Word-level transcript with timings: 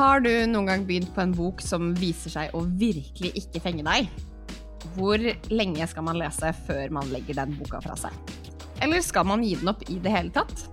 Har 0.00 0.22
du 0.24 0.30
noen 0.48 0.64
gang 0.64 0.84
begynt 0.88 1.10
på 1.12 1.20
en 1.20 1.32
bok 1.36 1.58
som 1.60 1.90
viser 1.98 2.32
seg 2.32 2.54
å 2.56 2.62
virkelig 2.64 3.34
ikke 3.36 3.60
fenge 3.60 3.82
deg? 3.84 4.06
Hvor 4.94 5.20
lenge 5.52 5.88
skal 5.90 6.06
man 6.06 6.16
lese 6.16 6.54
før 6.64 6.94
man 6.96 7.10
legger 7.12 7.36
den 7.36 7.52
boka 7.58 7.82
fra 7.84 7.98
seg? 8.00 8.16
Eller 8.80 9.04
skal 9.04 9.28
man 9.28 9.44
gi 9.44 9.58
den 9.60 9.68
opp 9.68 9.84
i 9.92 9.98
det 10.00 10.14
hele 10.14 10.32
tatt? 10.32 10.64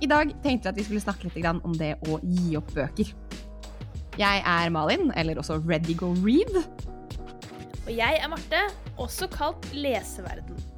I 0.00 0.08
dag 0.08 0.32
tenkte 0.40 0.70
vi 0.70 0.72
at 0.72 0.80
vi 0.80 0.86
skulle 0.86 1.04
snakke 1.04 1.28
litt 1.28 1.50
om 1.52 1.76
det 1.76 1.98
å 2.08 2.16
gi 2.24 2.56
opp 2.56 2.72
bøker. 2.72 3.12
Jeg 4.16 4.42
er 4.54 4.72
Malin, 4.72 5.12
eller 5.20 5.42
også 5.42 5.60
Ready 5.68 5.92
Go 5.92 6.14
Read. 6.24 6.62
Og 7.84 7.92
jeg 7.92 8.24
er 8.24 8.32
Marte, 8.32 8.64
også 8.96 9.28
kalt 9.36 9.68
Leseverden. 9.76 10.71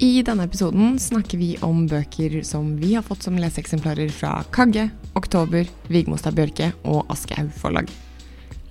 I 0.00 0.22
denne 0.24 0.46
episoden 0.48 0.94
snakker 0.96 1.36
vi 1.36 1.58
om 1.60 1.82
bøker 1.84 2.38
som 2.48 2.70
vi 2.80 2.94
har 2.94 3.02
fått 3.04 3.26
som 3.26 3.34
leseeksemplarer 3.36 4.08
fra 4.16 4.38
Kagge, 4.48 4.86
Oktober, 5.12 5.68
Vigmostad 5.92 6.38
Bjørke 6.38 6.70
og 6.88 7.02
Aschehoug 7.12 7.50
forlag. 7.60 7.92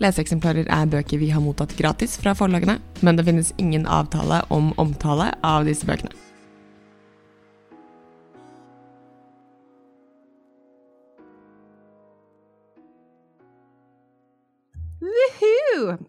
Leseeksemplarer 0.01 0.65
er 0.73 0.89
bøker 0.89 1.21
vi 1.21 1.29
har 1.29 1.43
mottatt 1.45 1.77
gratis 1.77 2.17
fra 2.17 2.33
forlagene, 2.33 2.79
men 3.05 3.19
det 3.19 3.27
finnes 3.29 3.53
ingen 3.61 3.85
avtale 3.85 4.41
om 4.49 4.73
omtale 4.81 5.29
av 5.45 5.69
disse 5.69 5.85
bøkene. 5.85 6.17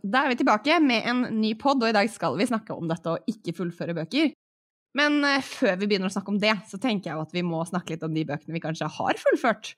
Da 0.00 0.24
er 0.24 0.32
vi 0.32 0.40
tilbake 0.40 0.80
med 0.82 1.04
en 1.06 1.26
ny 1.38 1.52
pod, 1.60 1.82
og 1.84 1.92
i 1.92 1.94
dag 1.94 2.08
skal 2.10 2.40
vi 2.40 2.48
snakke 2.48 2.74
om 2.74 2.88
dette 2.90 3.12
å 3.12 3.20
ikke 3.30 3.52
fullføre 3.60 3.94
bøker. 4.00 4.32
Men 4.98 5.20
uh, 5.22 5.38
før 5.44 5.78
vi 5.80 5.88
begynner 5.90 6.10
å 6.10 6.14
snakke 6.14 6.32
om 6.34 6.40
det, 6.42 6.56
så 6.70 6.80
tenker 6.82 7.12
jeg 7.12 7.22
at 7.22 7.34
vi 7.36 7.44
må 7.46 7.62
snakke 7.68 7.94
litt 7.94 8.06
om 8.06 8.14
de 8.14 8.26
bøkene 8.28 8.56
vi 8.56 8.62
kanskje 8.64 8.90
har 8.98 9.20
fullført. 9.20 9.74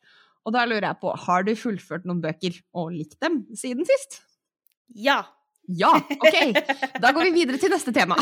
Og 0.46 0.56
da 0.56 0.64
lurer 0.66 0.88
jeg 0.88 1.00
på, 1.02 1.12
har 1.26 1.46
du 1.46 1.52
fullført 1.58 2.08
noen 2.08 2.22
bøker 2.22 2.56
og 2.78 2.90
likt 2.96 3.18
dem 3.22 3.42
siden 3.58 3.86
sist? 3.88 4.22
Ja. 4.98 5.22
Ja, 5.70 5.92
ok. 5.94 6.56
Da 6.98 7.12
går 7.14 7.28
vi 7.28 7.34
videre 7.36 7.60
til 7.62 7.70
neste 7.70 7.94
tema. 7.94 8.16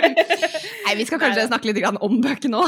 Nei, 0.86 0.94
vi 1.00 1.06
skal 1.08 1.18
kanskje 1.20 1.48
snakke 1.48 1.72
litt 1.72 1.82
om 1.98 2.20
bøker 2.22 2.52
nå. 2.52 2.62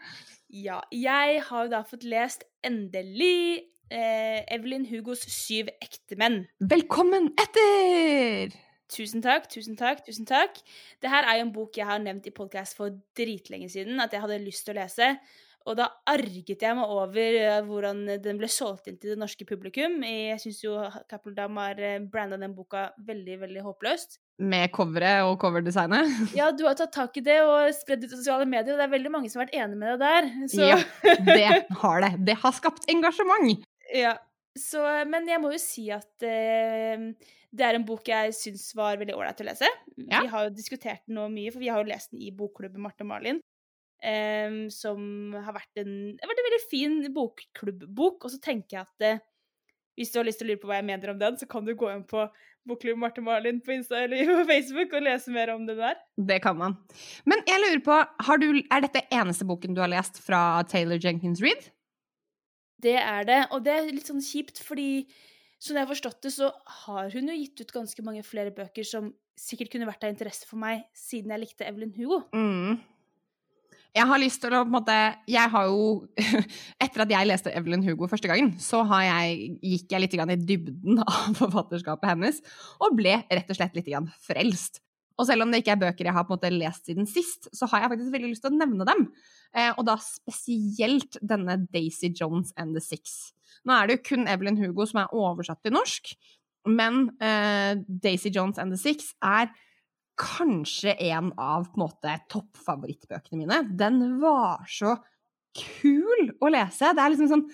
ja. 0.66 0.80
Jeg 0.90 1.42
har 1.46 1.70
da 1.70 1.84
fått 1.86 2.06
lest 2.08 2.42
endelig 2.66 3.68
eh, 3.94 4.42
Evelyn 4.50 4.88
Hugos 4.90 5.22
Syv 5.30 5.70
ektemenn. 5.78 6.46
Velkommen 6.58 7.30
etter! 7.38 8.58
Tusen 8.88 9.20
takk, 9.24 9.50
tusen 9.52 9.76
takk. 9.76 10.00
tusen 10.06 10.28
takk. 10.28 10.62
Det 11.02 11.10
her 11.12 11.26
er 11.28 11.40
jo 11.40 11.48
en 11.48 11.52
bok 11.52 11.76
jeg 11.76 11.88
har 11.88 12.00
nevnt 12.00 12.26
i 12.26 12.32
podkast 12.34 12.78
for 12.78 12.96
dritlenge 13.18 13.68
siden 13.72 14.00
at 14.00 14.14
jeg 14.14 14.24
hadde 14.24 14.40
lyst 14.46 14.64
til 14.64 14.76
å 14.76 14.80
lese. 14.80 15.12
Og 15.68 15.76
da 15.76 15.88
arget 16.08 16.62
jeg 16.64 16.76
meg 16.78 16.88
over 16.88 17.34
eh, 17.36 17.58
hvordan 17.66 18.00
den 18.24 18.38
ble 18.40 18.48
solgt 18.48 18.86
inn 18.88 18.96
til 18.96 19.12
det 19.12 19.18
norske 19.20 19.44
publikum. 19.44 19.98
Jeg 20.06 20.38
syns 20.40 20.62
jo 20.64 20.78
Cappell 21.10 21.36
har 21.36 21.82
eh, 21.82 21.98
branda 22.00 22.38
den 22.40 22.54
boka 22.56 22.86
veldig, 23.04 23.36
veldig 23.42 23.64
håpløst. 23.66 24.16
Med 24.38 24.70
coveret 24.72 25.26
og 25.28 25.36
coverdesignet? 25.42 26.08
Ja, 26.38 26.48
du 26.54 26.64
har 26.64 26.78
tatt 26.78 26.94
tak 26.94 27.16
i 27.20 27.24
det 27.26 27.40
og 27.44 27.68
spredd 27.76 28.06
ut 28.06 28.14
i 28.14 28.16
sosiale 28.16 28.46
medier, 28.48 28.72
og 28.72 28.80
det 28.80 28.86
er 28.86 28.94
veldig 28.94 29.12
mange 29.12 29.28
som 29.28 29.42
har 29.42 29.48
vært 29.48 29.58
enig 29.60 29.76
med 29.76 29.92
deg 29.92 30.06
der. 30.06 30.30
Så. 30.54 30.70
Ja, 30.72 30.78
det 31.36 31.76
har 31.82 32.06
det. 32.06 32.14
Det 32.30 32.38
har 32.40 32.56
skapt 32.56 32.88
engasjement. 32.88 33.66
Ja, 33.92 34.16
så, 34.60 34.82
men 35.08 35.28
jeg 35.30 35.40
må 35.42 35.52
jo 35.54 35.60
si 35.62 35.88
at 35.94 36.26
eh, 36.26 37.08
det 37.48 37.64
er 37.64 37.78
en 37.78 37.86
bok 37.88 38.08
jeg 38.10 38.34
syns 38.36 38.66
var 38.76 38.98
veldig 39.00 39.16
ålreit 39.16 39.40
å 39.40 39.46
lese. 39.48 39.70
Ja. 40.04 40.22
Vi 40.22 40.32
har 40.32 40.48
jo 40.48 40.56
diskutert 40.56 41.04
den 41.06 41.16
nå 41.18 41.28
mye, 41.32 41.52
for 41.54 41.62
vi 41.62 41.70
har 41.72 41.80
jo 41.82 41.90
lest 41.90 42.12
den 42.12 42.24
i 42.24 42.34
bokklubben 42.34 42.82
Marte 42.84 43.06
og 43.06 43.12
Malin. 43.12 43.40
Um, 43.98 44.68
som 44.70 45.32
har 45.34 45.56
vært 45.56 45.80
en, 45.82 45.94
har 46.20 46.30
vært 46.30 46.40
en 46.42 46.46
veldig 46.46 46.66
fin 46.70 47.00
bokklubb-bok. 47.16 48.28
Og 48.28 48.34
så 48.34 48.38
tenker 48.42 48.78
jeg 48.78 48.84
at 48.86 49.06
uh, 49.16 49.24
hvis 49.98 50.12
du 50.14 50.20
har 50.20 50.28
lyst 50.28 50.38
til 50.42 50.46
å 50.46 50.52
lure 50.52 50.62
på 50.62 50.70
hva 50.70 50.78
jeg 50.78 50.86
mener 50.92 51.10
om 51.10 51.18
den, 51.18 51.40
så 51.40 51.48
kan 51.50 51.66
du 51.66 51.74
gå 51.74 51.88
inn 51.90 52.04
på 52.06 52.28
Bokklubb 52.68 53.00
Marte 53.00 53.22
Malin 53.24 53.62
på 53.64 53.72
Insta 53.74 54.02
eller 54.04 54.28
på 54.28 54.44
Facebook 54.52 54.92
og 54.94 55.06
lese 55.06 55.32
mer 55.34 55.54
om 55.54 55.64
den 55.66 55.80
der. 55.80 55.96
Det 56.30 56.38
kan 56.44 56.58
man. 56.58 56.76
Men 57.28 57.42
jeg 57.48 57.62
lurer 57.64 57.82
på, 57.86 57.96
du, 58.42 58.48
er 58.60 58.84
dette 58.84 59.06
eneste 59.08 59.48
boken 59.48 59.74
du 59.74 59.82
har 59.82 59.90
lest 59.90 60.20
fra 60.22 60.62
Taylor 60.68 61.00
Jenkins 61.02 61.42
Reed? 61.44 61.70
Det 62.82 62.94
er 63.00 63.26
det, 63.26 63.40
og 63.54 63.64
det 63.66 63.74
er 63.74 63.90
litt 63.90 64.08
sånn 64.08 64.22
kjipt, 64.22 64.60
fordi 64.62 65.06
som 65.58 65.74
jeg 65.74 65.82
har 65.82 65.90
forstått 65.90 66.20
det, 66.22 66.30
så 66.34 66.52
har 66.84 67.08
hun 67.14 67.32
jo 67.32 67.38
gitt 67.40 67.64
ut 67.64 67.74
ganske 67.74 68.04
mange 68.06 68.22
flere 68.26 68.54
bøker 68.54 68.86
som 68.86 69.10
sikkert 69.38 69.72
kunne 69.72 69.88
vært 69.88 70.06
av 70.06 70.12
interesse 70.12 70.46
for 70.46 70.60
meg, 70.60 70.84
siden 70.94 71.34
jeg 71.34 71.42
likte 71.42 71.66
Evelyn 71.66 71.94
Hugo. 71.96 72.22
Mm. 72.34 72.78
Jeg 73.96 74.06
har 74.06 74.20
lyst 74.20 74.42
til 74.42 74.52
å 74.52 74.60
på 74.62 74.68
en 74.68 74.74
måte 74.74 74.94
Jeg 75.30 75.48
har 75.48 75.68
jo 75.70 75.84
Etter 76.84 77.02
at 77.02 77.12
jeg 77.14 77.26
leste 77.26 77.52
Evelyn 77.56 77.82
Hugo 77.86 78.06
første 78.10 78.28
gangen, 78.30 78.52
så 78.62 78.82
jeg, 79.02 79.56
gikk 79.64 79.94
jeg 79.94 80.04
litt 80.04 80.18
i 80.18 80.36
dybden 80.36 81.00
av 81.02 81.32
forfatterskapet 81.38 82.12
hennes, 82.12 82.42
og 82.78 82.98
ble 82.98 83.16
rett 83.24 83.50
og 83.50 83.58
slett 83.58 83.78
litt 83.78 83.90
frelst. 84.22 84.82
Og 85.18 85.26
selv 85.26 85.44
om 85.44 85.52
det 85.52 85.62
ikke 85.62 85.74
er 85.74 85.82
bøker 85.82 86.08
jeg 86.08 86.14
har 86.14 86.26
på 86.26 86.34
en 86.34 86.38
måte 86.38 86.52
lest 86.54 86.88
siden 86.88 87.08
sist, 87.10 87.50
så 87.54 87.66
har 87.72 87.84
jeg 87.84 87.92
faktisk 87.94 88.14
veldig 88.14 88.30
lyst 88.30 88.44
til 88.44 88.54
å 88.54 88.58
nevne 88.58 88.86
dem. 88.88 89.06
Eh, 89.56 89.72
og 89.74 89.84
da 89.88 89.96
spesielt 90.02 91.18
denne 91.20 91.58
Daisy 91.74 92.12
Jones 92.14 92.54
and 92.56 92.78
the 92.78 92.82
Six. 92.84 93.32
Nå 93.66 93.74
er 93.74 93.88
det 93.88 93.98
jo 93.98 94.04
kun 94.12 94.28
Evelyn 94.30 94.58
Hugo 94.60 94.86
som 94.86 95.02
er 95.02 95.16
oversatt 95.16 95.64
til 95.66 95.74
norsk, 95.74 96.12
men 96.68 97.08
eh, 97.24 97.80
Daisy 97.88 98.30
Jones 98.34 98.60
and 98.62 98.74
the 98.74 98.78
Six 98.80 99.12
er 99.24 99.50
kanskje 100.18 100.94
en 101.10 101.32
av 101.38 101.68
på 101.70 101.78
en 101.78 101.84
måte 101.84 102.14
toppfavorittbøkene 102.32 103.42
mine. 103.42 103.60
Den 103.78 104.20
var 104.22 104.66
så 104.70 104.96
kul 105.58 106.32
å 106.42 106.50
lese. 106.52 106.92
Det 106.94 107.02
er 107.02 107.14
liksom 107.14 107.30
sånn 107.30 107.46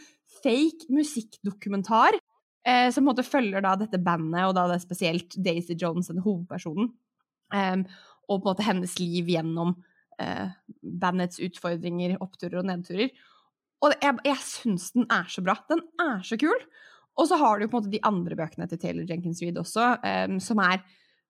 fake 0.45 0.93
musikkdokumentar 0.93 2.17
eh, 2.17 2.89
som 2.91 3.03
på 3.03 3.05
en 3.05 3.11
måte 3.13 3.27
følger 3.27 3.65
da 3.65 3.75
dette 3.81 4.01
bandet, 4.03 4.49
og 4.49 4.57
da 4.57 4.67
det 4.71 4.79
er 4.79 4.85
spesielt 4.85 5.37
Daisy 5.45 5.77
Jones, 5.81 6.11
den 6.13 6.25
hovedpersonen, 6.25 6.91
eh, 7.55 8.01
og 8.25 8.41
på 8.41 8.43
en 8.43 8.51
måte 8.51 8.67
hennes 8.67 8.95
liv 8.97 9.29
gjennom 9.35 9.75
uh, 9.75 10.47
bandets 10.81 11.41
utfordringer, 11.45 12.17
oppturer 12.25 12.63
og 12.63 12.69
nedturer. 12.71 13.11
Og 13.85 13.93
jeg, 14.01 14.17
jeg 14.25 14.41
syns 14.49 14.87
den 14.95 15.05
er 15.13 15.29
så 15.29 15.45
bra. 15.45 15.59
Den 15.69 15.83
er 16.01 16.23
så 16.25 16.39
kul. 16.41 16.63
Og 17.21 17.29
så 17.29 17.37
har 17.39 17.61
du 17.61 17.67
på 17.67 17.77
en 17.77 17.83
måte 17.83 17.93
de 17.93 18.01
andre 18.07 18.39
bøkene 18.39 18.67
til 18.71 18.81
Taylor 18.81 19.05
Jenkins 19.11 19.43
Reed 19.45 19.61
også, 19.61 19.91
um, 20.01 20.39
som 20.43 20.63
er 20.65 20.81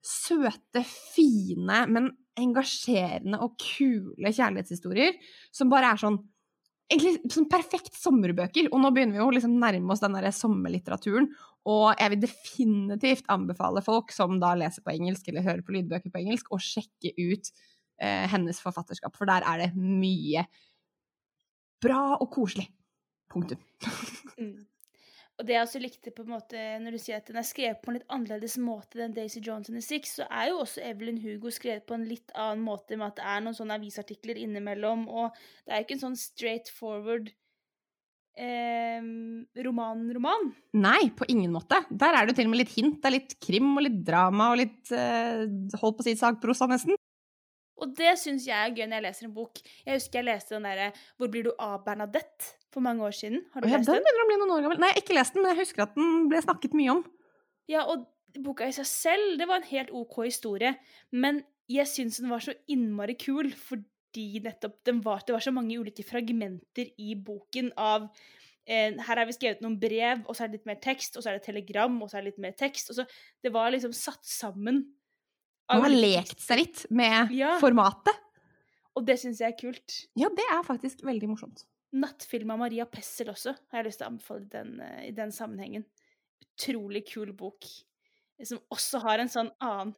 søte, 0.05 0.85
fine, 0.85 1.81
men 1.91 2.13
engasjerende 2.39 3.41
og 3.43 3.59
kule 3.59 4.31
kjærlighetshistorier. 4.31 5.19
Som 5.55 5.73
bare 5.73 5.91
er 5.95 6.01
sånn 6.05 6.21
egentlig 6.93 7.33
sånn 7.33 7.49
perfekt 7.51 7.97
sommerbøker. 7.97 8.69
Og 8.71 8.81
nå 8.83 8.93
begynner 8.95 9.17
vi 9.17 9.23
jo 9.23 9.33
liksom 9.35 9.59
nærme 9.61 9.95
oss 9.95 10.03
den 10.05 10.17
der 10.19 10.31
sommerlitteraturen. 10.35 11.31
Og 11.71 11.95
jeg 11.97 12.13
vil 12.13 12.25
definitivt 12.27 13.31
anbefale 13.33 13.81
folk 13.85 14.13
som 14.13 14.37
da 14.41 14.53
leser 14.59 14.85
på 14.85 14.93
engelsk 14.93 15.31
eller 15.31 15.47
hører 15.47 15.65
på 15.65 15.73
lydbøker 15.77 16.13
på 16.13 16.21
engelsk, 16.21 16.53
å 16.53 16.61
sjekke 16.61 17.15
ut 17.17 17.51
eh, 18.03 18.27
hennes 18.33 18.61
forfatterskap, 18.61 19.17
for 19.17 19.31
der 19.31 19.47
er 19.49 19.65
det 19.65 19.71
mye 19.79 20.45
bra 21.85 22.15
og 22.19 22.29
koselig. 22.33 22.69
Punktum. 23.33 23.61
mm. 24.39 24.67
Og 25.35 25.47
det 25.49 25.57
jeg 25.57 25.67
også 25.67 25.81
likte 25.83 26.13
på 26.15 26.23
en 26.23 26.35
måte, 26.37 26.59
når 26.79 26.95
du 26.95 27.01
sier 27.03 27.19
at 27.19 27.27
den 27.27 27.41
er 27.41 27.47
skrevet 27.47 27.81
på 27.83 27.91
en 27.91 27.97
litt 27.97 28.13
annerledes 28.13 28.55
måte 28.63 29.01
enn 29.03 29.17
Daisy 29.17 29.41
Johnson 29.43 29.81
i 29.81 29.83
Six, 29.83 30.13
så 30.21 30.29
er 30.29 30.53
jo 30.53 30.61
også 30.63 30.85
Evelyn 30.87 31.19
Hugo 31.25 31.51
skrevet 31.51 31.89
på 31.89 31.97
en 31.97 32.05
litt 32.07 32.31
annen 32.39 32.63
måte, 32.63 32.95
med 33.01 33.09
at 33.09 33.19
det 33.19 33.25
er 33.33 33.43
noen 33.43 33.57
sånne 33.59 33.81
avisartikler 33.81 34.39
innimellom, 34.45 35.09
og 35.11 35.35
det 35.65 35.75
er 35.75 35.83
ikke 35.83 35.97
en 35.99 36.05
sånn 36.05 36.21
straight 36.21 36.71
forward 36.71 37.33
roman-roman. 39.65 40.49
Eh, 40.51 40.81
Nei, 40.83 41.11
på 41.15 41.27
ingen 41.31 41.53
måte. 41.55 41.79
Der 41.91 42.15
er 42.15 42.25
det 42.25 42.35
jo 42.35 42.39
til 42.41 42.49
og 42.49 42.55
med 42.55 42.63
litt 42.65 42.75
hint. 42.75 43.01
Det 43.01 43.11
er 43.11 43.17
litt 43.19 43.35
krim 43.43 43.77
og 43.77 43.85
litt 43.87 44.01
drama 44.07 44.51
og 44.53 44.61
litt 44.63 44.93
eh, 44.95 45.47
holdt 45.81 45.99
på 45.99 46.05
å 46.05 46.09
si 46.09 46.17
sagprosa, 46.19 46.67
nesten. 46.71 46.99
Og 47.83 47.95
det 47.99 48.15
syns 48.21 48.47
jeg 48.47 48.55
er 48.55 48.75
gøy 48.75 48.87
når 48.87 48.97
jeg 48.97 49.07
leser 49.09 49.29
en 49.29 49.35
bok. 49.35 49.59
Jeg 49.85 49.99
husker 49.99 50.21
jeg 50.21 50.29
leste 50.29 50.55
den 50.55 50.67
derre 50.67 50.93
'Hvor 51.19 51.31
blir 51.31 51.43
du 51.47 51.53
av, 51.59 51.85
Bernadette?' 51.85 52.55
for 52.75 52.83
mange 52.83 53.03
år 53.07 53.15
siden. 53.15 53.45
Har 53.53 53.61
du 53.63 53.69
ja, 53.69 53.79
lest 53.79 53.87
den? 53.87 53.95
Den 53.95 54.03
begynner 54.03 54.25
å 54.25 54.31
bli 54.31 54.39
noen 54.41 54.55
år 54.55 54.63
gammel. 54.65 54.79
Nei, 54.83 54.91
jeg 54.91 54.99
har 54.99 55.05
ikke 55.05 55.19
lest 55.19 55.35
den, 55.35 55.43
men 55.43 55.55
jeg 55.55 55.63
husker 55.63 55.83
at 55.85 55.95
den 55.95 56.29
ble 56.31 56.43
snakket 56.43 56.75
mye 56.75 56.91
om. 56.91 57.03
Ja, 57.71 57.85
og 57.87 58.07
boka 58.43 58.67
i 58.67 58.75
seg 58.75 58.89
selv, 58.91 59.39
det 59.39 59.47
var 59.47 59.61
en 59.61 59.69
helt 59.71 59.93
OK 59.95 60.25
historie, 60.27 60.75
men 61.15 61.45
jeg 61.71 61.87
syns 61.87 62.19
den 62.19 62.33
var 62.35 62.43
så 62.45 62.55
innmari 62.67 63.15
kul 63.15 63.53
fordi 63.55 63.87
nettopp 64.45 64.79
den 64.87 65.03
var, 65.05 65.23
det 65.27 65.35
var 65.35 65.43
så 65.45 65.53
mange 65.55 65.77
ulike 65.81 66.05
fragmenter 66.07 66.91
i 67.01 67.15
boken 67.17 67.73
av 67.81 68.07
eh, 68.67 68.95
her 68.95 69.21
har 69.21 69.27
vi 69.27 69.37
skrevet 69.37 69.65
noen 69.65 69.79
brev, 69.81 70.23
og 70.29 70.37
så 70.37 70.45
er 70.45 70.53
det 70.53 70.61
litt 70.61 70.71
mer 70.71 70.81
tekst, 70.83 71.17
og 71.17 71.25
så 71.25 71.33
er 71.33 71.39
det 71.39 71.47
telegram, 71.49 71.97
og 72.03 72.11
så 72.11 72.19
er 72.19 72.25
det 72.25 72.35
litt 72.35 72.45
mer 72.47 72.55
tekst. 72.59 72.91
og 72.91 73.01
så 73.01 73.07
Det 73.43 73.53
var 73.55 73.75
liksom 73.75 73.95
satt 73.97 74.25
sammen 74.27 74.85
man 75.71 75.87
har 75.87 75.95
lekt 75.95 76.43
seg 76.45 76.61
litt 76.61 76.83
med 76.93 77.33
ja. 77.33 77.55
formatet. 77.63 78.19
Og 78.95 79.07
det 79.09 79.17
syns 79.21 79.41
jeg 79.43 79.55
er 79.55 79.59
kult. 79.59 79.97
Ja, 80.19 80.29
det 80.31 80.45
er 80.53 80.67
faktisk 80.67 81.03
veldig 81.07 81.31
morsomt. 81.33 81.65
'Nattfilm 81.95 82.51
av 82.51 82.59
Maria 82.59 82.85
Pessel' 82.91 83.31
også 83.31 83.53
har 83.55 83.81
jeg 83.81 83.87
lyst 83.87 84.01
til 84.01 84.07
å 84.07 84.11
anbefale 84.11 84.49
den, 84.51 84.81
eh, 84.83 85.09
i 85.09 85.13
den 85.15 85.31
sammenhengen. 85.33 85.85
Utrolig 86.43 87.05
kul 87.07 87.33
bok. 87.33 87.65
Som 88.43 88.59
også 88.75 89.01
har 89.05 89.23
en 89.23 89.31
sånn 89.31 89.51
annen 89.63 89.95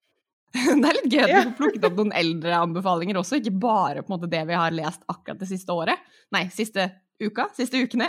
Det 0.82 0.90
er 0.90 0.98
litt 0.98 1.12
gøy 1.12 1.22
at 1.22 1.32
vi 1.32 1.42
får 1.44 1.56
plukket 1.60 1.88
opp 1.88 1.98
noen 2.00 2.14
eldre 2.16 2.60
anbefalinger 2.64 3.20
også, 3.20 3.40
ikke 3.40 3.56
bare 3.62 4.02
på 4.02 4.10
en 4.10 4.16
måte 4.16 4.30
det 4.32 4.42
vi 4.48 4.58
har 4.58 4.74
lest 4.74 5.04
akkurat 5.12 5.40
det 5.42 5.50
siste 5.50 5.74
året. 5.74 6.04
Nei, 6.34 6.46
siste 6.54 6.90
uka. 7.22 7.48
Siste 7.56 7.80
ukene. 7.82 8.08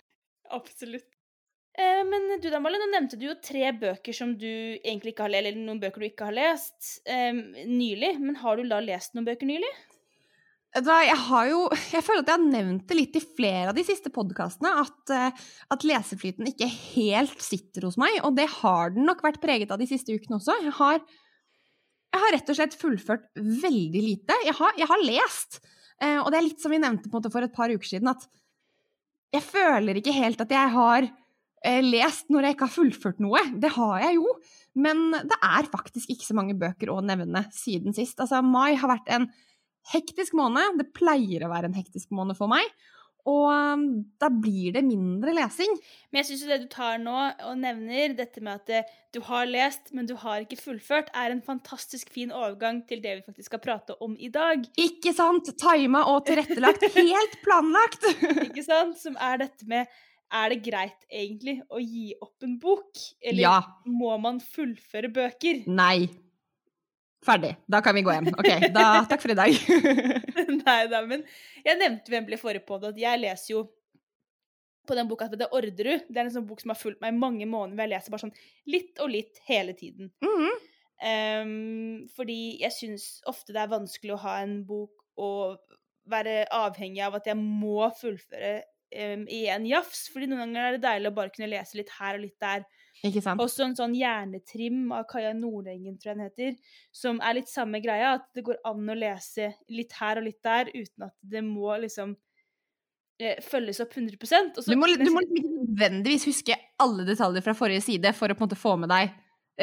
Absolutt. 0.58 1.08
Eh, 1.74 2.02
men 2.06 2.28
du 2.38 2.46
da, 2.52 2.60
Malin, 2.62 2.84
nå 2.84 2.92
nevnte 2.92 3.18
du 3.18 3.26
jo 3.26 3.34
tre 3.42 3.72
bøker 3.74 4.14
som 4.14 4.36
du 4.38 4.46
egentlig 4.46 5.14
ikke 5.14 5.26
har 5.26 5.34
lest, 5.34 5.48
eller 5.50 5.64
noen 5.66 5.82
bøker 5.82 6.04
du 6.04 6.06
ikke 6.06 6.28
har 6.28 6.36
lest 6.36 6.92
eh, 7.10 7.34
nylig. 7.66 8.14
Men 8.22 8.38
har 8.42 8.60
du 8.60 8.68
da 8.70 8.78
lest 8.84 9.16
noen 9.16 9.26
bøker 9.26 9.50
nylig? 9.50 9.72
Jeg 10.74 11.18
har 11.28 11.44
jo 11.46 11.58
Jeg 11.70 12.02
føler 12.02 12.24
at 12.24 12.30
jeg 12.32 12.34
har 12.34 12.46
nevnt 12.50 12.88
det 12.88 12.96
litt 12.98 13.18
i 13.18 13.22
flere 13.22 13.70
av 13.70 13.76
de 13.76 13.84
siste 13.86 14.10
podkastene, 14.10 14.72
at, 14.82 15.12
eh, 15.14 15.44
at, 15.70 15.86
leseflyten 15.86 16.50
ikke 16.50 16.66
helt 16.70 17.42
sitter 17.42 17.86
hos 17.86 17.98
meg. 18.00 18.20
Og 18.26 18.34
det 18.38 18.48
har 18.60 18.94
den 18.94 19.06
nok 19.06 19.22
vært 19.26 19.42
preget 19.42 19.74
av 19.74 19.82
de 19.82 19.90
siste 19.90 20.14
ukene 20.14 20.40
også. 20.40 20.56
Jeg 20.62 20.74
har, 20.78 21.02
jeg 22.14 22.22
har 22.22 22.34
rett 22.36 22.52
og 22.52 22.58
slett 22.58 22.78
fullført 22.78 23.26
veldig 23.34 24.02
lite. 24.02 24.36
Jeg 24.46 24.54
har, 24.54 24.78
jeg 24.78 24.90
har 24.90 25.02
lest. 25.02 25.58
Eh, 26.02 26.20
og 26.20 26.30
det 26.30 26.38
er 26.38 26.46
litt 26.46 26.62
som 26.62 26.74
vi 26.74 26.80
nevnte 26.82 27.10
for 27.10 27.42
et 27.42 27.54
par 27.54 27.72
uker 27.74 27.88
siden, 27.88 28.10
at 28.12 28.26
jeg 29.34 29.42
føler 29.42 29.98
ikke 29.98 30.14
helt 30.14 30.42
at 30.44 30.52
jeg 30.54 30.72
har 30.76 31.08
eh, 31.08 31.80
lest 31.82 32.30
når 32.30 32.46
jeg 32.46 32.56
ikke 32.56 32.68
har 32.68 32.76
fullført 32.76 33.22
noe. 33.24 33.42
Det 33.58 33.72
har 33.74 34.04
jeg 34.06 34.20
jo, 34.20 34.36
men 34.78 35.08
det 35.16 35.40
er 35.40 35.70
faktisk 35.72 36.14
ikke 36.14 36.28
så 36.28 36.38
mange 36.38 36.56
bøker 36.58 36.92
å 36.94 37.00
nevne 37.02 37.46
siden 37.54 37.96
sist. 37.96 38.20
Altså, 38.22 38.42
mai 38.46 38.76
har 38.78 38.94
vært 38.94 39.10
en 39.14 39.28
hektisk 39.90 40.36
måned. 40.38 40.78
Det 40.80 40.92
pleier 40.96 41.44
å 41.44 41.52
være 41.52 41.70
en 41.70 41.78
hektisk 41.78 42.14
måned 42.14 42.38
for 42.38 42.50
meg. 42.52 42.68
Og 43.30 43.46
um, 43.48 43.84
da 44.20 44.28
blir 44.28 44.74
det 44.76 44.82
mindre 44.84 45.32
lesing. 45.32 45.78
Men 46.10 46.20
jeg 46.20 46.28
syns 46.28 46.44
jo 46.44 46.50
det 46.50 46.58
du 46.64 46.68
tar 46.72 46.98
nå 47.00 47.16
og 47.48 47.54
nevner, 47.56 48.12
dette 48.18 48.42
med 48.44 48.60
at 48.60 48.72
eh, 48.74 48.90
du 49.16 49.22
har 49.24 49.48
lest, 49.48 49.94
men 49.96 50.08
du 50.08 50.12
har 50.20 50.44
ikke 50.44 50.60
fullført, 50.60 51.08
er 51.16 51.32
en 51.32 51.40
fantastisk 51.44 52.12
fin 52.12 52.34
overgang 52.34 52.82
til 52.88 53.00
det 53.04 53.18
vi 53.18 53.24
faktisk 53.24 53.48
skal 53.48 53.62
prate 53.64 53.96
om 54.04 54.16
i 54.20 54.28
dag. 54.32 54.66
Ikke 54.80 55.14
sant? 55.16 55.48
Tima 55.60 56.04
og 56.12 56.26
tilrettelagt. 56.28 56.84
Helt 56.98 57.38
planlagt! 57.46 58.04
ikke 58.44 58.66
sant? 58.66 59.00
Som 59.00 59.16
er 59.16 59.40
dette 59.46 59.70
med 59.70 59.88
er 60.34 60.50
det 60.50 60.60
greit 60.66 61.08
egentlig 61.12 61.58
å 61.70 61.80
gi 61.80 62.10
opp 62.18 62.44
en 62.44 62.58
bok, 62.60 63.00
eller 63.22 63.44
ja. 63.44 63.56
må 63.86 64.16
man 64.20 64.40
fullføre 64.42 65.12
bøker? 65.14 65.64
Nei. 65.70 66.10
Ferdig. 67.24 67.54
Da 67.70 67.80
kan 67.84 67.96
vi 67.96 68.02
gå 68.04 68.12
hjem. 68.12 68.28
Ok, 68.36 68.50
da, 68.74 69.04
takk 69.08 69.22
for 69.22 69.32
i 69.32 69.38
dag. 69.38 69.54
Nei 70.64 70.80
da, 70.92 71.00
men 71.08 71.24
jeg 71.64 71.80
nevnte 71.80 72.12
hvem 72.12 72.28
på 72.28 72.78
det, 72.82 72.92
at 72.92 73.00
jeg 73.00 73.22
leser 73.22 73.54
jo 73.54 73.64
på 74.84 74.96
den 74.98 75.08
boka 75.08 75.26
som 75.26 75.36
heter 75.36 75.54
Orderud. 75.56 76.04
Det 76.08 76.20
er 76.20 76.26
en 76.26 76.34
sånn 76.34 76.46
bok 76.48 76.60
som 76.60 76.74
har 76.74 76.80
fulgt 76.80 77.00
meg 77.02 77.14
i 77.14 77.18
mange 77.18 77.46
måneder, 77.48 77.76
hvor 77.76 77.86
jeg 77.86 77.94
leser 77.94 78.14
bare 78.14 78.24
sånn 78.26 78.36
litt 78.70 79.00
og 79.00 79.12
litt 79.14 79.40
hele 79.48 79.72
tiden. 79.78 80.12
Mm 80.24 80.34
-hmm. 80.40 80.60
um, 81.44 82.08
fordi 82.16 82.60
jeg 82.60 82.72
syns 82.72 83.22
ofte 83.26 83.52
det 83.52 83.62
er 83.62 83.72
vanskelig 83.72 84.14
å 84.14 84.22
ha 84.26 84.38
en 84.42 84.64
bok 84.66 84.92
og 85.16 85.58
være 86.04 86.44
avhengig 86.52 87.00
av 87.00 87.14
at 87.14 87.26
jeg 87.26 87.36
må 87.36 87.88
fullføre 88.00 88.62
um, 88.92 89.26
i 89.28 89.46
en 89.48 89.66
jafs. 89.66 90.08
fordi 90.12 90.26
noen 90.26 90.40
ganger 90.44 90.66
er 90.66 90.72
det 90.72 90.88
deilig 90.88 91.08
å 91.10 91.14
bare 91.14 91.30
kunne 91.30 91.52
lese 91.52 91.76
litt 91.76 91.90
her 91.98 92.14
og 92.14 92.20
litt 92.20 92.40
der. 92.40 92.64
Ikke 93.04 93.20
sant? 93.20 93.40
Også 93.42 93.66
en 93.66 93.74
sånn 93.76 93.94
hjernetrim 93.98 94.86
av 94.96 95.04
Kaja 95.10 95.34
Nordengen, 95.36 95.98
tror 96.00 96.14
jeg 96.14 96.18
den 96.18 96.28
heter, 96.28 96.76
som 96.94 97.18
er 97.20 97.36
litt 97.36 97.50
samme 97.52 97.80
greia, 97.84 98.14
at 98.16 98.30
det 98.36 98.44
går 98.46 98.62
an 98.70 98.88
å 98.88 98.96
lese 98.96 99.50
litt 99.72 99.92
her 99.98 100.20
og 100.20 100.28
litt 100.28 100.40
der 100.44 100.70
uten 100.72 101.08
at 101.10 101.14
det 101.34 101.42
må 101.44 101.74
liksom 101.82 102.14
eh, 103.20 103.42
følges 103.44 103.82
opp 103.84 103.92
100 103.92 104.16
Også, 104.22 104.70
Du 104.70 104.80
må, 104.80 104.88
du 104.88 105.12
må 105.12 105.20
liksom 105.26 105.60
nødvendigvis 105.66 106.24
huske 106.30 106.56
alle 106.80 107.04
detaljer 107.08 107.44
fra 107.44 107.56
forrige 107.58 107.84
side 107.84 108.14
for 108.16 108.32
å 108.32 108.38
på 108.38 108.46
en 108.46 108.48
måte 108.48 108.60
få 108.60 108.74
med 108.80 108.92
deg 108.94 109.12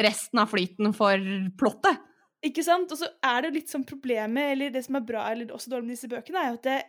resten 0.06 0.40
av 0.40 0.48
flyten 0.52 0.94
for 0.96 1.30
plottet. 1.58 1.98
Ikke 2.46 2.64
sant? 2.66 2.90
Og 2.94 2.98
så 2.98 3.10
er 3.26 3.44
det 3.44 3.56
litt 3.58 3.70
sånn 3.70 3.84
problemet, 3.86 4.54
eller 4.54 4.72
det 4.74 4.82
som 4.86 4.98
er 4.98 5.06
bra 5.06 5.28
eller 5.30 5.52
også 5.54 5.70
dårlig 5.70 5.90
med 5.90 5.96
disse 5.96 6.10
bøkene, 6.10 6.42
er 6.42 6.50
jo 6.50 6.58
at 6.58 6.66
det 6.66 6.80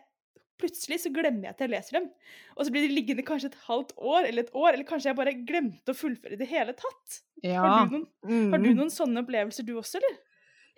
plutselig 0.60 1.00
så 1.02 1.12
glemmer 1.14 1.48
jeg 1.48 1.54
at 1.54 1.64
jeg 1.64 1.72
leser 1.72 1.98
dem. 1.98 2.06
Og 2.54 2.66
så 2.66 2.74
blir 2.74 2.86
de 2.86 2.94
liggende 2.94 3.24
kanskje 3.26 3.50
et 3.52 3.58
halvt 3.66 3.94
år 3.98 4.28
eller 4.28 4.44
et 4.44 4.54
år, 4.54 4.70
eller 4.72 4.86
kanskje 4.88 5.10
jeg 5.10 5.18
bare 5.18 5.34
glemte 5.46 5.94
å 5.94 5.98
fullføre 5.98 6.36
i 6.36 6.40
det 6.40 6.48
hele 6.50 6.76
tatt. 6.78 7.18
Ja. 7.44 7.60
Har, 7.60 7.90
du 7.90 7.98
noen, 7.98 8.06
mm. 8.24 8.48
har, 8.54 8.62
du 8.62 8.70
noen, 8.70 8.92
sånne 8.92 9.24
opplevelser 9.24 9.66
du 9.66 9.74
også, 9.80 10.00
eller? 10.00 10.16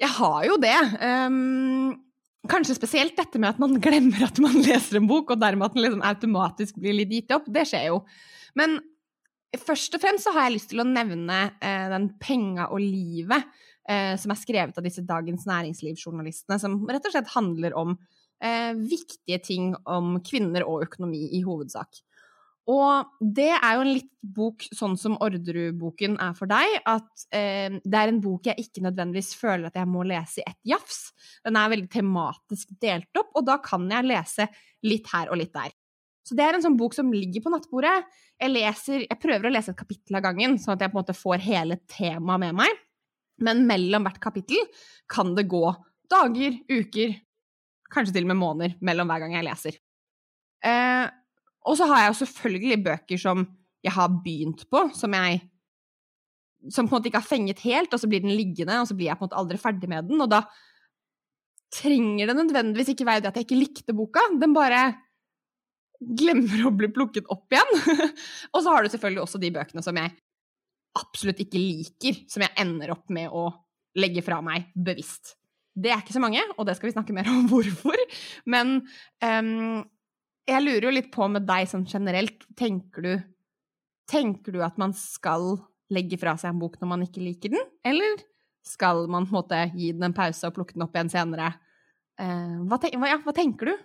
Jeg 0.03 0.13
har 0.19 0.41
jo 0.49 0.59
det. 0.61 0.75
Um, 1.01 1.95
kanskje 2.51 2.77
spesielt 2.77 3.17
dette 3.19 3.41
med 3.41 3.55
at 3.55 3.63
man 3.63 3.79
glemmer 3.83 4.27
at 4.29 4.41
man 4.43 4.59
leser 4.67 5.01
en 5.01 5.09
bok, 5.11 5.33
og 5.35 5.41
dermed 5.43 5.69
at 5.69 5.77
den 5.77 5.87
liksom 5.87 6.05
automatisk 6.07 6.83
blir 6.83 6.99
litt 6.99 7.15
gitt 7.15 7.37
opp. 7.37 7.49
Det 7.53 7.67
skjer 7.69 7.91
jo. 7.93 8.03
Men 8.59 8.79
først 9.61 9.95
og 9.97 10.03
fremst 10.03 10.27
så 10.27 10.35
har 10.35 10.49
jeg 10.49 10.59
lyst 10.59 10.73
til 10.73 10.83
å 10.83 10.89
nevne 10.89 11.41
uh, 11.55 11.87
den 11.93 12.11
'Penga 12.21 12.71
og 12.73 12.83
livet', 12.83 13.49
uh, 13.89 14.15
som 14.21 14.33
er 14.33 14.41
skrevet 14.41 14.79
av 14.79 14.85
disse 14.85 15.05
Dagens 15.07 15.47
Næringsliv-journalistene, 15.49 16.61
som 16.61 16.81
rett 16.89 17.05
og 17.05 17.15
slett 17.15 17.35
handler 17.37 17.77
om 17.79 17.97
eh, 18.43 18.73
viktige 18.77 19.41
ting 19.45 19.73
om 19.85 20.19
kvinner 20.25 20.67
og 20.67 20.87
økonomi 20.89 21.27
i 21.39 21.43
hovedsak. 21.47 22.03
Og 22.67 23.19
det 23.23 23.53
er 23.55 23.77
jo 23.77 23.83
en 23.85 23.93
litt 23.93 24.11
bok 24.37 24.65
sånn 24.75 24.97
som 24.99 25.15
Orderud-boken 25.23 26.17
er 26.23 26.33
for 26.35 26.51
deg, 26.51 26.81
at 26.83 27.27
eh, 27.31 27.79
det 27.79 27.99
er 28.01 28.11
en 28.11 28.23
bok 28.23 28.49
jeg 28.51 28.59
ikke 28.65 28.83
nødvendigvis 28.89 29.37
føler 29.39 29.69
at 29.69 29.79
jeg 29.79 29.87
må 29.87 30.03
lese 30.07 30.43
i 30.43 30.47
ett 30.51 30.59
jafs. 30.75 31.13
Den 31.47 31.59
er 31.61 31.71
veldig 31.71 31.91
tematisk 31.93 32.73
delt 32.83 33.23
opp, 33.23 33.31
og 33.39 33.47
da 33.47 33.61
kan 33.63 33.87
jeg 33.93 34.09
lese 34.11 34.49
litt 34.87 35.07
her 35.13 35.31
og 35.31 35.39
litt 35.39 35.55
der. 35.55 35.71
Så 36.27 36.35
det 36.35 36.43
er 36.43 36.59
en 36.59 36.65
sånn 36.65 36.79
bok 36.79 36.97
som 36.97 37.13
ligger 37.15 37.45
på 37.45 37.53
nattbordet. 37.55 38.01
Jeg, 38.35 38.51
leser, 38.51 39.05
jeg 39.05 39.23
prøver 39.23 39.47
å 39.47 39.53
lese 39.55 39.71
et 39.71 39.79
kapittel 39.79 40.19
av 40.19 40.25
gangen, 40.27 40.59
sånn 40.59 40.75
at 40.75 40.83
jeg 40.83 40.91
på 40.91 40.99
en 40.99 41.05
måte 41.05 41.15
får 41.15 41.45
hele 41.47 41.79
temaet 41.87 42.43
med 42.49 42.59
meg. 42.65 42.83
Men 43.47 43.63
mellom 43.69 44.09
hvert 44.09 44.19
kapittel 44.25 44.67
kan 45.13 45.37
det 45.39 45.47
gå 45.47 45.69
dager, 46.11 46.59
uker, 46.67 47.15
kanskje 47.93 48.17
til 48.17 48.27
og 48.27 48.33
med 48.33 48.41
måneder 48.41 48.77
mellom 48.85 49.11
hver 49.11 49.25
gang 49.25 49.37
jeg 49.37 49.47
leser. 49.47 49.79
Eh, 50.67 51.07
og 51.67 51.79
så 51.79 51.89
har 51.91 52.05
jeg 52.05 52.13
jo 52.13 52.21
selvfølgelig 52.23 52.83
bøker 52.87 53.21
som 53.21 53.45
jeg 53.85 53.95
har 53.95 54.17
begynt 54.25 54.65
på, 54.71 54.89
som 54.97 55.15
jeg 55.15 55.43
som 56.73 56.89
på 56.89 56.95
en 56.95 56.99
måte 56.99 57.11
ikke 57.11 57.21
har 57.21 57.29
fenget 57.29 57.61
helt, 57.63 57.93
og 57.95 58.01
så 58.01 58.09
blir 58.11 58.23
den 58.25 58.35
liggende, 58.35 58.81
og 58.81 58.89
så 58.89 58.97
blir 58.97 59.11
jeg 59.11 59.19
på 59.19 59.23
en 59.23 59.29
måte 59.29 59.39
aldri 59.39 59.59
ferdig 59.61 59.91
med 59.91 60.09
den. 60.09 60.23
Og 60.25 60.31
da 60.33 60.43
trenger 61.75 62.31
det 62.31 62.37
nødvendigvis 62.39 62.91
ikke 62.95 63.07
være 63.07 63.23
det 63.23 63.31
at 63.31 63.39
jeg 63.39 63.47
ikke 63.47 63.61
likte 63.61 63.97
boka, 63.97 64.25
den 64.41 64.55
bare 64.57 64.89
glemmer 65.97 66.67
å 66.67 66.75
bli 66.77 66.91
plukket 66.93 67.29
opp 67.33 67.53
igjen. 67.53 68.11
og 68.55 68.61
så 68.61 68.73
har 68.73 68.83
du 68.83 68.93
selvfølgelig 68.93 69.23
også 69.23 69.41
de 69.43 69.53
bøkene 69.55 69.85
som 69.85 70.01
jeg 70.01 70.15
absolutt 70.97 71.43
ikke 71.45 71.61
liker, 71.61 72.23
som 72.31 72.45
jeg 72.45 72.57
ender 72.63 72.95
opp 72.97 73.13
med 73.13 73.33
å 73.33 73.49
legge 74.01 74.25
fra 74.25 74.41
meg 74.45 74.71
bevisst. 74.75 75.37
Det 75.77 75.93
er 75.93 76.01
ikke 76.01 76.17
så 76.17 76.23
mange, 76.25 76.41
og 76.57 76.65
det 76.69 76.77
skal 76.79 76.89
vi 76.89 76.95
snakke 76.97 77.15
mer 77.17 77.29
om 77.31 77.47
hvorfor. 77.53 78.01
Men 78.49 78.79
um, 79.21 79.85
jeg 80.49 80.63
lurer 80.63 80.89
jo 80.89 80.95
litt 80.95 81.11
på 81.15 81.27
med 81.31 81.47
deg 81.49 81.69
sånn 81.71 81.87
generelt. 81.91 82.47
Tenker 82.59 83.05
du, 83.05 83.13
tenker 84.09 84.57
du 84.57 84.63
at 84.65 84.79
man 84.81 84.95
skal 84.97 85.57
legge 85.93 86.19
fra 86.19 86.35
seg 86.41 86.55
en 86.55 86.63
bok 86.63 86.81
når 86.81 86.91
man 86.91 87.05
ikke 87.07 87.23
liker 87.23 87.53
den, 87.53 87.69
eller 87.87 88.25
skal 88.67 89.05
man 89.11 89.27
på 89.27 89.35
en 89.35 89.39
måte 89.39 89.59
gi 89.77 89.93
den 89.95 90.09
en 90.09 90.17
pause 90.17 90.49
og 90.49 90.57
plukke 90.57 90.75
den 90.75 90.87
opp 90.87 90.97
igjen 90.97 91.13
senere? 91.13 91.53
Uh, 92.19 92.65
hva, 92.67 92.81
ten 92.83 92.97
ja, 92.97 93.21
hva, 93.23 93.35
tenker 93.37 93.71
du? 93.71 93.85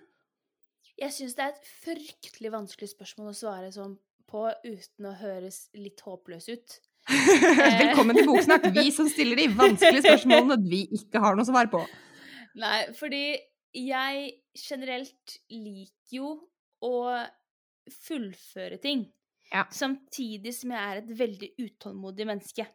Jeg 1.02 1.14
syns 1.14 1.36
det 1.38 1.44
er 1.44 1.54
et 1.54 1.70
fryktelig 1.84 2.54
vanskelig 2.54 2.92
spørsmål 2.94 3.32
å 3.32 3.38
svare 3.38 3.70
sånn 3.74 3.98
på 4.32 4.46
uten 4.64 5.10
å 5.10 5.18
høres 5.20 5.66
litt 5.76 6.02
håpløs 6.06 6.48
ut. 6.54 6.78
Velkommen 7.10 8.18
til 8.18 8.28
Boksnakk, 8.30 8.68
vi 8.76 8.92
som 8.94 9.08
stiller 9.10 9.40
de 9.40 9.48
vanskelige 9.58 10.04
spørsmålene 10.06 10.58
vi 10.70 10.84
ikke 11.00 11.22
har 11.24 11.38
noe 11.38 11.48
svar 11.48 11.70
på. 11.72 11.82
Nei, 12.62 12.84
fordi 12.98 13.24
jeg 13.78 14.28
generelt 14.60 15.38
liker 15.50 16.18
jo 16.18 16.34
å 16.86 16.94
fullføre 18.06 18.78
ting. 18.84 19.08
Ja. 19.52 19.66
Samtidig 19.74 20.54
som 20.56 20.72
jeg 20.76 20.82
er 20.82 21.02
et 21.02 21.12
veldig 21.20 21.52
utålmodig 21.60 22.28
menneske. 22.30 22.68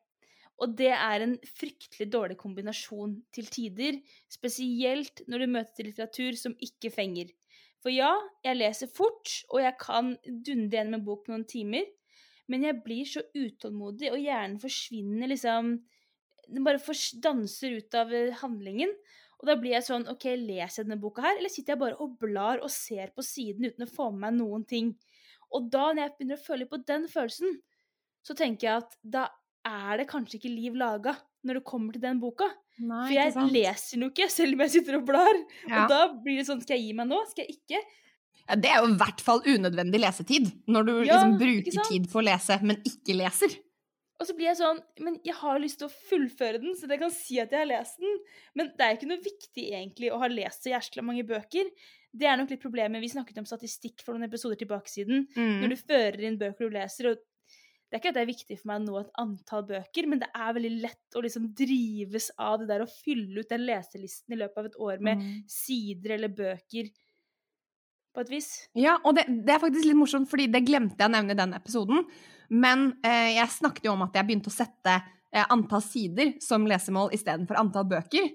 Og 0.61 0.73
det 0.77 0.93
er 0.95 1.23
en 1.23 1.35
fryktelig 1.59 2.09
dårlig 2.13 2.37
kombinasjon 2.41 3.19
til 3.35 3.49
tider, 3.53 3.99
spesielt 4.33 5.21
når 5.29 5.45
du 5.45 5.53
møter 5.53 5.89
litteratur 5.89 6.39
som 6.41 6.57
ikke 6.65 6.93
fenger. 6.95 7.33
For 7.85 7.93
ja, 7.93 8.11
jeg 8.45 8.59
leser 8.59 8.91
fort, 8.93 9.31
og 9.53 9.61
jeg 9.63 9.77
kan 9.81 10.15
dundre 10.25 10.81
gjennom 10.81 11.01
en 11.01 11.05
bok 11.07 11.27
på 11.27 11.35
noen 11.35 11.45
timer, 11.49 11.85
men 12.51 12.67
jeg 12.67 12.81
blir 12.85 13.09
så 13.11 13.23
utålmodig, 13.35 14.11
og 14.13 14.23
hjernen 14.23 14.59
forsvinner 14.63 15.33
liksom 15.33 15.77
Den 16.47 16.63
bare 16.63 16.79
danser 17.19 17.73
ut 17.75 17.95
av 17.99 18.13
eh, 18.15 18.35
handlingen. 18.39 18.93
Og 19.41 19.49
da 19.49 19.57
blir 19.59 19.73
jeg 19.75 19.87
sånn 19.89 20.05
OK, 20.13 20.29
leser 20.39 20.85
jeg 20.85 20.87
denne 20.87 21.01
boka 21.03 21.25
her, 21.25 21.41
eller 21.41 21.51
sitter 21.51 21.75
jeg 21.75 21.81
bare 21.81 21.99
og 21.99 22.13
blar 22.21 22.63
og 22.63 22.71
ser 22.71 23.11
på 23.17 23.25
siden 23.27 23.67
uten 23.67 23.83
å 23.83 23.91
få 23.91 24.13
med 24.13 24.23
meg 24.29 24.37
noen 24.39 24.63
ting? 24.69 24.93
Og 25.51 25.67
da, 25.73 25.89
når 25.91 26.05
jeg 26.05 26.15
begynner 26.15 26.39
å 26.39 26.45
føle 26.45 26.69
på 26.71 26.79
den 26.87 27.09
følelsen, 27.11 27.59
så 28.23 28.39
tenker 28.39 28.69
jeg 28.69 28.85
at 28.85 28.97
da 29.03 29.27
er 29.67 30.01
det 30.01 30.09
kanskje 30.11 30.39
ikke 30.39 30.55
liv 30.55 30.79
laga 30.79 31.17
når 31.47 31.61
det 31.61 31.67
kommer 31.67 31.95
til 31.95 32.07
den 32.07 32.23
boka. 32.23 32.49
Nei, 32.79 33.07
For 33.09 33.17
jeg 33.17 33.53
leser 33.55 33.97
den 33.97 34.07
jo 34.07 34.13
ikke, 34.13 34.31
selv 34.33 34.57
om 34.57 34.65
jeg 34.65 34.75
sitter 34.75 34.99
og 34.99 35.07
blar. 35.09 35.39
Ja. 35.67 35.83
Og 35.83 35.93
da 35.93 36.01
blir 36.23 36.41
det 36.41 36.47
sånn 36.49 36.63
Skal 36.63 36.79
jeg 36.79 36.89
gi 36.89 36.97
meg 36.99 37.09
nå? 37.11 37.21
Skal 37.31 37.47
jeg 37.47 37.59
ikke? 37.59 37.83
Ja, 38.47 38.57
det 38.63 38.71
er 38.71 38.83
jo 38.83 38.91
i 38.93 38.99
hvert 39.01 39.23
fall 39.25 39.43
unødvendig 39.47 40.01
lesetid, 40.03 40.51
når 40.71 40.87
du 40.87 40.93
ja, 40.97 41.17
liksom 41.17 41.39
bruker 41.41 41.89
tid 41.91 42.11
på 42.13 42.21
å 42.21 42.27
lese, 42.29 42.59
men 42.63 42.79
ikke 42.87 43.17
leser. 43.19 43.57
Og 44.17 44.25
så 44.29 44.33
blir 44.33 44.49
jeg 44.49 44.57
sånn 44.57 44.79
Men 45.05 45.19
jeg 45.27 45.37
har 45.37 45.59
lyst 45.61 45.81
til 45.83 45.91
å 45.91 45.97
fullføre 46.09 46.61
den, 46.63 46.73
så 46.79 46.89
jeg 46.89 47.03
kan 47.03 47.13
si 47.13 47.37
at 47.43 47.53
jeg 47.53 47.63
har 47.63 47.69
lest 47.69 48.01
den. 48.01 48.19
Men 48.57 48.73
det 48.79 48.87
er 48.87 48.97
ikke 48.97 49.11
noe 49.11 49.23
viktig 49.25 49.69
egentlig 49.69 50.13
å 50.13 50.21
ha 50.23 50.31
lest 50.33 50.65
så 50.65 50.73
jæskla 50.73 51.05
mange 51.05 51.27
bøker. 51.29 51.69
Det 52.17 52.29
er 52.29 52.39
nok 52.41 52.53
litt 52.55 52.63
problemet. 52.63 53.03
Vi 53.05 53.13
snakket 53.13 53.43
om 53.43 53.49
statistikk 53.49 54.01
for 54.05 54.17
noen 54.17 54.29
episoder 54.29 54.57
tilbake 54.63 54.89
siden. 54.89 55.27
Mm. 55.37 55.59
Når 55.61 55.75
du 55.75 55.83
fører 55.83 56.23
inn 56.25 56.39
bøker 56.41 56.71
du 56.71 56.79
leser, 56.79 57.11
og 57.11 57.21
det 57.87 57.99
er 57.99 58.01
ikke 58.01 58.11
at 58.11 58.17
det 58.17 58.23
er 58.25 58.31
viktig 58.33 58.57
for 58.59 58.71
meg 58.71 58.81
å 58.81 58.85
nå 58.87 58.97
et 58.99 59.19
antall 59.23 59.67
bøker, 59.69 60.09
men 60.11 60.23
det 60.23 60.31
er 60.35 60.55
veldig 60.57 60.71
lett 60.83 61.19
å 61.19 61.23
liksom 61.23 61.51
drives 61.59 62.33
av 62.43 62.57
det 62.63 62.71
der 62.73 62.83
å 62.83 62.89
fylle 62.91 63.45
ut 63.45 63.53
den 63.53 63.67
leselisten 63.69 64.35
i 64.35 64.41
løpet 64.41 64.59
av 64.59 64.71
et 64.71 64.81
år 64.89 65.05
med 65.07 65.21
mm. 65.21 65.29
sider 65.51 66.17
eller 66.17 66.33
bøker. 66.35 66.89
På 68.17 68.25
et 68.25 68.33
vis. 68.33 68.49
Ja, 68.73 68.97
og 69.05 69.19
det, 69.19 69.27
det, 69.29 69.53
er 69.53 69.61
faktisk 69.61 69.85
litt 69.85 69.99
morsomt, 69.99 70.31
fordi 70.31 70.49
det 70.49 70.65
glemte 70.65 70.97
jeg 70.97 71.11
å 71.11 71.13
nevne 71.13 71.35
i 71.35 71.39
den 71.39 71.53
episoden. 71.59 72.07
Men 72.49 72.89
eh, 73.05 73.35
jeg 73.37 73.53
snakket 73.59 73.85
jo 73.85 73.93
om 73.93 74.07
at 74.07 74.17
jeg 74.17 74.25
begynte 74.25 74.49
å 74.49 74.55
sette 74.55 74.95
eh, 74.97 75.45
antall 75.53 75.83
sider 75.85 76.33
som 76.41 76.65
lesemål 76.69 77.13
istedenfor 77.13 77.61
antall 77.61 77.85
bøker. 77.91 78.31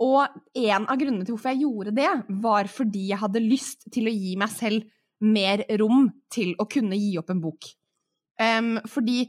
Og 0.00 0.40
en 0.56 0.86
av 0.88 0.96
grunnene 0.96 1.26
til 1.28 1.36
hvorfor 1.36 1.52
jeg 1.52 1.66
gjorde 1.66 1.92
det, 1.98 2.08
var 2.40 2.70
fordi 2.72 3.10
jeg 3.10 3.20
hadde 3.20 3.44
lyst 3.44 3.84
til 3.92 4.08
å 4.08 4.14
gi 4.14 4.32
meg 4.40 4.54
selv 4.54 4.88
mer 5.20 5.66
rom 5.76 6.08
til 6.32 6.54
å 6.56 6.64
kunne 6.70 6.96
gi 6.96 7.12
opp 7.20 7.34
en 7.34 7.42
bok. 7.44 7.68
Um, 8.40 8.78
fordi 8.88 9.26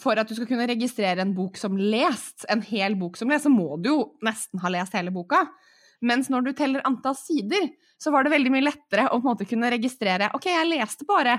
for 0.00 0.16
at 0.16 0.30
du 0.30 0.32
skal 0.38 0.48
kunne 0.48 0.64
registrere 0.70 1.20
en 1.20 1.34
bok 1.36 1.58
som 1.60 1.76
lest, 1.76 2.46
en 2.48 2.62
hel 2.64 2.96
bok 2.96 3.18
som 3.20 3.28
lest, 3.28 3.44
så 3.44 3.52
må 3.52 3.76
du 3.76 3.90
jo 3.90 3.98
nesten 4.24 4.62
ha 4.62 4.72
lest 4.72 4.96
hele 4.96 5.12
boka. 5.12 5.44
Mens 6.02 6.28
når 6.32 6.46
du 6.46 6.52
teller 6.58 6.84
antall 6.88 7.16
sider, 7.18 7.68
så 8.00 8.10
var 8.10 8.24
det 8.26 8.32
veldig 8.34 8.50
mye 8.52 8.66
lettere 8.66 9.06
å 9.08 9.18
på 9.18 9.22
en 9.22 9.30
måte 9.30 9.46
kunne 9.48 9.70
registrere 9.70 10.32
OK, 10.36 10.48
jeg 10.50 10.70
leste 10.70 11.06
bare 11.08 11.38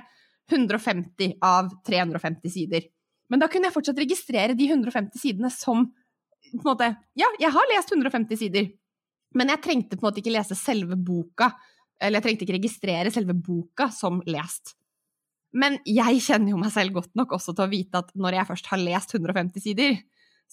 150 0.51 1.37
av 1.43 1.71
350 1.87 2.53
sider. 2.53 2.87
Men 3.31 3.41
da 3.41 3.49
kunne 3.51 3.69
jeg 3.69 3.75
fortsatt 3.75 3.99
registrere 3.99 4.55
de 4.57 4.69
150 4.69 5.19
sidene 5.19 5.51
som 5.53 5.87
på 5.87 6.59
en 6.59 6.67
måte 6.67 6.89
Ja, 7.17 7.27
jeg 7.39 7.51
har 7.55 7.69
lest 7.71 7.91
150 7.91 8.39
sider, 8.39 8.69
men 9.33 9.49
jeg 9.49 9.63
trengte 9.63 9.97
på 9.97 10.03
en 10.03 10.11
måte 10.11 10.21
ikke 10.21 10.35
lese 10.35 10.57
selve 10.59 10.97
boka. 10.99 11.51
Eller 11.99 12.19
jeg 12.19 12.27
trengte 12.27 12.45
ikke 12.45 12.57
registrere 12.59 13.13
selve 13.13 13.35
boka 13.37 13.89
som 13.93 14.19
lest. 14.29 14.75
Men 15.53 15.77
jeg 15.85 16.21
kjenner 16.25 16.53
jo 16.53 16.59
meg 16.61 16.73
selv 16.73 16.95
godt 16.95 17.11
nok 17.17 17.35
også 17.37 17.53
til 17.53 17.65
å 17.65 17.71
vite 17.71 18.01
at 18.01 18.09
når 18.17 18.39
jeg 18.39 18.49
først 18.49 18.69
har 18.71 18.81
lest 18.81 19.13
150 19.13 19.63
sider, 19.63 19.97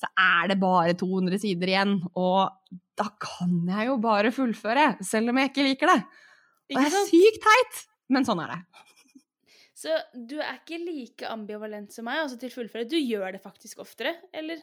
så 0.00 0.08
er 0.16 0.50
det 0.52 0.58
bare 0.60 0.96
200 0.98 1.40
sider 1.42 1.72
igjen, 1.74 1.96
og 2.16 2.48
da 2.98 3.08
kan 3.20 3.58
jeg 3.68 3.90
jo 3.90 3.96
bare 4.00 4.32
fullføre, 4.34 4.94
selv 5.04 5.32
om 5.32 5.40
jeg 5.40 5.52
ikke 5.52 5.66
liker 5.66 5.92
det. 5.92 6.00
Og 6.70 6.78
det 6.78 6.86
er 6.86 7.08
sykt 7.10 7.40
teit, 7.44 7.82
men 8.14 8.26
sånn 8.26 8.40
er 8.44 8.54
det. 8.54 8.60
Så 9.80 9.96
du 10.12 10.36
er 10.40 10.58
ikke 10.58 10.80
like 10.82 11.28
ambivalent 11.30 11.92
som 11.94 12.04
meg 12.08 12.20
altså 12.20 12.36
til 12.40 12.52
fullføre. 12.52 12.88
Du 12.88 12.98
gjør 12.98 13.32
det 13.36 13.40
faktisk 13.44 13.80
oftere, 13.80 14.12
eller? 14.36 14.60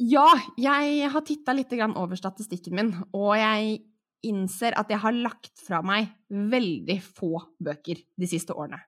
Ja, 0.00 0.26
jeg 0.58 1.10
har 1.12 1.24
titta 1.26 1.52
litt 1.54 1.74
over 1.84 2.16
statistikken 2.18 2.74
min, 2.78 2.94
og 3.12 3.36
jeg 3.38 3.82
innser 4.24 4.74
at 4.80 4.88
jeg 4.90 5.02
har 5.02 5.12
lagt 5.12 5.52
fra 5.60 5.82
meg 5.84 6.08
veldig 6.28 6.96
få 7.04 7.36
bøker 7.60 8.00
de 8.16 8.28
siste 8.28 8.56
årene. 8.56 8.80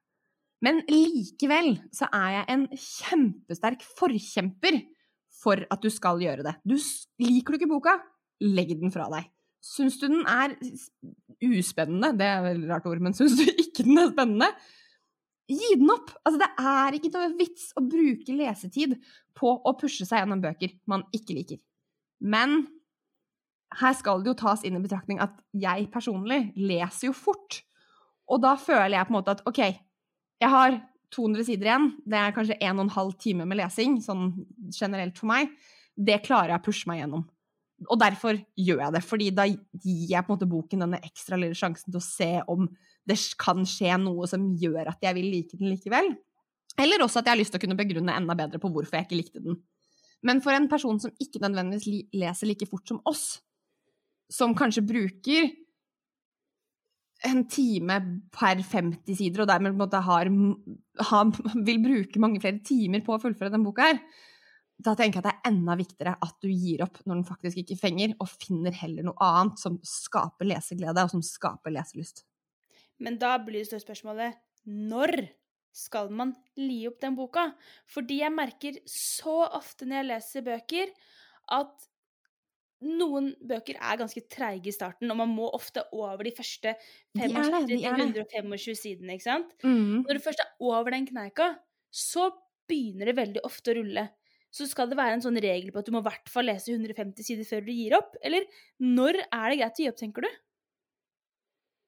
Men 0.65 0.81
likevel 0.89 1.75
så 1.95 2.09
er 2.17 2.39
jeg 2.39 2.47
en 2.55 2.65
kjempesterk 2.73 3.85
forkjemper 3.99 4.81
for 5.37 5.63
at 5.71 5.83
du 5.83 5.91
skal 5.93 6.21
gjøre 6.23 6.45
det. 6.47 6.55
Du, 6.65 6.77
liker 7.23 7.55
du 7.55 7.61
ikke 7.61 7.71
boka, 7.71 7.97
legg 8.45 8.75
den 8.81 8.93
fra 8.95 9.09
deg. 9.13 9.29
Syns 9.67 9.99
du 10.01 10.07
den 10.09 10.23
er 10.31 10.55
uspennende, 11.43 12.13
det 12.17 12.27
er 12.29 12.51
et 12.53 12.67
rart 12.71 12.87
ord, 12.89 13.03
men 13.03 13.17
syns 13.17 13.37
du 13.39 13.45
ikke 13.65 13.87
den 13.87 14.01
er 14.03 14.13
spennende, 14.13 14.51
gi 15.47 15.77
den 15.79 15.93
opp! 15.95 16.11
Altså, 16.27 16.41
det 16.43 16.49
er 16.71 16.97
ikke 16.99 17.13
noe 17.15 17.35
vits 17.39 17.69
å 17.79 17.85
bruke 17.87 18.35
lesetid 18.35 18.97
på 19.37 19.53
å 19.57 19.75
pushe 19.79 20.07
seg 20.09 20.23
gjennom 20.23 20.43
bøker 20.43 20.75
man 20.91 21.07
ikke 21.15 21.37
liker. 21.37 21.61
Men 22.25 22.65
her 23.77 23.95
skal 23.99 24.23
det 24.23 24.31
jo 24.33 24.39
tas 24.41 24.65
inn 24.65 24.79
i 24.79 24.83
betraktning 24.83 25.21
at 25.23 25.37
jeg 25.57 25.89
personlig 25.93 26.53
leser 26.57 27.11
jo 27.11 27.17
fort. 27.17 27.61
Og 28.31 28.41
da 28.43 28.55
føler 28.59 28.97
jeg 28.97 29.09
på 29.09 29.13
en 29.13 29.19
måte 29.19 29.37
at 29.37 29.43
OK, 29.47 29.61
jeg 30.43 30.53
har 30.53 30.79
200 31.17 31.47
sider 31.49 31.71
igjen. 31.71 31.89
Det 32.05 32.19
er 32.21 32.35
kanskje 32.37 32.59
1 32.61 32.83
12 32.93 33.17
time 33.23 33.47
med 33.49 33.59
lesing, 33.61 33.97
sånn 34.05 34.29
generelt 34.69 35.17
for 35.19 35.31
meg. 35.33 35.55
Det 35.97 36.21
klarer 36.27 36.55
jeg 36.55 36.63
å 36.63 36.67
pushe 36.67 36.91
meg 36.91 37.01
gjennom. 37.01 37.25
Og 37.93 37.99
derfor 38.01 38.39
gjør 38.57 38.83
jeg 38.87 38.95
det, 38.95 39.03
fordi 39.05 39.31
da 39.37 39.45
gir 39.49 40.07
jeg 40.09 40.25
på 40.25 40.33
en 40.33 40.37
måte 40.37 40.49
boken 40.49 40.85
denne 40.87 41.01
ekstra 41.05 41.37
lille 41.41 41.57
sjansen 41.57 41.91
til 41.91 42.01
å 42.01 42.05
se 42.05 42.31
om 42.49 42.69
det 43.07 43.19
kan 43.41 43.67
skje 43.69 43.99
noe 44.01 44.29
som 44.31 44.47
gjør 44.57 44.93
at 44.93 45.05
jeg 45.05 45.17
vil 45.19 45.29
like 45.33 45.59
den 45.61 45.73
likevel. 45.75 46.15
Eller 46.81 47.05
også 47.05 47.21
at 47.21 47.29
jeg 47.29 47.37
har 47.37 47.41
lyst 47.41 47.55
til 47.55 47.61
å 47.61 47.65
kunne 47.65 47.79
begrunne 47.79 48.17
enda 48.17 48.37
bedre 48.37 48.61
på 48.61 48.71
hvorfor 48.73 48.99
jeg 48.99 49.09
ikke 49.09 49.21
likte 49.21 49.45
den. 49.45 49.61
Men 50.25 50.41
for 50.45 50.57
en 50.57 50.69
person 50.69 50.99
som 51.01 51.13
ikke 51.21 51.43
nødvendigvis 51.45 52.09
leser 52.17 52.49
like 52.49 52.69
fort 52.69 52.89
som 52.89 53.01
oss, 53.09 53.43
som 54.33 54.57
kanskje 54.57 54.85
bruker 54.85 55.53
en 57.25 57.43
time 57.49 57.97
per 58.35 58.61
50 58.61 59.17
sider, 59.17 59.43
og 59.43 59.49
dermed 59.49 59.73
på 59.73 59.77
en 59.77 59.83
måte 59.85 60.01
har, 60.05 60.31
har, 61.11 61.31
vil 61.69 61.83
bruke 61.85 62.23
mange 62.23 62.43
flere 62.43 62.61
timer 62.67 63.05
på 63.07 63.17
å 63.17 63.23
fullføre 63.23 63.55
den 63.55 63.65
boka 63.65 63.91
her, 63.91 64.01
da 64.77 64.93
tenker 64.93 65.19
jeg 65.19 65.25
at 65.25 65.29
det 65.31 65.33
er 65.33 65.51
enda 65.55 65.77
viktigere 65.79 66.13
at 66.21 66.35
du 66.45 66.51
gir 66.51 66.83
opp 66.85 66.99
når 67.07 67.15
den 67.15 67.29
faktisk 67.29 67.63
ikke 67.63 67.79
fenger, 67.81 68.13
og 68.21 68.29
finner 68.29 68.77
heller 68.77 69.07
noe 69.09 69.17
annet 69.25 69.63
som 69.63 69.79
skaper 69.81 70.51
leseglede, 70.51 71.07
og 71.07 71.15
som 71.15 71.25
skaper 71.25 71.73
leselyst. 71.73 72.27
Men 73.01 73.17
da 73.21 73.35
blir 73.41 73.63
det 73.63 73.71
større 73.71 73.87
spørsmålet 73.87 74.37
når 74.67 75.29
skal 75.77 76.09
man 76.13 76.33
li 76.61 76.83
opp 76.89 77.01
den 77.03 77.17
boka? 77.17 77.51
Fordi 77.93 78.23
jeg 78.23 78.33
merker 78.33 78.79
så 78.89 79.43
ofte 79.47 79.89
når 79.89 80.01
jeg 80.01 80.09
leser 80.11 80.47
bøker, 80.47 80.93
at 81.57 81.89
noen 82.85 83.31
bøker 83.49 83.79
er 83.81 84.01
ganske 84.01 84.21
treige 84.33 84.69
i 84.69 84.75
starten, 84.75 85.09
og 85.13 85.19
man 85.23 85.31
må 85.33 85.49
ofte 85.57 85.85
over 85.97 86.27
de 86.27 86.35
første 86.37 86.75
125 87.17 88.77
sidene. 88.77 89.17
ikke 89.17 89.25
sant? 89.25 89.55
Mm. 89.65 90.05
Når 90.05 90.19
du 90.19 90.25
først 90.25 90.43
er 90.45 90.53
over 90.61 90.93
den 90.93 91.09
kneika, 91.09 91.55
så 91.89 92.29
begynner 92.69 93.09
det 93.09 93.17
veldig 93.17 93.45
ofte 93.49 93.73
å 93.73 93.79
rulle. 93.79 94.09
Så 94.53 94.69
skal 94.69 94.89
det 94.91 94.99
være 94.99 95.17
en 95.17 95.25
sånn 95.25 95.41
regel 95.43 95.73
på 95.73 95.81
at 95.81 95.89
du 95.89 95.93
må 95.95 96.01
i 96.03 96.09
hvert 96.09 96.31
fall 96.33 96.49
lese 96.49 96.73
150 96.73 97.25
sider 97.25 97.49
før 97.49 97.65
du 97.67 97.73
gir 97.73 97.97
opp? 97.99 98.17
Eller 98.25 98.47
når 98.83 99.21
er 99.25 99.51
det 99.51 99.59
greit 99.61 99.81
å 99.81 99.85
gi 99.85 99.91
opp, 99.91 99.99
tenker 100.01 100.27
du? 100.27 100.31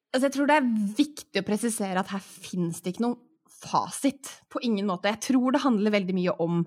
Altså, 0.09 0.25
jeg 0.27 0.35
tror 0.39 0.49
det 0.49 0.57
er 0.57 0.69
viktig 0.99 1.41
å 1.43 1.47
presisere 1.47 2.01
at 2.01 2.13
her 2.15 2.25
finnes 2.25 2.81
det 2.81 2.95
ikke 2.95 3.05
noen 3.05 3.19
fasit. 3.59 4.31
På 4.53 4.61
ingen 4.65 4.89
måte. 4.89 5.13
Jeg 5.13 5.25
tror 5.31 5.55
det 5.55 5.65
handler 5.65 5.95
veldig 5.97 6.17
mye 6.17 6.35
om 6.45 6.63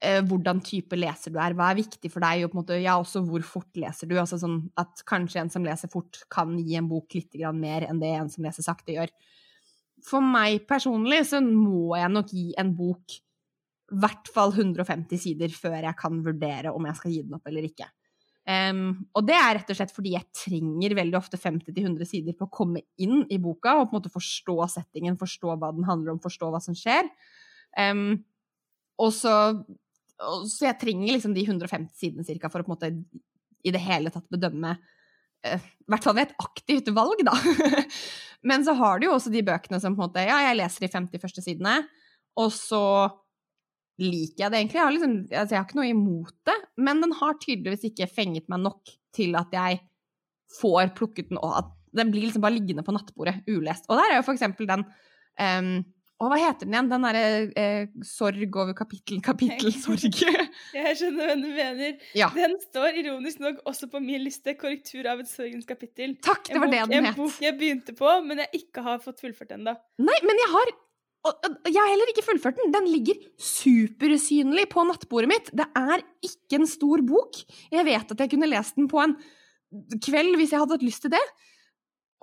hvordan 0.00 0.62
type 0.64 0.96
leser 0.96 1.34
du 1.34 1.38
er, 1.42 1.52
hva 1.52 1.70
er 1.70 1.80
viktig 1.82 2.08
for 2.12 2.24
deg, 2.24 2.46
og 2.46 2.52
på 2.52 2.56
en 2.56 2.60
måte, 2.62 2.78
ja, 2.80 2.94
også 2.96 3.20
hvor 3.26 3.44
fort 3.44 3.76
leser 3.76 4.08
du. 4.08 4.14
Altså 4.20 4.38
sånn 4.40 4.62
at 4.80 5.02
kanskje 5.08 5.42
en 5.42 5.52
som 5.52 5.66
leser 5.66 5.92
fort, 5.92 6.22
kan 6.32 6.54
gi 6.56 6.78
en 6.80 6.88
bok 6.88 7.16
litt 7.18 7.36
mer 7.56 7.84
enn 7.88 8.00
det 8.00 8.14
en 8.16 8.30
som 8.32 8.46
leser 8.46 8.64
sakte, 8.64 8.94
gjør. 8.96 9.12
For 10.06 10.24
meg 10.24 10.64
personlig 10.68 11.26
så 11.28 11.42
må 11.44 11.98
jeg 11.98 12.14
nok 12.14 12.32
gi 12.32 12.46
en 12.60 12.72
bok 12.76 13.20
i 13.90 13.98
hvert 14.00 14.30
fall 14.30 14.52
150 14.54 15.18
sider 15.18 15.50
før 15.50 15.80
jeg 15.82 15.98
kan 15.98 16.20
vurdere 16.24 16.72
om 16.72 16.86
jeg 16.86 16.98
skal 16.98 17.12
gi 17.12 17.24
den 17.26 17.36
opp 17.36 17.48
eller 17.50 17.66
ikke. 17.66 17.88
Um, 18.50 19.04
og 19.14 19.26
det 19.28 19.36
er 19.36 19.52
rett 19.58 19.68
og 19.70 19.76
slett 19.76 19.92
fordi 19.92 20.14
jeg 20.14 20.26
trenger 20.34 20.94
veldig 20.96 21.18
ofte 21.18 21.38
50-100 21.38 22.08
sider 22.08 22.34
på 22.38 22.46
å 22.48 22.54
komme 22.54 22.82
inn 23.02 23.26
i 23.30 23.38
boka 23.42 23.76
og 23.76 23.90
på 23.90 23.94
en 23.94 23.98
måte 23.98 24.12
forstå 24.14 24.56
settingen, 24.72 25.18
forstå 25.20 25.58
hva 25.60 25.70
den 25.76 25.86
handler 25.86 26.14
om, 26.14 26.22
forstå 26.22 26.48
hva 26.50 26.62
som 26.62 26.76
skjer. 26.78 27.10
Um, 27.76 28.22
og 29.00 29.12
så 29.16 29.34
så 30.20 30.68
jeg 30.68 30.78
trenger 30.80 31.14
liksom 31.14 31.34
de 31.36 31.44
150 31.46 31.92
sidene 31.96 32.26
cirka 32.26 32.50
for 32.52 32.62
å 32.62 32.66
på 32.66 32.72
en 32.72 32.76
måte 32.76 32.90
i 33.64 33.72
det 33.72 33.80
hele 33.82 34.12
tatt 34.12 34.26
bedømme 34.32 34.74
uh, 34.76 35.56
I 35.60 35.92
hvert 35.92 36.06
fall 36.06 36.16
ved 36.16 36.28
et 36.28 36.44
aktivt 36.44 36.90
valg, 36.96 37.24
da. 37.26 37.36
Men 38.48 38.64
så 38.64 38.74
har 38.78 39.00
du 39.00 39.08
jo 39.08 39.16
også 39.16 39.32
de 39.32 39.44
bøkene 39.44 39.80
som 39.82 39.96
på 39.96 40.04
en 40.04 40.08
måte 40.08 40.24
Ja, 40.24 40.42
jeg 40.48 40.60
leser 40.60 40.86
de 40.86 40.92
50 40.92 41.24
første 41.24 41.44
sidene, 41.44 41.74
og 42.40 42.52
så 42.56 42.84
liker 44.00 44.46
jeg 44.46 44.52
det 44.52 44.60
egentlig. 44.62 44.78
Jeg 44.78 44.86
har, 44.86 44.94
liksom, 44.94 45.16
altså 45.28 45.54
jeg 45.54 45.60
har 45.60 45.66
ikke 45.68 45.78
noe 45.80 45.90
imot 45.90 46.36
det, 46.48 46.56
men 46.80 47.02
den 47.04 47.12
har 47.18 47.36
tydeligvis 47.42 47.84
ikke 47.90 48.08
fenget 48.08 48.46
meg 48.48 48.62
nok 48.64 48.92
til 49.16 49.36
at 49.36 49.52
jeg 49.52 49.82
får 50.56 50.94
plukket 50.96 51.28
den, 51.30 51.40
og 51.42 51.58
at 51.58 51.68
den 51.96 52.12
blir 52.12 52.24
liksom 52.26 52.44
bare 52.44 52.56
liggende 52.56 52.84
på 52.86 52.94
nattbordet 52.94 53.40
ulest. 53.50 53.88
Og 53.90 53.98
der 53.98 54.14
er 54.14 54.20
jo 54.20 54.26
for 54.26 54.36
eksempel 54.36 54.68
den 54.70 54.86
um, 54.86 55.72
og 56.20 56.28
hva 56.28 56.36
heter 56.36 56.68
den 56.68 56.74
igjen? 56.74 56.90
Den 56.90 57.04
derre 57.06 57.22
eh, 57.56 57.86
sorg 58.04 58.56
over 58.60 58.74
kapittel, 58.76 59.22
kapittel, 59.24 59.72
sorg. 59.72 60.18
jeg 60.76 60.98
skjønner 61.00 61.30
hva 61.30 61.36
du 61.40 61.48
mener. 61.48 61.96
Ja. 62.18 62.28
Den 62.34 62.58
står 62.60 62.98
ironisk 63.00 63.40
nok 63.40 63.62
også 63.70 63.88
på 63.92 64.02
min 64.04 64.20
liste, 64.26 64.52
'Korrektur 64.60 65.08
av 65.08 65.22
et 65.24 65.30
sorgens 65.30 65.64
kapittel'. 65.68 66.18
Takk, 66.24 66.50
det 66.52 66.60
var 66.60 66.68
det 66.72 66.84
den 66.92 67.08
het. 67.08 67.16
En 67.16 67.22
bok 67.24 67.40
jeg 67.40 67.56
begynte 67.56 67.96
på, 67.96 68.12
men 68.26 68.44
jeg 68.44 68.62
ikke 68.62 68.84
har 68.84 69.00
fått 69.00 69.24
fullført 69.24 69.56
ennå. 69.56 69.74
Nei, 70.04 70.20
men 70.26 70.44
jeg 70.44 70.52
har 70.52 70.76
jeg 71.20 71.76
har 71.76 71.90
heller 71.90 72.08
ikke 72.08 72.24
fullført 72.24 72.56
den. 72.56 72.72
Den 72.72 72.86
ligger 72.88 73.18
supersynlig 73.36 74.64
på 74.72 74.84
nattbordet 74.88 75.28
mitt. 75.28 75.50
Det 75.52 75.66
er 75.76 76.00
ikke 76.24 76.62
en 76.62 76.68
stor 76.68 77.02
bok. 77.04 77.42
Jeg 77.72 77.84
vet 77.84 78.14
at 78.14 78.22
jeg 78.24 78.32
kunne 78.32 78.48
lest 78.48 78.80
den 78.80 78.88
på 78.88 79.02
en 79.02 79.18
kveld 80.00 80.38
hvis 80.40 80.54
jeg 80.54 80.62
hadde 80.62 80.78
hatt 80.78 80.86
lyst 80.86 81.04
til 81.04 81.12
det. 81.12 81.20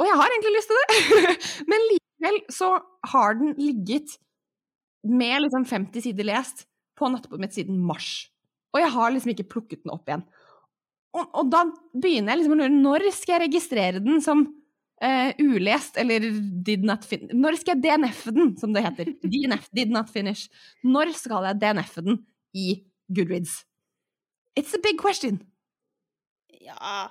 Og 0.01 0.09
jeg 0.09 0.17
har 0.17 0.33
egentlig 0.33 0.55
lyst 0.57 0.73
til 0.73 0.81
det, 0.81 0.89
men 1.71 1.85
likevel 2.17 2.39
så 2.53 2.79
har 3.11 3.33
den 3.35 3.53
ligget 3.57 4.17
med 5.03 5.41
liksom 5.41 5.65
50 5.65 6.01
sider 6.01 6.23
lest 6.23 6.65
på 6.97 7.09
nattbordet 7.09 7.45
mitt 7.45 7.53
siden 7.55 7.79
mars. 7.79 8.29
Og 8.73 8.81
jeg 8.81 8.91
har 8.91 9.11
liksom 9.11 9.31
ikke 9.33 9.49
plukket 9.49 9.83
den 9.83 9.93
opp 9.93 10.07
igjen. 10.09 10.25
Og, 11.17 11.27
og 11.33 11.51
da 11.51 11.63
begynner 11.93 12.33
jeg 12.33 12.41
liksom 12.41 12.55
å 12.55 12.59
lure 12.61 12.73
når 12.73 13.07
skal 13.15 13.37
jeg 13.37 13.45
registrere 13.47 14.01
den 14.03 14.21
som 14.21 14.43
uh, 15.03 15.29
ulest, 15.39 15.97
eller 15.97 16.25
did 16.67 16.83
not 16.85 17.05
finish 17.05 17.33
Når 17.33 17.59
skal 17.61 17.77
jeg 17.77 17.85
DNF-e 17.85 18.33
den, 18.35 18.55
som 18.59 18.73
det 18.75 18.83
heter? 18.85 19.13
DNF, 19.23 19.69
did 19.73 19.93
not 19.93 20.11
finish. 20.13 20.49
Når 20.83 21.13
skal 21.17 21.47
jeg 21.51 21.61
DNF-e 21.63 22.05
den 22.09 22.21
i 22.57 22.81
Goodreads? 23.13 23.61
It's 24.57 24.73
a 24.73 24.81
big 24.81 24.99
question. 24.99 25.39
Ja 26.49 27.07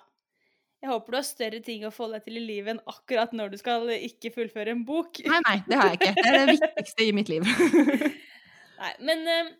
Jeg 0.84 0.92
håper 0.92 1.14
du 1.14 1.16
har 1.16 1.26
større 1.26 1.60
ting 1.64 1.84
å 1.88 1.92
forholde 1.94 2.20
deg 2.20 2.28
til 2.28 2.38
i 2.38 2.46
livet 2.46 2.74
enn 2.74 2.82
akkurat 2.90 3.32
når 3.34 3.54
du 3.54 3.60
skal 3.60 3.88
ikke 3.96 4.32
fullføre 4.34 4.74
en 4.76 4.82
bok. 4.86 5.22
Nei, 5.24 5.38
nei, 5.46 5.60
det 5.66 5.78
har 5.80 5.92
jeg 5.92 6.00
ikke. 6.00 6.10
Det 6.18 6.26
er 6.30 6.36
det 6.36 6.56
viktigste 6.58 7.06
i 7.06 7.14
mitt 7.16 7.30
liv. 7.32 7.46
nei, 8.82 8.90
men 9.08 9.24
uh, 9.24 9.54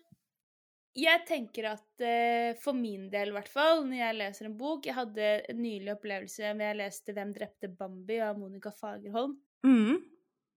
jeg 0.97 1.23
tenker 1.27 1.71
at 1.73 2.05
uh, 2.05 2.51
for 2.61 2.77
min 2.77 3.07
del, 3.13 3.33
i 3.33 3.35
hvert 3.35 3.49
fall, 3.51 3.81
når 3.89 3.99
jeg 3.99 4.17
leser 4.19 4.49
en 4.49 4.59
bok 4.59 4.85
Jeg 4.87 4.97
hadde 4.97 5.31
en 5.51 5.59
nylig 5.61 5.95
opplevelse 5.97 6.53
hvor 6.53 6.67
jeg 6.67 6.79
leste 6.83 7.17
'Hvem 7.17 7.33
drepte 7.35 7.71
Bambi' 7.73 8.21
av 8.29 8.37
Monica 8.39 8.71
Fagerholm. 8.75 9.35
Mm. 9.65 9.97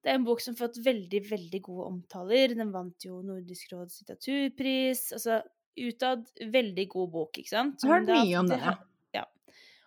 Det 0.00 0.12
er 0.12 0.16
en 0.16 0.28
bok 0.28 0.40
som 0.40 0.54
har 0.54 0.68
fått 0.68 0.78
veldig, 0.84 1.24
veldig 1.28 1.60
gode 1.64 1.88
omtaler. 1.88 2.54
Den 2.56 2.72
vant 2.72 3.04
jo 3.04 3.20
Nordisk 3.24 3.72
råds 3.72 4.00
litteraturpris. 4.00 5.10
Altså 5.16 5.40
utad 5.80 6.28
veldig 6.52 6.86
god 6.88 7.10
bok, 7.16 7.40
ikke 7.40 7.52
sant? 7.52 7.84
Har 7.84 8.00
hørt 8.00 8.12
mye 8.12 8.38
om 8.40 8.48
det. 8.48 8.60
Ja. 8.60 8.76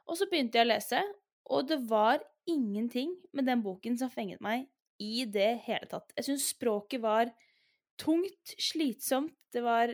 Og 0.09 0.19
så 0.19 0.27
begynte 0.29 0.59
jeg 0.59 0.67
å 0.67 0.71
lese, 0.73 1.01
og 1.53 1.67
det 1.69 1.79
var 1.89 2.23
ingenting 2.49 3.13
med 3.35 3.47
den 3.47 3.63
boken 3.63 3.97
som 3.99 4.11
fenget 4.11 4.41
meg 4.43 4.67
i 5.01 5.25
det 5.29 5.51
hele 5.65 5.87
tatt. 5.89 6.11
Jeg 6.17 6.27
syns 6.27 6.49
språket 6.53 7.01
var 7.03 7.31
tungt, 7.99 8.55
slitsomt, 8.59 9.35
det 9.53 9.63
var 9.63 9.93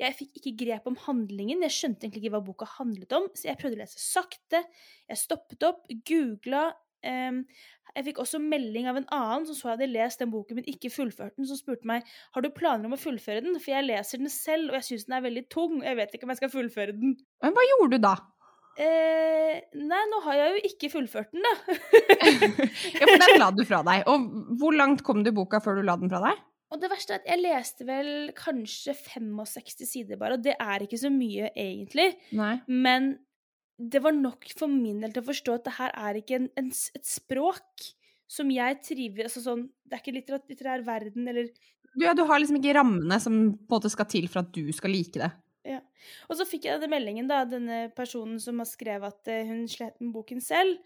Jeg 0.00 0.16
fikk 0.18 0.38
ikke 0.40 0.54
grep 0.64 0.86
om 0.88 0.96
handlingen, 0.98 1.60
jeg 1.62 1.74
skjønte 1.76 2.06
egentlig 2.06 2.24
ikke 2.24 2.32
hva 2.34 2.42
boka 2.42 2.66
handlet 2.78 3.12
om, 3.14 3.28
så 3.38 3.52
jeg 3.52 3.58
prøvde 3.60 3.76
å 3.76 3.82
lese 3.84 4.00
sakte. 4.02 4.64
Jeg 5.06 5.20
stoppet 5.20 5.62
opp, 5.68 5.84
googla. 6.08 6.72
Um, 7.06 7.42
jeg 7.92 8.06
fikk 8.08 8.18
også 8.22 8.40
melding 8.42 8.88
av 8.90 8.98
en 8.98 9.06
annen 9.14 9.46
som 9.46 9.58
så 9.58 9.72
hadde 9.72 9.86
lest 9.90 10.22
den 10.22 10.32
boken, 10.32 10.58
men 10.58 10.68
ikke 10.70 10.90
fullført 10.90 11.36
den, 11.36 11.46
som 11.46 11.58
spurte 11.60 11.86
meg 11.86 12.08
har 12.34 12.42
du 12.42 12.48
planer 12.56 12.88
om 12.88 12.96
å 12.96 13.00
fullføre 13.00 13.44
den, 13.44 13.58
for 13.60 13.74
jeg 13.74 13.86
leser 13.86 14.22
den 14.22 14.32
selv, 14.32 14.72
og 14.72 14.80
jeg 14.80 14.88
syns 14.88 15.06
den 15.06 15.18
er 15.18 15.26
veldig 15.28 15.44
tung, 15.52 15.80
og 15.80 15.86
jeg 15.86 15.98
vet 16.00 16.16
ikke 16.16 16.26
om 16.26 16.34
jeg 16.34 16.40
skal 16.40 16.54
fullføre 16.56 16.96
den. 16.96 17.16
Men 17.44 17.54
hva 17.54 17.66
gjorde 17.68 17.98
du 17.98 18.06
da? 18.08 18.14
Eh, 18.80 19.58
nei, 19.76 20.04
nå 20.08 20.20
har 20.24 20.38
jeg 20.38 20.52
jo 20.54 20.70
ikke 20.70 20.90
fullført 20.94 21.34
den, 21.34 21.44
da. 21.44 21.76
ja, 23.00 23.04
for 23.04 23.20
den 23.20 23.42
la 23.42 23.50
du 23.52 23.64
fra 23.68 23.82
deg. 23.86 24.06
Og 24.12 24.56
hvor 24.60 24.76
langt 24.76 25.04
kom 25.06 25.20
du 25.24 25.32
i 25.32 25.36
boka 25.36 25.60
før 25.64 25.80
du 25.80 25.86
la 25.86 25.98
den 26.00 26.12
fra 26.12 26.22
deg? 26.24 26.40
Og 26.72 26.80
det 26.80 26.88
verste 26.88 27.12
er 27.12 27.20
at 27.20 27.28
jeg 27.28 27.42
leste 27.42 27.84
vel 27.84 28.08
kanskje 28.36 28.94
65 28.96 29.84
sider 29.84 30.16
bare, 30.20 30.38
og 30.38 30.44
det 30.46 30.54
er 30.56 30.86
ikke 30.86 31.00
så 31.00 31.10
mye 31.12 31.50
egentlig. 31.52 32.14
Nei. 32.38 32.54
Men 32.64 33.10
det 33.76 34.00
var 34.04 34.16
nok 34.16 34.48
for 34.56 34.72
min 34.72 35.02
del 35.02 35.12
til 35.12 35.20
å 35.20 35.28
forstå 35.28 35.58
at 35.58 35.68
det 35.68 35.76
her 35.76 35.92
er 36.06 36.20
ikke 36.22 36.38
en, 36.38 36.48
en, 36.60 36.70
et 36.72 37.08
språk 37.08 37.90
som 38.32 38.48
jeg 38.52 38.78
triver 38.86 39.28
altså 39.28 39.42
sånn, 39.44 39.66
Det 39.84 39.98
er 39.98 40.00
ikke 40.00 40.14
litterær, 40.16 40.42
litterær 40.48 40.84
verden 40.86 41.28
eller 41.28 41.50
du, 41.92 42.06
ja, 42.06 42.14
du 42.16 42.22
har 42.24 42.40
liksom 42.40 42.56
ikke 42.56 42.72
rammene 42.78 43.18
som 43.20 43.34
på 43.36 43.68
en 43.68 43.74
måte 43.74 43.90
skal 43.92 44.08
til 44.08 44.24
for 44.32 44.40
at 44.40 44.52
du 44.54 44.70
skal 44.72 44.94
like 44.94 45.20
det. 45.20 45.28
Ja. 45.68 45.78
Og 46.28 46.38
så 46.38 46.46
fikk 46.48 46.66
jeg 46.66 46.80
denne 46.80 46.90
meldingen, 46.90 47.28
da, 47.30 47.44
denne 47.46 47.84
personen 47.94 48.40
som 48.42 48.58
har 48.62 48.68
skrevet 48.70 49.14
at 49.14 49.30
uh, 49.30 49.50
hun 49.50 49.66
slet 49.70 50.00
med 50.02 50.14
boken 50.16 50.42
selv. 50.42 50.80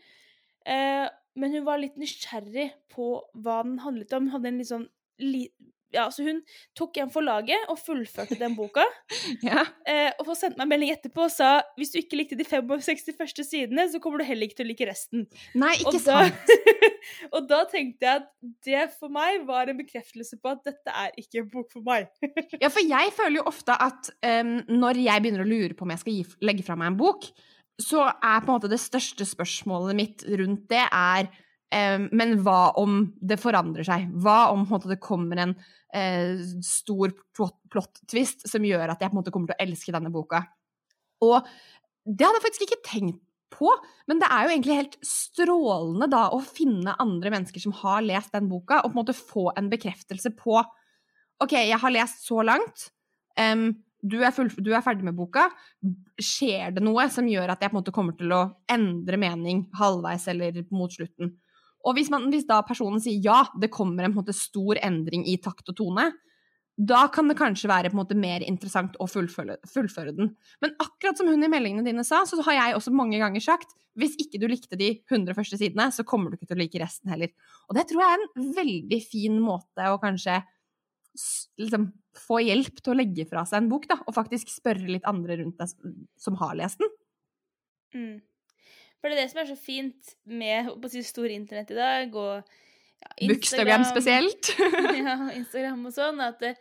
Eh, 0.67 1.07
men 1.39 1.53
hun 1.55 1.67
var 1.67 1.81
litt 1.81 1.99
nysgjerrig 2.01 2.71
på 2.93 3.11
hva 3.39 3.61
den 3.67 3.79
handlet 3.85 4.15
om. 4.17 4.27
Hun 4.27 4.35
hadde 4.35 4.51
en 4.51 4.61
litt 4.61 4.73
sånn 4.73 4.89
li 5.23 5.47
ja, 5.95 6.07
så 6.11 6.25
hun 6.27 6.41
tok 6.77 6.99
en 7.03 7.11
for 7.13 7.25
laget 7.25 7.71
og 7.73 7.79
fullførte 7.81 8.39
den 8.39 8.57
boka. 8.59 8.85
ja. 9.47 9.65
eh, 9.89 10.11
og 10.23 10.33
sendte 10.35 10.59
meg 10.59 10.67
en 10.67 10.73
melding 10.75 10.93
etterpå 10.95 11.27
og 11.27 11.33
sa 11.33 11.51
hvis 11.79 11.93
du 11.95 12.01
ikke 12.01 12.21
likte 12.21 12.39
de 12.39 12.47
65 12.47 13.15
første 13.17 13.47
sidene, 13.47 13.87
så 13.93 14.01
kommer 14.03 14.23
du 14.23 14.29
heller 14.29 14.49
ikke 14.49 14.61
til 14.61 14.67
å 14.67 14.71
like 14.73 14.89
resten. 14.89 15.27
Nei, 15.59 15.75
ikke 15.81 15.97
og 15.97 16.03
sant. 16.03 16.51
Da, 16.51 16.91
og 17.37 17.49
da 17.51 17.63
tenkte 17.71 18.09
jeg 18.09 18.23
at 18.23 18.31
det 18.67 18.87
for 18.99 19.13
meg 19.13 19.47
var 19.49 19.71
en 19.71 19.81
bekreftelse 19.81 20.41
på 20.43 20.55
at 20.55 20.65
dette 20.67 20.95
er 21.05 21.15
ikke 21.21 21.45
en 21.45 21.51
bok 21.53 21.71
for 21.75 21.87
meg. 21.87 22.11
ja, 22.63 22.71
for 22.71 22.83
jeg 22.83 23.15
føler 23.17 23.41
jo 23.41 23.49
ofte 23.51 23.77
at 23.87 24.13
um, 24.27 24.57
når 24.71 25.03
jeg 25.07 25.23
begynner 25.23 25.47
å 25.47 25.51
lure 25.51 25.77
på 25.77 25.87
om 25.87 25.95
jeg 25.95 26.03
skal 26.03 26.19
gi, 26.19 26.27
legge 26.47 26.67
fra 26.67 26.79
meg 26.79 26.93
en 26.93 27.01
bok, 27.01 27.31
så 27.83 28.07
er 28.09 28.41
på 28.41 28.49
en 28.49 28.55
måte 28.55 28.73
det 28.73 28.81
største 28.81 29.27
spørsmålet 29.29 29.99
mitt 29.99 30.25
rundt 30.39 30.65
det 30.71 30.85
er 30.87 31.29
um, 31.29 32.07
men 32.17 32.39
hva 32.45 32.73
om 32.81 33.03
det 33.21 33.41
forandrer 33.43 33.87
seg? 33.87 34.09
Hva 34.23 34.47
om 34.55 34.65
måte, 34.71 34.91
det 34.91 35.03
kommer 35.05 35.43
en 35.43 35.57
eh, 35.97 36.43
stor 36.65 37.15
plot-twist 37.37 38.47
som 38.51 38.65
gjør 38.67 38.93
at 38.93 39.01
jeg 39.01 39.11
på 39.11 39.17
en 39.17 39.21
måte 39.23 39.33
kommer 39.35 39.53
til 39.53 39.59
å 39.59 39.67
elske 39.67 39.95
denne 39.95 40.13
boka. 40.15 40.43
Og 41.25 41.41
det 42.07 42.27
hadde 42.27 42.39
jeg 42.39 42.47
faktisk 42.47 42.67
ikke 42.67 42.85
tenkt 42.87 43.23
på, 43.57 43.71
men 44.11 44.21
det 44.21 44.29
er 44.29 44.45
jo 44.45 44.53
egentlig 44.53 44.79
helt 44.81 44.97
strålende 45.07 46.09
da 46.13 46.27
å 46.35 46.43
finne 46.45 46.97
andre 47.03 47.33
mennesker 47.33 47.63
som 47.63 47.75
har 47.81 48.05
lest 48.05 48.35
den 48.35 48.51
boka, 48.51 48.83
og 48.83 48.91
på 48.91 48.97
en 48.97 49.01
måte 49.01 49.17
få 49.17 49.49
en 49.57 49.71
bekreftelse 49.73 50.35
på 50.39 50.59
OK, 51.45 51.53
jeg 51.53 51.79
har 51.81 51.93
lest 51.93 52.23
så 52.25 52.41
langt. 52.47 52.89
Um, 53.37 53.69
du, 54.01 54.23
er 54.25 54.33
full, 54.33 54.49
du 54.57 54.71
er, 54.73 54.81
ferdig 54.85 55.05
med 55.05 55.17
boka. 55.19 55.51
Skjer 56.17 56.73
det 56.77 56.85
noe 56.85 57.09
som 57.13 57.29
gjør 57.29 57.53
at 57.53 57.61
jeg 57.61 57.73
på 57.73 57.77
en 57.77 57.81
måte 57.83 57.95
kommer 57.95 58.17
til 58.17 58.33
å 58.33 58.43
endre 58.73 59.19
mening 59.21 59.67
halvveis 59.77 60.25
eller 60.33 60.63
mot 60.73 60.93
slutten? 60.93 61.35
Og 61.87 61.97
hvis, 61.97 62.11
man, 62.11 62.29
hvis, 62.33 62.47
da 62.49 62.61
personen 62.67 63.03
sier 63.03 63.23
ja, 63.23 63.45
det 63.61 63.71
kommer 63.75 64.05
en, 64.05 64.13
en 64.13 64.21
måte, 64.21 64.35
stor 64.37 64.81
endring 64.83 65.27
i 65.31 65.37
takt 65.43 65.69
og 65.71 65.79
tone, 65.79 66.11
da 66.77 67.07
kan 67.09 67.31
det 67.31 67.39
kanskje 67.39 67.71
være 67.71 67.93
måte, 67.97 68.17
mer 68.19 68.43
interessant 68.45 68.99
å 69.01 69.07
fullføre, 69.09 69.57
fullføre, 69.71 70.13
den. 70.17 70.35
Men 70.61 70.75
akkurat 70.83 71.17
som 71.17 71.31
hun 71.31 71.45
i 71.47 71.49
meldingene 71.49 71.87
dine 71.87 72.05
sa, 72.05 72.21
så 72.29 72.37
har 72.45 72.59
jeg 72.59 72.77
også 72.77 72.93
mange 72.93 73.21
ganger 73.23 73.45
sagt 73.45 73.73
hvis 73.97 74.19
ikke 74.21 74.43
du 74.43 74.45
likte 74.51 74.77
de 74.77 74.91
100 75.09 75.33
første 75.39 75.57
sidene, 75.57 75.89
så 75.89 76.05
kommer 76.05 76.29
du 76.29 76.37
ikke 76.37 76.51
til 76.51 76.59
å 76.59 76.61
like 76.61 76.83
resten 76.83 77.09
heller. 77.09 77.33
Og 77.71 77.79
det 77.79 77.87
tror 77.89 78.03
jeg 78.03 78.19
er 78.19 78.27
en 78.27 78.51
veldig 78.59 78.99
fin 79.07 79.39
måte 79.41 79.89
å 79.89 79.97
kanskje 80.03 80.43
liksom, 81.63 81.89
få 82.27 82.43
hjelp 82.45 82.83
til 82.83 82.93
å 82.93 82.99
legge 82.99 83.25
fra 83.31 83.47
seg 83.49 83.63
en 83.63 83.71
bok, 83.73 83.89
da, 83.89 83.97
og 84.05 84.17
faktisk 84.19 84.53
spørre 84.53 84.85
litt 84.91 85.09
andre 85.09 85.41
rundt 85.41 85.63
deg 85.63 85.97
som 86.21 86.37
har 86.43 86.59
lest 86.61 86.85
den. 86.85 86.93
Mm. 87.97 88.17
For 89.01 89.13
det 89.13 89.19
er 89.19 89.25
det 89.25 89.33
som 89.33 89.43
er 89.43 89.51
så 89.51 89.59
fint 89.59 90.15
med 90.29 90.71
på 90.83 90.91
si, 90.93 91.03
stor 91.07 91.29
internett 91.33 91.73
i 91.73 91.77
dag, 91.79 92.17
og 92.17 92.41
ja, 93.03 93.11
Instagram, 93.29 93.85
spesielt. 93.89 94.55
ja, 95.03 95.19
Instagram 95.41 95.85
og 95.89 95.95
sånn, 95.95 96.23
at 96.25 96.41
det, 96.43 96.55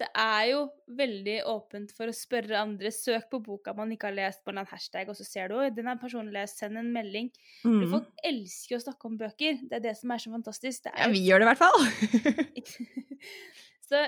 det, 0.00 0.08
er 0.18 0.46
jo 0.50 0.62
veldig 0.98 1.36
åpent 1.52 1.92
for 1.94 2.10
å 2.10 2.16
spørre 2.16 2.58
andre. 2.62 2.90
Søk 2.94 3.28
på 3.32 3.42
boka 3.44 3.74
man 3.76 3.92
ikke 3.94 4.08
har 4.08 4.16
lest, 4.16 4.42
på 4.42 4.54
en 4.54 4.62
hashtag, 4.64 5.12
og 5.12 5.18
så 5.18 5.26
ser 5.28 5.52
du 5.52 5.58
den 5.76 5.92
er 5.92 6.00
personlig 6.00 6.34
lest, 6.38 6.62
send 6.62 6.80
en 6.80 6.90
melding. 6.94 7.30
Mm. 7.66 7.84
Folk 7.92 8.10
elsker 8.32 8.78
å 8.78 8.84
snakke 8.86 9.10
om 9.10 9.20
bøker. 9.20 9.60
Det 9.68 9.78
er 9.78 9.86
det 9.90 9.96
som 10.00 10.14
er 10.14 10.24
så 10.24 10.32
fantastisk. 10.32 10.88
Er, 10.88 10.98
ja, 11.04 11.12
vi 11.12 11.22
gjør 11.26 11.42
det 11.42 11.48
i 11.48 11.52
hvert 11.52 11.62
fall. 11.62 11.80
så 13.92 14.06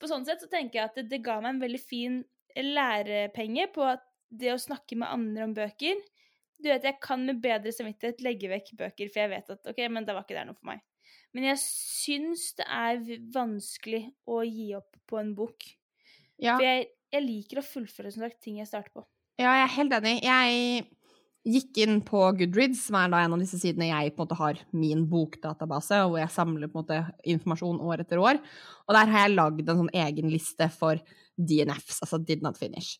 på 0.00 0.10
sånn 0.10 0.26
sett 0.28 0.44
så 0.44 0.50
tenker 0.52 0.80
jeg 0.80 0.92
at 0.92 1.02
det, 1.02 1.08
det 1.10 1.24
ga 1.26 1.40
meg 1.42 1.56
en 1.56 1.62
veldig 1.66 1.82
fin 1.82 2.22
lærepenge 2.54 3.66
på 3.74 3.82
at 3.90 4.06
det 4.34 4.54
å 4.54 4.60
snakke 4.60 4.96
med 4.98 5.10
andre 5.10 5.48
om 5.48 5.54
bøker 5.54 5.98
du 6.64 6.70
vet, 6.72 6.88
jeg 6.88 7.00
kan 7.04 7.22
med 7.26 7.42
bedre 7.44 7.72
samvittighet 7.74 8.24
legge 8.24 8.50
vekk 8.50 8.74
bøker, 8.80 9.12
for 9.12 9.22
jeg 9.22 9.32
vet 9.34 9.54
at 9.54 9.70
OK, 9.70 9.80
men 9.92 10.06
det 10.06 10.16
var 10.16 10.24
ikke 10.24 10.38
der 10.38 10.48
noe 10.48 10.56
for 10.56 10.72
meg. 10.72 10.82
Men 11.34 11.48
jeg 11.50 11.60
syns 11.60 12.52
det 12.58 12.66
er 12.70 13.00
vanskelig 13.34 14.04
å 14.30 14.40
gi 14.46 14.70
opp 14.78 14.96
på 15.10 15.18
en 15.20 15.32
bok. 15.36 15.66
Ja. 16.40 16.56
For 16.56 16.64
jeg, 16.64 16.88
jeg, 17.12 17.24
liker 17.26 17.60
å 17.60 17.66
fullføre 17.66 18.12
som 18.14 18.24
sagt, 18.24 18.40
ting 18.42 18.60
jeg 18.60 18.70
starter 18.70 18.94
på. 18.94 19.04
Ja, 19.40 19.50
jeg 19.58 19.64
er 19.64 19.74
helt 19.76 19.96
enig. 19.98 20.14
Jeg 20.24 20.84
gikk 21.44 21.80
inn 21.84 21.98
på 22.06 22.22
Goodreads, 22.38 22.86
som 22.86 22.96
er 22.96 23.10
da 23.12 23.20
en 23.24 23.34
av 23.36 23.42
disse 23.42 23.58
sidene 23.60 23.90
jeg 23.90 24.14
på 24.14 24.22
en 24.22 24.24
måte 24.24 24.38
har 24.38 24.62
min 24.72 25.02
bokdatabase, 25.10 25.98
hvor 26.06 26.22
jeg 26.22 26.32
samler 26.32 26.70
på 26.70 26.80
en 26.80 26.86
måte 26.86 27.00
informasjon 27.34 27.82
år 27.84 28.06
etter 28.06 28.22
år. 28.22 28.40
Og 28.86 28.96
der 28.96 29.10
har 29.12 29.26
jeg 29.26 29.34
lagd 29.34 29.68
en 29.68 29.82
sånn 29.82 29.94
egen 30.06 30.30
liste 30.32 30.70
for 30.72 31.02
DNFs, 31.34 32.00
altså 32.06 32.22
Did 32.22 32.46
Not 32.46 32.60
Finish. 32.60 32.96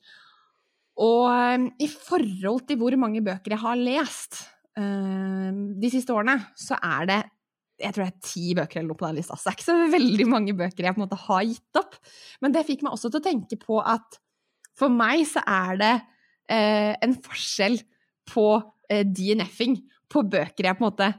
Og 1.03 1.27
um, 1.27 1.69
i 1.83 1.89
forhold 1.91 2.67
til 2.69 2.79
hvor 2.79 2.95
mange 3.01 3.23
bøker 3.25 3.57
jeg 3.57 3.63
har 3.65 3.79
lest 3.81 4.45
uh, 4.79 5.51
de 5.81 5.91
siste 5.91 6.15
årene, 6.15 6.39
så 6.59 6.79
er 6.79 7.09
det 7.11 7.23
jeg 7.83 7.91
tror 7.91 8.05
det 8.05 8.13
er 8.13 8.23
ti 8.23 8.53
bøker 8.55 8.79
eller 8.79 8.93
noe 8.93 8.99
på 8.99 9.09
den 9.09 9.17
lista. 9.19 9.35
Det 9.35 9.51
er 9.51 9.57
ikke 9.57 9.67
så 9.67 9.89
veldig 9.91 10.27
mange 10.31 10.53
bøker 10.55 10.87
jeg 10.87 10.95
på 10.95 11.01
en 11.01 11.05
måte 11.09 11.19
har 11.25 11.43
gitt 11.43 11.81
opp. 11.81 11.97
Men 12.45 12.55
det 12.55 12.63
fikk 12.69 12.85
meg 12.87 12.95
også 12.95 13.11
til 13.11 13.19
å 13.19 13.25
tenke 13.25 13.59
på 13.59 13.81
at 13.83 14.21
for 14.79 14.95
meg 14.95 15.25
så 15.27 15.43
er 15.43 15.81
det 15.81 15.95
uh, 15.99 16.93
en 17.03 17.17
forskjell 17.27 17.81
på 18.31 18.47
uh, 18.63 19.03
DNF-ing 19.03 19.81
på 20.11 20.23
bøker 20.31 20.69
jeg 20.69 20.79
på 20.79 20.85
en 20.85 20.87
måte 20.87 21.11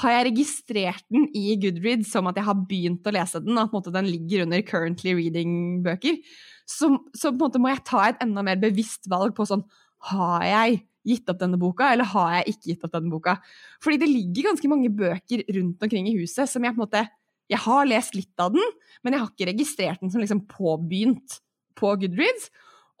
har 0.00 0.10
jeg 0.10 0.26
registrert 0.30 1.04
den 1.12 1.28
i 1.38 1.54
Goodreads 1.62 2.10
som 2.10 2.26
at 2.26 2.38
jeg 2.38 2.46
har 2.48 2.64
begynt 2.66 3.06
å 3.06 3.12
lese 3.14 3.40
den, 3.44 3.58
og 3.60 3.76
at 3.78 3.92
den 3.94 4.08
ligger 4.10 4.42
under 4.44 4.64
currently 4.66 5.14
reading-bøker, 5.14 6.18
så, 6.66 6.90
så, 7.12 7.30
på 7.30 7.36
en 7.36 7.42
måte 7.44 7.60
må 7.62 7.70
jeg 7.70 7.84
ta 7.86 8.02
et 8.08 8.24
enda 8.24 8.42
mer 8.46 8.58
bevisst 8.60 9.06
valg 9.12 9.34
på 9.36 9.44
sånn 9.44 9.62
Har 10.08 10.44
jeg 10.48 10.78
gitt 11.04 11.28
opp 11.28 11.38
denne 11.42 11.58
boka, 11.60 11.90
eller 11.92 12.08
har 12.08 12.38
jeg 12.38 12.54
ikke 12.54 12.70
gitt 12.70 12.86
opp 12.86 12.94
denne 12.94 13.12
boka? 13.12 13.36
Fordi 13.84 14.00
det 14.00 14.08
ligger 14.08 14.48
ganske 14.50 14.70
mange 14.72 14.90
bøker 14.92 15.44
rundt 15.58 15.84
omkring 15.84 16.08
i 16.08 16.16
huset 16.16 16.48
som 16.50 16.64
jeg 16.64 16.72
på 16.72 16.80
en 16.80 16.86
måte 16.86 17.04
Jeg 17.52 17.60
har 17.60 17.88
lest 17.88 18.16
litt 18.16 18.40
av 18.40 18.54
den, 18.56 18.74
men 19.04 19.14
jeg 19.14 19.22
har 19.22 19.30
ikke 19.30 19.50
registrert 19.52 20.00
den 20.00 20.12
som 20.12 20.24
liksom 20.24 20.46
påbegynt 20.48 21.38
på 21.76 21.92
Goodreads. 22.00 22.48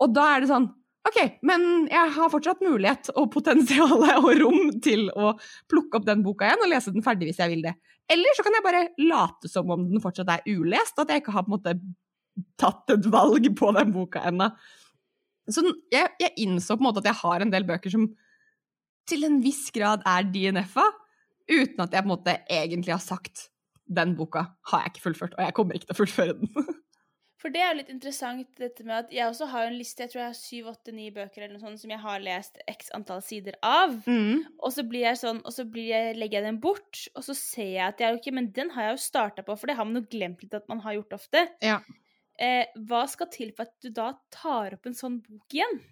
Og 0.04 0.12
da 0.12 0.26
er 0.34 0.44
det 0.44 0.50
sånn 0.52 0.68
OK, 1.04 1.18
men 1.44 1.64
jeg 1.92 2.12
har 2.16 2.30
fortsatt 2.32 2.62
mulighet 2.64 3.10
og 3.12 3.28
potensial 3.34 3.98
og 4.00 4.30
rom 4.40 4.70
til 4.84 5.10
å 5.12 5.34
plukke 5.68 6.00
opp 6.00 6.06
den 6.06 6.22
boka 6.24 6.48
igjen 6.48 6.64
og 6.64 6.70
lese 6.72 6.94
den 6.94 7.04
ferdig 7.04 7.28
hvis 7.28 7.42
jeg 7.42 7.52
vil 7.52 7.66
det. 7.66 7.74
Eller 8.10 8.36
så 8.36 8.44
kan 8.44 8.56
jeg 8.56 8.64
bare 8.64 8.86
late 9.04 9.50
som 9.52 9.68
om 9.72 9.84
den 9.90 10.00
fortsatt 10.04 10.32
er 10.32 10.46
ulest, 10.48 10.96
at 11.00 11.12
jeg 11.12 11.20
ikke 11.20 11.34
har 11.36 11.44
på 11.44 11.52
en 11.52 11.56
måte 11.58 11.76
tatt 12.60 12.94
et 12.94 13.08
valg 13.12 13.50
på 13.56 13.72
den 13.76 13.92
boka 13.94 14.24
ennå. 14.30 14.48
Så 15.44 15.64
jeg, 15.92 16.08
jeg, 16.20 16.32
innså 16.40 16.78
på 16.78 16.84
en 16.84 16.88
måte 16.88 17.02
at 17.04 17.10
jeg 17.10 17.20
har 17.20 17.44
en 17.44 17.52
del 17.52 17.66
bøker 17.68 17.92
som 17.92 18.08
til 19.08 19.26
en 19.28 19.42
viss 19.44 19.66
grad 19.74 20.04
er 20.08 20.24
DNF-a, 20.32 20.86
uten 21.50 21.84
at 21.84 21.92
jeg 21.92 22.00
på 22.00 22.08
en 22.08 22.14
måte 22.14 22.38
egentlig 22.48 22.94
har 22.94 23.04
sagt 23.04 23.50
den 23.84 24.14
boka 24.16 24.46
har 24.70 24.86
jeg 24.86 24.94
ikke 24.94 25.04
fullført, 25.10 25.36
og 25.36 25.44
jeg 25.44 25.56
kommer 25.56 25.76
ikke 25.76 25.90
til 25.90 25.96
å 25.96 25.98
fullføre 25.98 26.36
den. 26.40 26.54
For 27.44 27.52
det 27.52 27.60
er 27.60 27.74
jo 27.74 27.76
litt 27.82 27.90
interessant, 27.92 28.46
dette 28.56 28.86
med 28.88 29.02
at 29.02 29.10
jeg 29.12 29.28
også 29.28 29.50
har 29.52 29.66
en 29.68 29.74
liste, 29.76 30.00
jeg 30.00 30.14
tror 30.14 30.22
jeg 30.22 30.30
har 30.30 30.36
syv, 30.38 30.68
åtte, 30.70 30.94
ni 30.96 31.10
bøker 31.12 31.42
eller 31.42 31.58
noe 31.58 31.60
sånt 31.66 31.82
som 31.82 31.90
jeg 31.92 32.00
har 32.00 32.22
lest 32.24 32.56
x 32.72 32.88
antall 32.96 33.20
sider 33.20 33.58
av. 33.60 33.98
Mm. 34.08 34.46
Og 34.64 34.72
så 34.72 34.84
blir 34.88 35.04
jeg 35.04 35.20
sånn, 35.20 35.42
og 35.44 35.52
så 35.52 35.66
jeg, 35.76 36.14
legger 36.16 36.38
jeg 36.38 36.46
den 36.46 36.60
bort, 36.64 37.02
og 37.12 37.26
så 37.26 37.36
ser 37.36 37.68
jeg 37.74 37.84
at 37.84 38.00
jeg, 38.00 38.16
ok, 38.16 38.30
men 38.38 38.48
den 38.56 38.72
har 38.72 38.88
jeg 38.88 38.96
jo 38.96 39.02
starta 39.04 39.44
på, 39.44 39.58
for 39.60 39.68
det 39.68 39.76
har 39.76 39.84
man 39.90 40.00
jo 40.00 40.06
glemt 40.16 40.40
litt 40.40 40.56
at 40.56 40.64
man 40.72 40.80
har 40.86 40.96
gjort 40.96 41.18
ofte. 41.18 41.44
Ja. 41.60 41.82
Eh, 42.40 42.64
hva 42.88 43.04
skal 43.12 43.28
til 43.36 43.52
for 43.52 43.68
at 43.68 43.76
du 43.84 43.92
da 43.92 44.14
tar 44.32 44.78
opp 44.78 44.88
en 44.88 44.96
sånn 44.96 45.20
bok 45.20 45.58
igjen? 45.60 45.82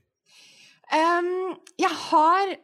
Um, 0.88 1.52
jeg 1.76 1.92
har 2.08 2.56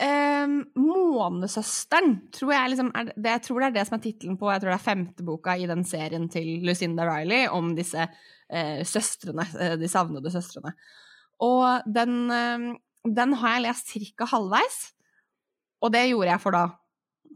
um, 0.00 0.56
Månesøsteren, 0.80 2.16
tror 2.34 2.54
jeg 2.54 2.72
liksom 2.72 2.90
er 2.96 3.10
det, 3.12 3.30
Jeg 3.34 3.42
tror 3.46 3.60
det 3.60 3.68
er 3.68 3.76
det 3.78 3.86
som 3.88 3.96
er 3.98 4.02
tittelen 4.04 4.38
på 4.40 4.50
jeg 4.50 4.62
tror 4.62 4.72
det 4.72 4.78
er 4.78 4.84
femte 4.84 5.26
boka 5.26 5.56
i 5.56 5.68
den 5.70 5.84
serien 5.88 6.28
til 6.32 6.64
Lucinda 6.66 7.06
Riley 7.08 7.48
om 7.52 7.74
disse 7.76 8.06
uh, 8.06 8.80
søstrene, 8.86 9.46
uh, 9.56 9.76
de 9.80 9.90
savnede 9.90 10.32
søstrene. 10.32 10.74
Og 11.44 11.86
den, 11.88 12.16
uh, 12.30 12.70
den 13.08 13.36
har 13.40 13.56
jeg 13.56 13.66
lest 13.68 13.94
ca. 14.16 14.28
halvveis. 14.34 14.80
Og 15.80 15.92
det 15.94 16.08
gjorde 16.10 16.32
jeg 16.32 16.44
for 16.44 16.56
da 16.56 16.66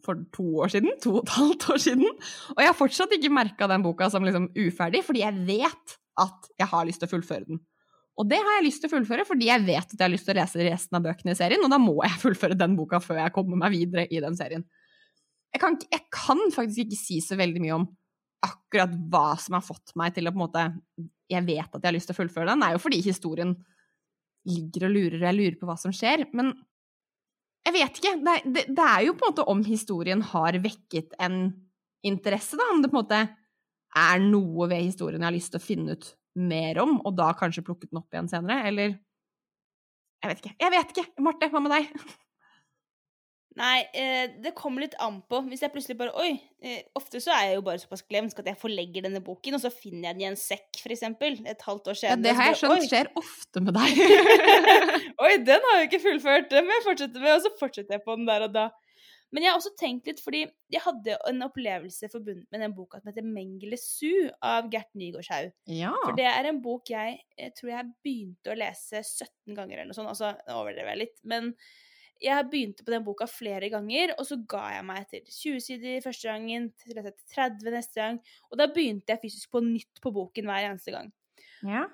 for 0.05 0.19
to 0.35 0.45
år 0.61 0.73
siden, 0.75 0.93
to 1.03 1.15
og 1.17 1.23
et 1.23 1.37
halvt 1.37 1.69
år 1.73 1.79
siden. 1.81 2.09
Og 2.55 2.59
jeg 2.61 2.69
har 2.69 2.77
fortsatt 2.77 3.15
ikke 3.17 3.33
merka 3.33 3.69
den 3.71 3.85
boka 3.85 4.11
som 4.13 4.27
liksom 4.27 4.51
uferdig, 4.53 5.05
fordi 5.07 5.23
jeg 5.23 5.47
vet 5.49 5.95
at 6.21 6.51
jeg 6.61 6.71
har 6.71 6.85
lyst 6.85 7.03
til 7.03 7.09
å 7.09 7.15
fullføre 7.15 7.49
den. 7.49 7.63
Og 8.15 8.29
det 8.31 8.39
har 8.39 8.59
jeg 8.59 8.67
lyst 8.69 8.83
til 8.83 8.91
å 8.91 8.95
fullføre 8.95 9.27
fordi 9.27 9.49
jeg 9.49 9.65
vet 9.67 9.83
at 9.83 9.97
jeg 9.97 10.05
har 10.05 10.13
lyst 10.13 10.29
til 10.29 10.37
å 10.37 10.39
lese 10.39 10.67
resten 10.69 10.99
av 10.99 11.05
bøkene 11.07 11.35
i 11.35 11.39
serien, 11.39 11.65
og 11.67 11.73
da 11.73 11.81
må 11.83 11.97
jeg 12.05 12.21
fullføre 12.23 12.59
den 12.59 12.77
boka 12.79 13.01
før 13.03 13.25
jeg 13.25 13.35
kommer 13.35 13.59
meg 13.65 13.75
videre 13.75 14.07
i 14.07 14.23
den 14.23 14.39
serien. 14.39 14.65
Jeg 15.55 15.63
kan, 15.63 15.79
jeg 15.91 16.07
kan 16.15 16.41
faktisk 16.55 16.85
ikke 16.85 16.99
si 16.99 17.21
så 17.23 17.39
veldig 17.39 17.63
mye 17.63 17.77
om 17.77 17.89
akkurat 18.45 18.95
hva 19.11 19.35
som 19.41 19.57
har 19.57 19.65
fått 19.65 19.95
meg 19.99 20.15
til 20.15 20.29
å 20.29 20.33
på 20.35 20.39
en 20.39 20.45
måte 20.45 20.65
Jeg 21.31 21.47
vet 21.47 21.71
at 21.71 21.81
jeg 21.81 21.89
har 21.89 21.95
lyst 21.97 22.11
til 22.11 22.15
å 22.15 22.19
fullføre 22.19 22.51
den. 22.51 22.61
Det 22.61 22.67
er 22.69 22.75
jo 22.75 22.83
fordi 22.83 22.99
historien 23.07 23.55
ligger 24.45 24.89
og 24.89 24.93
lurer, 24.93 25.15
og 25.17 25.25
jeg 25.25 25.37
lurer 25.39 25.55
på 25.57 25.69
hva 25.71 25.77
som 25.81 25.95
skjer. 25.95 26.27
Men 26.37 26.51
jeg 27.65 27.77
vet 27.79 28.01
ikke. 28.01 28.13
Det, 28.21 28.35
det, 28.45 28.65
det, 28.77 28.85
er 28.85 29.07
jo 29.07 29.15
på 29.17 29.25
en 29.25 29.33
måte 29.33 29.47
om 29.55 29.63
historien 29.65 30.25
har 30.35 30.59
vekket 30.61 31.17
en 31.25 31.39
interesse, 32.05 32.59
da. 32.61 32.69
Om 32.75 32.85
det 32.85 32.91
på 32.93 32.99
en 32.99 33.07
måte 33.07 33.23
er 34.05 34.21
noe 34.21 34.69
ved 34.69 34.85
historien 34.85 35.23
jeg 35.23 35.31
har 35.31 35.37
lyst 35.39 35.55
til 35.55 35.63
å 35.63 35.65
finne 35.65 35.97
ut 35.97 36.11
mer 36.35 36.83
om, 36.83 36.99
og 37.07 37.15
da 37.19 37.31
kanskje 37.39 37.65
plukket 37.67 37.93
den 37.93 38.03
opp 38.03 38.15
igjen 38.15 38.31
senere, 38.31 38.67
eller 38.71 38.95
Jeg 40.25 40.31
vet 40.31 40.39
ikke. 40.41 40.55
Jeg 40.61 40.73
vet 40.73 40.93
ikke! 40.95 41.09
Marte, 41.25 41.49
hva 41.53 41.61
med 41.61 41.75
deg? 41.75 41.91
Nei, 43.55 43.85
eh, 43.95 44.33
det 44.43 44.51
kommer 44.59 44.83
litt 44.83 44.97
an 44.99 45.21
på. 45.31 45.39
Hvis 45.47 45.61
jeg 45.63 45.71
plutselig 45.71 45.95
bare 46.01 46.15
Oi! 46.19 46.33
Eh, 46.65 46.81
ofte 46.99 47.21
så 47.23 47.31
er 47.37 47.51
jeg 47.51 47.59
jo 47.61 47.65
bare 47.69 47.79
såpass 47.79 48.03
glemsk 48.09 48.41
at 48.43 48.49
jeg 48.51 48.59
forlegger 48.59 49.05
denne 49.07 49.23
boken, 49.23 49.55
og 49.55 49.63
så 49.63 49.71
finner 49.71 50.09
jeg 50.09 50.17
den 50.17 50.25
i 50.25 50.29
en 50.33 50.39
sekk, 50.41 50.81
for 50.81 50.95
eksempel, 50.95 51.37
et 51.47 51.63
halvt 51.63 51.93
år 51.93 52.01
senere. 52.01 52.17
Ja, 52.17 52.23
det 52.25 52.35
har 52.41 52.51
jeg 52.51 52.59
skjønt 52.63 52.89
skjer 52.89 53.13
ofte 53.21 53.63
med 53.63 53.77
deg. 53.79 54.01
Oi, 55.23 55.37
den 55.47 55.69
har 55.69 55.79
jeg 55.79 55.91
ikke 55.91 56.03
fullført! 56.09 56.51
Den 56.51 56.67
må 56.67 56.81
jeg 56.81 56.87
fortsette 56.89 57.23
med, 57.23 57.37
og 57.37 57.45
så 57.45 57.55
fortsetter 57.61 57.99
jeg 57.99 58.05
på 58.09 58.19
den 58.19 58.27
der 58.33 58.49
og 58.49 58.57
da. 58.57 58.67
Men 59.35 59.43
jeg 59.43 59.51
har 59.51 59.59
også 59.59 59.73
tenkt 59.79 60.07
litt, 60.07 60.21
fordi 60.23 60.45
jeg 60.71 60.83
hadde 60.85 61.17
en 61.27 61.43
opplevelse 61.49 62.07
forbundet 62.13 62.47
med 62.55 62.63
den 62.63 62.75
boka 62.77 63.01
som 63.01 63.11
heter 63.11 63.27
'Mengele 63.27 63.79
Su' 63.81 64.31
av 64.39 64.69
Gert 64.71 64.93
Nygaardshaug. 64.95 65.51
Ja. 65.75 65.91
For 66.05 66.15
det 66.15 66.29
er 66.31 66.47
en 66.51 66.61
bok 66.63 66.93
jeg, 66.93 67.19
jeg, 67.35 67.55
tror 67.59 67.73
jeg 67.73 67.91
begynte 68.07 68.53
å 68.53 68.61
lese 68.61 69.03
17 69.03 69.57
ganger 69.59 69.81
eller 69.81 69.91
noe 69.91 69.99
sånt. 69.99 70.13
Altså, 70.13 70.31
nå 70.47 70.61
overdrev 70.61 70.93
jeg 70.93 71.03
litt. 71.03 71.19
Men 71.27 71.51
jeg 72.23 72.47
begynte 72.53 72.87
på 72.87 72.95
den 72.95 73.05
boka 73.07 73.27
flere 73.27 73.69
ganger, 73.73 74.15
og 74.15 74.29
så 74.29 74.39
ga 74.49 74.63
jeg 74.77 74.87
meg 74.87 75.03
etter 75.03 75.27
20 75.27 75.67
sider 75.67 76.05
første 76.05 76.31
gangen, 76.31 76.71
til 76.79 77.03
30 77.35 77.75
neste 77.75 78.01
gang, 78.01 78.23
og 78.53 78.61
da 78.61 78.71
begynte 78.71 79.13
jeg 79.13 79.25
fysisk 79.27 79.51
på 79.51 79.65
nytt 79.67 80.03
på 80.05 80.15
boken 80.15 80.47
hver 80.49 80.71
eneste 80.71 80.95
gang. 80.95 81.11
Ja. 81.67 81.89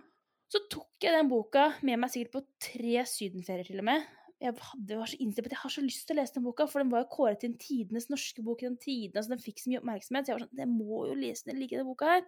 Så 0.51 0.65
tok 0.71 1.03
jeg 1.03 1.15
den 1.15 1.31
boka 1.31 1.71
med 1.87 2.03
meg 2.03 2.13
sikkert 2.13 2.37
på 2.37 2.45
tre 2.69 3.05
sydenferier 3.07 3.69
til 3.71 3.81
og 3.81 3.87
med, 3.87 4.07
jeg 4.41 4.57
hadde, 4.57 4.97
var 4.97 5.11
så 5.11 5.19
innstilt 5.21 5.45
på 5.45 5.51
at 5.51 5.57
jeg 5.57 5.63
har 5.63 5.73
så 5.75 5.83
lyst 5.85 6.07
til 6.09 6.17
å 6.17 6.21
lese 6.23 6.37
den 6.39 6.45
boka, 6.47 6.65
for 6.71 6.81
den 6.81 6.93
var 6.93 7.03
jo 7.03 7.11
kåret 7.13 7.43
til 7.43 7.51
en 7.51 7.59
tidenes 7.61 8.09
norske 8.09 8.45
bok 8.45 8.63
i 8.63 8.71
den 8.71 8.79
tiden. 8.81 9.19
altså 9.19 9.35
Den 9.35 9.43
fikk 9.45 9.61
så 9.61 9.69
mye 9.69 9.81
oppmerksomhet. 9.83 10.25
Så 10.27 10.33
jeg 10.33 10.39
var 10.39 10.47
sånn 10.47 10.63
Jeg 10.63 10.71
må 10.73 11.03
jo 11.11 11.19
lese 11.19 11.51
den, 11.51 11.61
like 11.61 11.77
den 11.77 11.89
boka 11.89 12.15
her. 12.15 12.25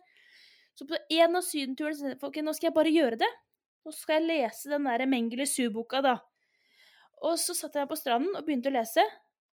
Så 0.77 0.89
på 0.89 0.99
en 0.99 1.39
av 1.39 1.47
sydenturene 1.47 1.97
så 1.97 2.11
jeg 2.11 2.19
ok, 2.21 2.39
nå 2.45 2.55
skal 2.57 2.69
jeg 2.69 2.77
bare 2.77 2.93
gjøre 2.93 3.21
det. 3.25 3.31
Nå 3.83 3.95
skal 3.97 4.21
jeg 4.21 4.29
lese 4.29 4.73
den 4.73 4.89
der 4.89 5.07
Mengele 5.09 5.47
Su-boka, 5.49 6.03
da. 6.05 6.19
Og 7.23 7.39
så 7.41 7.57
satt 7.57 7.79
jeg 7.79 7.89
på 7.89 7.99
stranden 7.99 8.37
og 8.37 8.45
begynte 8.45 8.69
å 8.69 8.77
lese. 8.77 9.05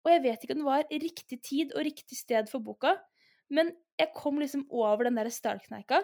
Og 0.05 0.13
jeg 0.13 0.23
vet 0.25 0.45
ikke 0.45 0.55
om 0.55 0.63
det 0.63 0.69
var 0.69 0.89
riktig 1.09 1.41
tid 1.43 1.75
og 1.75 1.87
riktig 1.87 2.19
sted 2.19 2.51
for 2.51 2.63
boka, 2.65 2.95
men 3.55 3.73
jeg 3.99 4.13
kom 4.17 4.39
liksom 4.41 4.67
over 4.73 5.09
den 5.09 5.17
der 5.17 5.31
startkneika, 5.33 6.03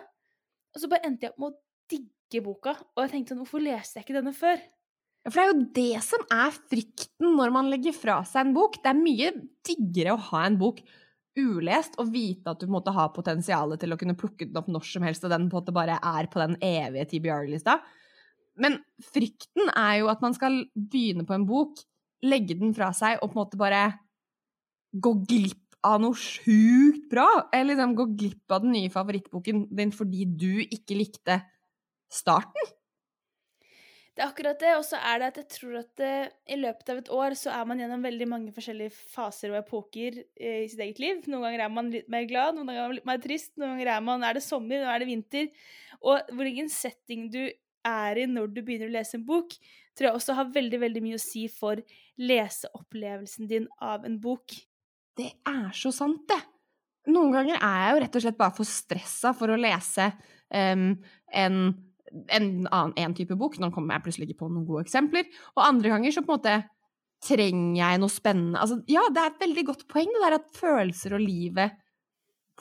og 0.70 0.80
så 0.80 0.88
bare 0.88 1.04
endte 1.08 1.26
jeg 1.26 1.34
opp 1.34 1.40
med 1.42 1.52
å 1.52 1.58
digge 1.90 2.42
boka. 2.44 2.76
Og 2.94 3.04
jeg 3.04 3.12
tenkte 3.12 3.34
sånn 3.34 3.42
Hvorfor 3.42 3.64
leste 3.64 3.98
jeg 3.98 4.06
ikke 4.06 4.16
denne 4.20 4.32
før? 4.36 4.62
For 5.28 5.36
det 5.36 5.42
er 5.42 5.50
jo 5.50 5.68
det 5.76 6.02
som 6.04 6.22
er 6.32 6.54
frykten 6.72 7.34
når 7.36 7.52
man 7.52 7.68
legger 7.68 7.92
fra 7.96 8.20
seg 8.24 8.46
en 8.46 8.56
bok. 8.56 8.78
Det 8.80 8.90
er 8.90 8.98
mye 8.98 9.32
diggere 9.66 10.16
å 10.16 10.24
ha 10.30 10.46
en 10.46 10.56
bok 10.60 10.80
ulest 11.38 11.98
og 12.00 12.10
vite 12.14 12.50
at 12.50 12.62
du 12.62 12.70
måtte 12.72 12.92
ha 12.94 13.06
potensialet 13.14 13.80
til 13.82 13.94
å 13.94 13.98
kunne 14.00 14.16
plukke 14.18 14.48
den 14.48 14.58
opp 14.58 14.70
når 14.72 14.86
som 14.88 15.04
helst, 15.06 15.24
og 15.24 15.32
den 15.32 15.48
på 15.48 15.58
en 15.58 15.60
måte 15.60 15.76
bare 15.76 15.98
er 16.00 16.28
på 16.32 16.40
den 16.42 16.56
evige 16.64 17.06
TBR-lista. 17.12 17.78
Men 18.60 18.80
frykten 19.12 19.70
er 19.76 20.00
jo 20.00 20.10
at 20.12 20.24
man 20.24 20.34
skal 20.36 20.62
begynne 20.74 21.26
på 21.28 21.36
en 21.36 21.46
bok, 21.48 21.78
legge 22.26 22.56
den 22.60 22.74
fra 22.76 22.90
seg 22.96 23.20
og 23.20 23.30
på 23.30 23.36
en 23.36 23.42
måte 23.44 23.60
bare 23.60 23.84
gå 24.90 25.14
glipp 25.28 25.78
av 25.86 26.00
noe 26.02 26.16
sjukt 26.18 27.06
bra. 27.12 27.28
Eller 27.52 27.76
liksom 27.76 27.96
gå 27.96 28.08
glipp 28.24 28.52
av 28.52 28.64
den 28.64 28.74
nye 28.76 28.92
favorittboken 28.92 29.68
din 29.76 29.94
fordi 29.94 30.26
du 30.28 30.64
ikke 30.66 30.98
likte 30.98 31.40
starten. 32.10 32.74
Det 34.20 34.26
er 34.26 34.32
akkurat 34.34 34.58
det. 34.60 34.70
Og 34.76 34.82
så 34.84 34.98
er 35.00 35.16
det 35.16 35.28
at 35.30 35.38
jeg 35.40 35.46
tror 35.54 35.76
at 35.78 35.90
det, 35.96 36.08
eh, 36.28 36.32
i 36.52 36.56
løpet 36.60 36.90
av 36.92 36.98
et 37.00 37.06
år 37.16 37.36
så 37.40 37.54
er 37.56 37.68
man 37.70 37.78
gjennom 37.80 38.02
veldig 38.04 38.26
mange 38.28 38.52
forskjellige 38.52 38.92
faser 39.14 39.54
og 39.54 39.62
epoker 39.62 40.18
eh, 40.36 40.66
i 40.66 40.68
sitt 40.68 40.82
eget 40.84 41.00
liv. 41.00 41.22
Noen 41.24 41.46
ganger 41.46 41.64
er 41.64 41.72
man 41.72 41.88
litt 41.88 42.10
mer 42.12 42.26
glad, 42.28 42.52
noen 42.52 42.68
ganger 42.68 42.82
er 42.82 42.90
man 42.90 42.98
litt 42.98 43.08
mer 43.08 43.24
trist, 43.24 43.54
noen 43.56 43.72
ganger 43.78 43.92
er 43.94 44.04
man 44.04 44.28
er 44.28 44.36
det 44.36 44.44
sommer, 44.44 44.84
nå 44.84 44.92
er 44.92 45.00
det 45.00 45.08
vinter. 45.08 45.48
Og 46.04 46.36
hvilken 46.36 46.68
setting 46.68 47.30
du 47.32 47.40
er 47.88 48.20
i 48.20 48.28
når 48.28 48.52
du 48.52 48.60
begynner 48.60 48.92
å 48.92 48.96
lese 48.98 49.16
en 49.16 49.24
bok, 49.24 49.56
tror 49.96 50.10
jeg 50.10 50.20
også 50.20 50.36
har 50.36 50.54
veldig, 50.60 50.84
veldig 50.84 51.06
mye 51.08 51.16
å 51.16 51.24
si 51.24 51.48
for 51.48 51.80
leseopplevelsen 52.20 53.48
din 53.48 53.72
av 53.80 54.04
en 54.04 54.20
bok. 54.20 54.52
Det 55.16 55.32
er 55.48 55.68
så 55.72 55.96
sant, 55.96 56.26
det. 56.28 56.42
Noen 57.08 57.32
ganger 57.32 57.56
er 57.56 57.86
jeg 57.86 57.96
jo 57.96 58.04
rett 58.04 58.20
og 58.20 58.28
slett 58.28 58.44
bare 58.44 58.60
for 58.60 58.68
stressa 58.68 59.32
for 59.32 59.48
å 59.48 59.62
lese 59.64 60.12
um, 60.52 60.90
en 61.32 61.70
en 62.10 62.50
annen 62.66 62.94
en 62.98 63.14
type 63.16 63.36
bok. 63.38 63.58
Nå 63.60 63.70
kommer 63.74 63.96
jeg 63.96 64.06
plutselig 64.06 64.28
ikke 64.28 64.42
på 64.42 64.50
noen 64.50 64.66
gode 64.68 64.84
eksempler. 64.86 65.28
Og 65.56 65.64
andre 65.64 65.94
ganger 65.94 66.14
så 66.14 66.24
på 66.24 66.34
en 66.34 66.40
måte 66.40 66.56
trenger 67.24 67.78
jeg 67.82 68.00
noe 68.00 68.12
spennende. 68.12 68.60
Altså, 68.62 68.80
ja, 68.90 69.04
det 69.12 69.22
er 69.22 69.32
et 69.32 69.42
veldig 69.44 69.64
godt 69.70 69.86
poeng 69.92 70.10
det 70.14 70.22
der 70.24 70.38
at 70.38 70.52
følelser 70.56 71.16
og 71.18 71.24
livet 71.24 71.76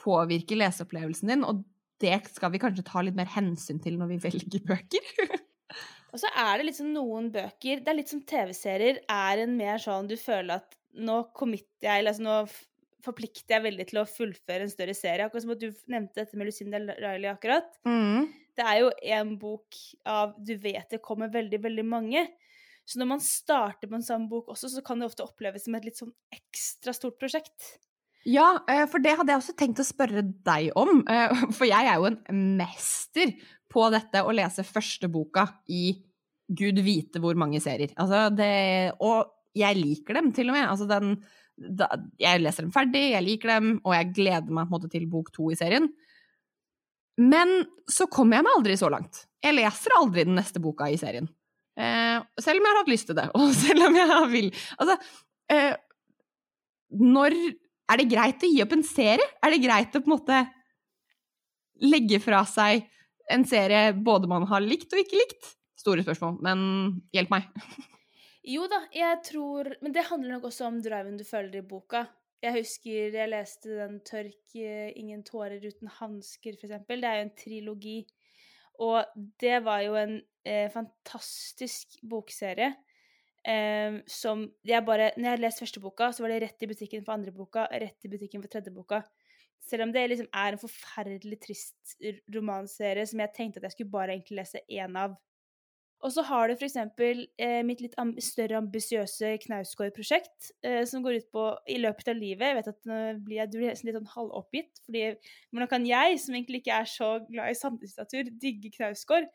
påvirker 0.00 0.58
leseopplevelsen 0.60 1.32
din, 1.32 1.44
og 1.44 1.62
det 2.00 2.16
skal 2.32 2.52
vi 2.54 2.60
kanskje 2.60 2.86
ta 2.88 3.02
litt 3.04 3.16
mer 3.18 3.28
hensyn 3.28 3.80
til 3.84 3.98
når 4.00 4.14
vi 4.14 4.20
velger 4.24 4.64
bøker. 4.68 5.10
og 6.12 6.20
så 6.22 6.30
er 6.32 6.52
det 6.58 6.70
liksom 6.70 6.92
noen 6.94 7.28
bøker 7.32 7.82
Det 7.84 7.92
er 7.92 7.98
litt 7.98 8.12
som 8.12 8.22
TV-serier 8.24 9.02
er 9.04 9.42
en 9.44 9.56
mer 9.58 9.80
sånn 9.82 10.08
du 10.08 10.16
føler 10.20 10.62
at 10.62 10.76
nå 11.00 11.22
committer 11.36 11.86
jeg, 11.86 12.06
altså 12.08 12.24
nå 12.24 12.38
forplikter 13.04 13.56
jeg 13.56 13.66
veldig 13.66 13.86
til 13.90 14.00
å 14.02 14.08
fullføre 14.08 14.66
en 14.66 14.72
større 14.72 14.94
serie. 14.96 15.26
Akkurat 15.26 15.44
som 15.44 15.54
at 15.54 15.62
du 15.62 15.68
nevnte 15.90 16.22
dette 16.22 16.38
med 16.38 16.50
Lucinda 16.50 16.80
Riley 16.80 17.30
akkurat. 17.30 17.68
Mm. 17.88 18.28
Det 18.58 18.66
er 18.66 18.80
jo 18.82 18.90
en 19.16 19.34
bok 19.40 19.76
av 20.10 20.34
Du 20.38 20.54
vet 20.60 20.90
det 20.92 21.02
kommer 21.04 21.32
veldig, 21.32 21.62
veldig 21.64 21.86
mange. 21.86 22.26
Så 22.88 22.98
når 22.98 23.12
man 23.12 23.22
starter 23.22 23.86
på 23.86 23.98
en 23.98 24.04
sånn 24.04 24.26
bok 24.30 24.50
også, 24.50 24.72
så 24.72 24.82
kan 24.84 25.00
det 25.00 25.10
ofte 25.10 25.24
oppleves 25.24 25.66
som 25.66 25.76
et 25.78 25.86
litt 25.86 26.00
sånn 26.00 26.12
ekstra 26.34 26.94
stort 26.96 27.20
prosjekt. 27.20 27.76
Ja, 28.28 28.58
eh, 28.68 28.84
for 28.90 29.00
det 29.02 29.14
hadde 29.16 29.32
jeg 29.32 29.40
også 29.40 29.56
tenkt 29.56 29.80
å 29.80 29.86
spørre 29.86 30.24
deg 30.24 30.72
om. 30.78 31.04
Eh, 31.08 31.44
for 31.56 31.68
jeg 31.68 31.86
er 31.86 32.00
jo 32.00 32.10
en 32.10 32.44
mester 32.58 33.34
på 33.70 33.86
dette 33.94 34.24
å 34.26 34.34
lese 34.34 34.66
første 34.66 35.08
boka 35.12 35.46
i 35.70 35.94
gud 36.50 36.80
vite 36.82 37.22
hvor 37.22 37.38
mange 37.38 37.60
serier. 37.62 37.92
Altså 38.00 38.26
det 38.34 38.96
Og 38.98 39.30
jeg 39.56 39.78
liker 39.78 40.18
dem, 40.18 40.32
til 40.34 40.50
og 40.50 40.56
med. 40.58 40.66
Altså 40.66 40.86
den 40.90 41.14
da, 41.60 41.90
Jeg 42.20 42.40
leser 42.40 42.64
dem 42.64 42.72
ferdig, 42.74 43.10
jeg 43.12 43.26
liker 43.26 43.52
dem, 43.54 43.74
og 43.84 43.94
jeg 43.96 44.12
gleder 44.16 44.56
meg 44.56 44.70
måte 44.72 44.90
til 44.92 45.06
bok 45.10 45.30
to 45.34 45.50
i 45.52 45.58
serien. 45.58 45.90
Men 47.20 47.60
så 47.90 48.06
kommer 48.10 48.38
jeg 48.38 48.46
meg 48.46 48.56
aldri 48.56 48.76
så 48.80 48.88
langt. 48.92 49.24
Jeg 49.44 49.56
leser 49.56 49.96
aldri 49.98 50.24
den 50.28 50.38
neste 50.38 50.62
boka 50.62 50.88
i 50.88 50.98
serien. 51.00 51.28
Eh, 51.80 52.16
selv 52.40 52.60
om 52.60 52.66
jeg 52.66 52.72
har 52.72 52.80
hatt 52.82 52.92
lyst 52.92 53.08
til 53.10 53.18
det, 53.18 53.26
og 53.38 53.52
selv 53.56 53.86
om 53.86 53.96
jeg 53.96 54.30
vil 54.32 54.48
Altså, 54.82 54.96
eh, 55.52 55.74
når 57.00 57.36
Er 57.90 58.00
det 58.00 58.10
greit 58.10 58.42
å 58.44 58.50
gi 58.50 58.62
opp 58.62 58.74
en 58.76 58.86
serie? 58.86 59.28
Er 59.42 59.54
det 59.54 59.62
greit 59.64 59.94
å 59.94 60.02
på 60.02 60.10
en 60.10 60.16
måte 60.16 60.40
legge 61.80 62.20
fra 62.22 62.44
seg 62.46 62.84
en 63.30 63.42
serie 63.48 63.94
både 63.94 64.28
man 64.30 64.44
har 64.50 64.62
likt 64.62 64.92
og 64.94 65.00
ikke 65.02 65.18
likt? 65.18 65.54
Store 65.80 66.04
spørsmål, 66.04 66.36
men 66.44 66.60
hjelp 67.14 67.32
meg. 67.32 67.48
Jo 68.46 68.64
da, 68.70 68.80
jeg 68.94 69.20
tror 69.26 69.74
Men 69.82 69.92
det 69.92 70.06
handler 70.08 70.38
nok 70.38 70.48
også 70.48 70.68
om 70.70 70.80
driven 70.82 71.18
du 71.20 71.24
føler 71.28 71.60
i 71.60 71.66
boka. 71.66 72.06
Jeg 72.40 72.56
husker 72.56 73.12
jeg 73.12 73.28
leste 73.28 73.68
den 73.68 74.00
'Tørk 74.00 74.54
ingen 74.96 75.22
tårer 75.22 75.60
uten 75.60 75.88
hansker', 75.88 76.56
for 76.56 76.66
eksempel. 76.66 77.00
Det 77.02 77.08
er 77.08 77.16
jo 77.16 77.26
en 77.26 77.36
trilogi. 77.36 78.06
Og 78.80 79.04
det 79.40 79.64
var 79.64 79.80
jo 79.84 79.94
en 79.94 80.22
eh, 80.44 80.70
fantastisk 80.72 82.00
bokserie. 82.08 82.74
Eh, 83.44 84.00
som 84.06 84.48
jeg 84.64 84.84
bare 84.84 85.12
Når 85.16 85.30
jeg 85.30 85.40
leste 85.40 85.64
første 85.64 85.80
boka, 85.80 86.12
så 86.12 86.22
var 86.22 86.28
det 86.32 86.42
rett 86.42 86.62
i 86.62 86.66
butikken 86.66 87.04
for 87.04 87.12
andre 87.12 87.32
boka, 87.32 87.66
rett 87.72 88.04
i 88.04 88.08
butikken 88.08 88.40
for 88.40 88.48
tredje 88.48 88.72
boka. 88.72 89.02
Selv 89.60 89.82
om 89.82 89.92
det 89.92 90.08
liksom 90.08 90.28
er 90.32 90.52
en 90.52 90.58
forferdelig 90.58 91.40
trist 91.40 91.96
romanserie 92.34 93.06
som 93.06 93.20
jeg 93.20 93.34
tenkte 93.36 93.60
at 93.60 93.68
jeg 93.68 93.72
skulle 93.72 93.92
bare 93.92 94.16
egentlig 94.16 94.40
lese 94.40 94.64
én 94.70 94.96
av. 94.96 95.18
Og 96.00 96.12
så 96.14 96.22
har 96.24 96.48
du 96.48 96.54
f.eks. 96.54 96.76
Eh, 96.80 97.58
mitt 97.66 97.82
litt 97.84 97.96
amb 98.00 98.16
større 98.24 98.56
ambisiøse 98.60 99.34
Knausgård-prosjekt, 99.42 100.52
eh, 100.64 100.80
som 100.88 101.04
går 101.04 101.18
ut 101.20 101.28
på 101.34 101.44
i 101.68 101.76
løpet 101.82 102.08
av 102.08 102.16
livet 102.16 102.46
Jeg 102.48 102.56
vet 102.56 102.70
at 102.72 102.88
nå 102.88 103.00
blir 103.26 103.42
jeg, 103.42 103.50
du 103.52 103.58
blir 103.58 103.74
litt 103.74 103.98
sånn 103.98 104.08
halvoppgitt, 104.14 104.80
fordi 104.86 105.04
hvordan 105.52 105.72
kan 105.74 105.84
jeg, 105.88 106.16
som 106.22 106.38
egentlig 106.38 106.62
ikke 106.62 106.78
er 106.78 106.88
så 106.88 107.10
glad 107.28 107.52
i 107.52 107.58
samtidslitteratur, 107.60 108.32
digge 108.40 108.72
Knausgård? 108.78 109.28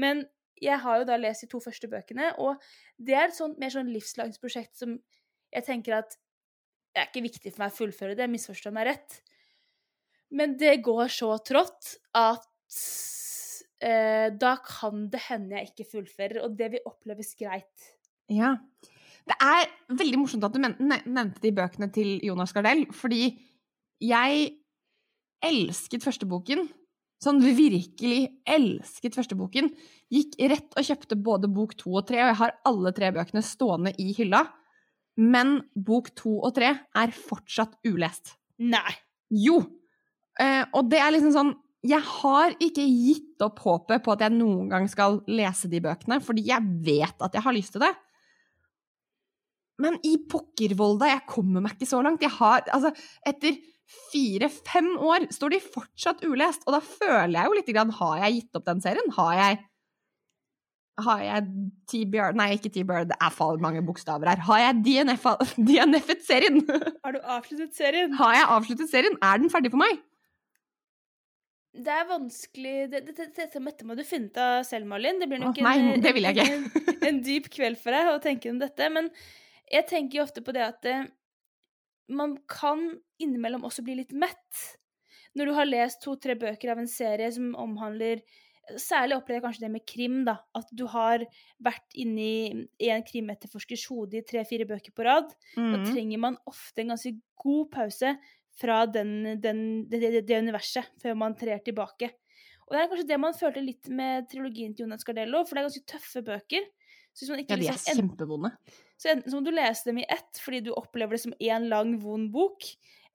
Men 0.00 0.24
jeg 0.62 0.80
har 0.80 1.02
jo 1.02 1.08
da 1.08 1.20
lest 1.20 1.44
de 1.44 1.50
to 1.52 1.60
første 1.60 1.90
bøkene, 1.92 2.32
og 2.40 2.64
det 2.96 3.16
er 3.18 3.28
et 3.28 3.36
sånt, 3.36 3.60
mer 3.60 3.74
sånn 3.74 3.92
livslangt 3.92 4.40
prosjekt 4.40 4.80
som 4.80 4.96
jeg 5.52 5.68
tenker 5.68 5.98
at 6.00 6.16
det 6.96 7.02
er 7.02 7.10
ikke 7.10 7.26
viktig 7.26 7.52
for 7.52 7.60
meg 7.60 7.74
å 7.74 7.76
fullføre 7.76 8.16
det, 8.16 8.28
misforstå 8.32 8.72
meg 8.72 8.88
rett. 8.88 9.18
Men 10.32 10.56
det 10.56 10.78
går 10.84 11.12
så 11.12 11.34
trått 11.44 11.98
at 12.16 12.48
eh, 13.82 14.28
da 14.32 14.56
kan 14.64 15.06
det 15.12 15.22
hende 15.28 15.58
jeg 15.58 15.72
ikke 15.72 15.90
fullfører, 15.92 16.42
og 16.44 16.56
det 16.58 16.70
vil 16.74 16.88
oppleves 16.88 17.34
greit. 17.38 17.90
Ja. 18.32 18.56
Det 19.26 19.36
er 19.42 19.66
veldig 19.98 20.20
morsomt 20.20 20.46
at 20.46 20.54
du 20.54 20.62
nevnte 20.62 21.42
de 21.42 21.52
bøkene 21.54 21.90
til 21.94 22.16
Jonas 22.24 22.54
Gardell, 22.54 22.84
fordi 22.94 23.34
jeg 24.02 24.50
elsket 25.46 26.04
første 26.04 26.28
boken. 26.30 26.66
Sånn 27.22 27.40
virkelig 27.40 28.26
elsket 28.44 29.16
første 29.16 29.38
boken. 29.38 29.70
Gikk 30.12 30.36
rett 30.52 30.76
og 30.76 30.86
kjøpte 30.86 31.18
både 31.18 31.50
bok 31.50 31.74
to 31.80 31.96
og 31.96 32.06
tre, 32.10 32.20
og 32.22 32.30
jeg 32.30 32.40
har 32.42 32.56
alle 32.68 32.92
tre 32.96 33.10
bøkene 33.16 33.42
stående 33.44 33.94
i 33.98 34.12
hylla. 34.18 34.44
Men 35.16 35.58
bok 35.72 36.12
to 36.18 36.36
og 36.44 36.52
tre 36.58 36.74
er 36.76 37.14
fortsatt 37.16 37.78
ulest. 37.88 38.36
Nei. 38.60 38.92
Jo! 39.32 39.62
Eh, 40.38 40.62
og 40.76 40.90
det 40.92 41.00
er 41.00 41.14
liksom 41.14 41.32
sånn 41.32 41.54
jeg 41.86 42.02
har 42.02 42.56
ikke 42.62 42.84
gitt 42.84 43.44
opp 43.44 43.60
håpet 43.64 44.02
på 44.04 44.14
at 44.14 44.24
jeg 44.26 44.34
noen 44.34 44.68
gang 44.72 44.88
skal 44.90 45.20
lese 45.30 45.70
de 45.72 45.80
bøkene, 45.84 46.20
fordi 46.24 46.46
jeg 46.48 46.64
vet 46.86 47.24
at 47.24 47.36
jeg 47.36 47.44
har 47.44 47.56
lyst 47.56 47.76
til 47.76 47.84
det. 47.84 47.92
Men 49.82 49.98
i 50.08 50.16
Pokkervolda, 50.30 51.10
jeg 51.10 51.26
kommer 51.28 51.64
meg 51.64 51.76
ikke 51.76 51.88
så 51.90 52.00
langt. 52.04 52.24
Jeg 52.24 52.32
har, 52.38 52.64
altså, 52.72 52.94
etter 53.28 53.58
fire-fem 54.10 54.94
år 54.98 55.28
står 55.34 55.52
de 55.52 55.62
fortsatt 55.62 56.24
ulest, 56.26 56.64
og 56.66 56.78
da 56.78 56.82
føler 56.82 57.36
jeg 57.36 57.46
jo 57.48 57.56
litt 57.58 57.72
grann 57.76 57.92
Har 57.94 58.16
jeg 58.24 58.40
gitt 58.40 58.58
opp 58.58 58.66
den 58.66 58.82
serien? 58.82 59.12
Har 59.14 59.34
jeg 59.38 59.64
har 61.04 61.20
jeg 61.20 61.48
TBR 61.92 62.36
Nei, 62.38 62.54
ikke 62.56 62.70
TBR, 62.72 63.04
det 63.10 63.18
er 63.20 63.32
for 63.34 63.60
mange 63.60 63.82
bokstaver 63.84 64.30
her. 64.30 64.40
Har 64.46 64.62
jeg 64.62 64.78
DNF-et 64.86 66.22
serien? 66.30 66.62
Har 67.04 67.12
du 67.12 67.20
avsluttet 67.20 67.76
serien? 67.76 68.14
Har 68.16 68.32
jeg 68.32 68.46
avsluttet 68.54 68.88
serien? 68.88 69.18
Er 69.20 69.42
den 69.42 69.52
ferdig 69.52 69.74
for 69.74 69.82
meg? 69.82 70.00
Det 71.76 71.92
er 71.92 72.08
vanskelig 72.08 72.74
Dette 72.92 73.12
det, 73.12 73.26
det, 73.36 73.48
det, 73.52 73.86
må 73.86 73.96
du 73.98 74.02
finne 74.06 74.30
ut 74.30 74.40
av 74.40 74.62
selv, 74.66 74.88
Malin. 74.88 75.20
Det 75.20 75.28
blir 75.30 75.42
nok 75.42 75.58
oh, 75.60 75.66
nei, 75.66 75.98
det 76.02 76.14
vil 76.16 76.28
jeg 76.28 76.38
ikke. 76.38 76.56
en, 76.56 76.96
en, 77.10 77.20
dyp 77.26 77.50
kveld 77.52 77.80
for 77.80 77.96
deg 77.96 78.10
å 78.12 78.22
tenke 78.22 78.50
om 78.52 78.60
dette. 78.62 78.88
Men 78.92 79.10
jeg 79.72 79.88
tenker 79.90 80.20
jo 80.20 80.24
ofte 80.26 80.44
på 80.44 80.54
det 80.56 80.64
at 80.64 80.88
eh, 80.90 81.04
man 82.12 82.36
kan 82.50 82.88
innimellom 83.22 83.66
også 83.66 83.84
bli 83.86 83.98
litt 84.00 84.14
mett. 84.16 84.64
Når 85.36 85.48
du 85.48 85.54
har 85.58 85.68
lest 85.68 86.02
to-tre 86.04 86.36
bøker 86.38 86.72
av 86.72 86.80
en 86.80 86.90
serie 86.90 87.30
som 87.34 87.54
omhandler 87.60 88.24
Særlig 88.82 89.14
opplever 89.14 89.36
jeg 89.36 89.42
kanskje 89.44 89.62
det 89.62 89.68
med 89.70 89.82
krim, 89.86 90.14
da. 90.26 90.32
At 90.58 90.66
du 90.74 90.88
har 90.90 91.22
vært 91.62 91.92
inni 92.02 92.64
en 92.82 93.04
krimetterforskers 93.06 93.84
hode 93.92 94.18
i 94.18 94.24
tre-fire 94.26 94.66
bøker 94.66 94.90
på 94.90 95.04
rad. 95.06 95.30
Mm. 95.54 95.68
Da 95.70 95.78
trenger 95.84 96.18
man 96.24 96.38
ofte 96.50 96.82
en 96.82 96.90
ganske 96.90 97.12
god 97.38 97.68
pause 97.76 98.10
fra 98.56 98.84
den, 98.88 99.36
den, 99.42 99.60
det, 99.90 100.00
det, 100.26 100.40
universet 100.40 100.88
før 101.02 101.18
man 101.18 101.36
trer 101.38 101.60
tilbake. 101.64 102.10
Og 102.66 102.74
det 102.74 102.80
er 102.80 102.90
kanskje 102.90 103.08
det 103.10 103.20
man 103.22 103.36
følte 103.36 103.62
litt 103.62 103.88
med 103.92 104.26
trilogien 104.30 104.74
til 104.74 104.86
Jonas 104.86 105.06
Gardello, 105.06 105.44
for 105.46 105.54
det 105.54 105.62
er 105.62 105.68
ganske 105.68 105.90
tøffe 105.92 106.22
bøker. 106.26 106.66
ja, 106.66 107.36
de 107.36 107.44
er 107.54 107.62
liksom, 107.62 108.00
kjempevonde. 108.00 108.50
Så 108.98 109.12
enten 109.12 109.30
så 109.30 109.38
må 109.38 109.46
du 109.46 109.54
lese 109.54 109.86
dem 109.86 110.00
i 110.00 110.08
ett 110.08 110.40
fordi 110.42 110.62
du 110.66 110.72
opplever 110.74 111.16
det 111.16 111.22
som 111.22 111.36
én 111.38 111.68
lang, 111.70 111.94
vond 112.02 112.32
bok. 112.34 112.66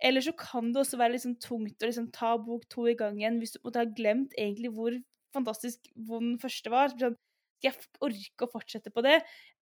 Eller 0.02 0.24
så 0.26 0.34
kan 0.38 0.72
det 0.72 0.82
også 0.82 0.98
være 0.98 1.16
liksom 1.18 1.36
tungt 1.44 1.84
å 1.84 1.90
liksom 1.90 2.08
ta 2.16 2.34
bok 2.42 2.64
to 2.72 2.88
i 2.90 2.98
gangen 2.98 3.38
hvis 3.42 3.54
du 3.58 3.60
måtte 3.66 3.84
ha 3.84 3.90
glemt 3.90 4.34
egentlig 4.34 4.72
hvor 4.74 4.96
fantastisk 5.36 5.92
vond 6.08 6.40
første 6.42 6.74
var. 6.74 6.96
Sånn, 6.96 7.18
jeg 7.70 7.78
orke 8.02 8.46
å 8.46 8.50
fortsette 8.50 8.92
på 8.94 9.04
det? 9.06 9.20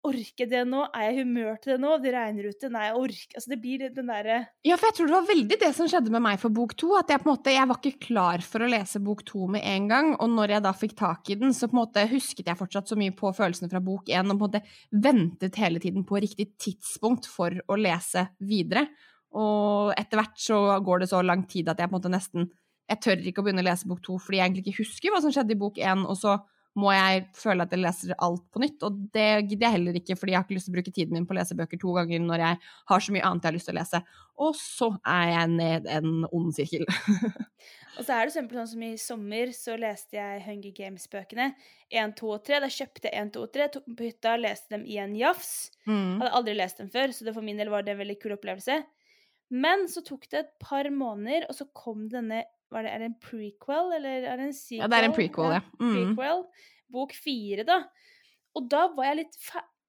Orker 0.07 0.47
det 0.47 0.61
nå? 0.69 0.85
Er 0.95 1.09
jeg 1.09 1.15
i 1.15 1.23
humør 1.25 1.57
til 1.59 1.73
det 1.73 1.79
nå? 1.83 1.95
Det 1.99 2.13
regner 2.13 2.47
ute. 2.53 2.69
Nei, 2.71 2.85
jeg 2.87 2.95
orker 2.95 3.39
Altså, 3.39 3.51
det 3.51 3.57
blir 3.59 3.83
den 3.95 4.11
derre 4.11 4.37
Ja, 4.63 4.77
for 4.79 4.87
jeg 4.87 4.95
tror 4.95 5.09
det 5.09 5.15
var 5.17 5.27
veldig 5.27 5.57
det 5.59 5.71
som 5.75 5.89
skjedde 5.91 6.13
med 6.13 6.23
meg 6.23 6.39
for 6.39 6.55
bok 6.55 6.75
to. 6.79 6.93
At 6.99 7.11
jeg 7.11 7.19
på 7.19 7.27
en 7.27 7.33
måte 7.33 7.55
Jeg 7.55 7.69
var 7.71 7.81
ikke 7.81 8.05
klar 8.07 8.45
for 8.45 8.63
å 8.63 8.69
lese 8.71 9.01
bok 9.03 9.25
to 9.27 9.49
med 9.51 9.65
en 9.67 9.89
gang. 9.91 10.13
Og 10.23 10.31
når 10.37 10.55
jeg 10.55 10.65
da 10.69 10.73
fikk 10.85 10.95
tak 11.01 11.33
i 11.33 11.37
den, 11.41 11.51
så 11.55 11.67
på 11.67 11.75
en 11.75 11.81
måte 11.81 12.05
husket 12.13 12.47
jeg 12.47 12.59
fortsatt 12.59 12.91
så 12.91 12.97
mye 12.99 13.15
på 13.17 13.33
følelsene 13.35 13.71
fra 13.71 13.83
bok 13.83 14.07
én, 14.07 14.31
og 14.31 14.37
på 14.37 14.37
en 14.37 14.43
måte 14.45 14.63
ventet 15.07 15.59
hele 15.59 15.83
tiden 15.83 16.05
på 16.07 16.21
riktig 16.23 16.53
tidspunkt 16.61 17.27
for 17.29 17.59
å 17.67 17.77
lese 17.79 18.29
videre. 18.39 18.87
Og 19.37 19.91
etter 19.99 20.21
hvert 20.21 20.39
så 20.41 20.61
går 20.85 21.03
det 21.03 21.09
så 21.11 21.19
lang 21.25 21.43
tid 21.49 21.69
at 21.69 21.81
jeg 21.81 21.89
på 21.89 21.93
en 21.93 21.99
måte 21.99 22.13
nesten 22.13 22.47
Jeg 22.89 23.01
tør 23.03 23.27
ikke 23.29 23.43
å 23.43 23.45
begynne 23.45 23.61
å 23.61 23.67
lese 23.67 23.85
bok 23.85 23.99
to 24.01 24.15
fordi 24.17 24.39
jeg 24.39 24.47
egentlig 24.47 24.63
ikke 24.65 24.81
husker 24.81 25.13
hva 25.13 25.19
som 25.21 25.33
skjedde 25.33 25.53
i 25.53 25.59
bok 25.59 25.75
én, 25.77 26.07
og 26.09 26.17
så 26.17 26.39
må 26.79 26.91
jeg 26.93 27.25
føle 27.37 27.65
at 27.65 27.73
jeg 27.73 27.81
leser 27.81 28.15
alt 28.25 28.45
på 28.53 28.61
nytt. 28.63 28.83
Og 28.87 29.01
det 29.15 29.27
gidder 29.49 29.67
jeg 29.67 29.75
heller 29.75 29.99
ikke, 29.99 30.17
fordi 30.19 30.33
jeg 30.33 30.39
har 30.39 30.47
ikke 30.47 30.57
lyst 30.57 30.69
til 30.69 30.73
å 30.73 30.77
bruke 30.77 30.93
tiden 30.95 31.17
min 31.17 31.27
på 31.27 31.35
å 31.35 31.39
lese 31.39 31.57
bøker 31.59 31.81
to 31.81 31.95
ganger 31.97 32.23
når 32.23 32.45
jeg 32.45 32.59
har 32.91 33.05
så 33.05 33.15
mye 33.15 33.25
annet 33.29 33.45
jeg 33.45 33.51
har 33.51 33.57
lyst 33.57 33.69
til 33.69 33.75
å 33.75 33.79
lese. 33.79 34.01
Og 34.39 34.55
så 34.57 34.89
er 35.15 35.25
jeg 35.33 35.53
ned 35.55 35.89
en 35.97 36.11
ond 36.29 36.53
sirkel. 36.55 36.85
og 37.97 38.01
så 38.01 38.15
er 38.15 38.29
det 38.29 38.35
sånn 38.35 38.71
som 38.73 38.85
i 38.87 38.93
sommer 39.01 39.51
så 39.55 39.75
leste 39.79 40.19
jeg 40.19 40.45
Hunger 40.45 40.75
Games-bøkene. 40.77 41.49
1, 41.89 42.15
2 42.21 42.31
og 42.37 42.45
3. 42.47 42.61
Da 42.63 42.71
kjøpte 42.77 43.09
jeg 43.09 43.25
1, 43.25 43.33
2 43.35 43.43
og 43.47 43.51
3, 43.57 43.67
tok 43.75 43.89
dem 43.89 43.99
på 43.99 44.07
hytta, 44.07 44.37
leste 44.39 44.75
dem 44.77 44.87
i 44.87 45.01
en 45.03 45.17
jafs. 45.19 45.53
Mm. 45.89 46.21
Hadde 46.21 46.37
aldri 46.39 46.55
lest 46.55 46.79
dem 46.79 46.93
før, 46.93 47.11
så 47.15 47.27
det 47.27 47.35
for 47.35 47.45
min 47.45 47.59
del 47.59 47.73
var 47.73 47.83
det 47.83 47.95
en 47.95 48.01
veldig 48.03 48.19
kul 48.21 48.37
opplevelse. 48.37 48.79
Men 49.49 49.87
så 49.89 50.03
tok 50.05 50.27
det 50.29 50.43
et 50.43 50.51
par 50.61 50.87
måneder, 50.93 51.47
og 51.49 51.57
så 51.57 51.65
kom 51.73 52.07
denne 52.11 52.43
det, 52.69 52.85
Er 52.85 53.01
det 53.01 53.07
en 53.09 53.17
prequel, 53.17 53.95
eller 53.97 54.27
er 54.29 54.37
det 54.37 54.51
en 54.51 54.53
sequel? 54.53 54.83
Ja, 54.83 54.89
det 54.91 54.99
er 54.99 55.07
en 55.07 55.15
prequel, 55.15 55.55
ja. 55.57 55.61
Mm. 55.81 55.93
Prequel. 55.95 56.43
Bok 56.93 57.15
fire, 57.17 57.65
da. 57.65 57.81
Og 58.57 58.69
da 58.69 58.85
var 58.93 59.09
jeg 59.09 59.23
litt 59.23 59.37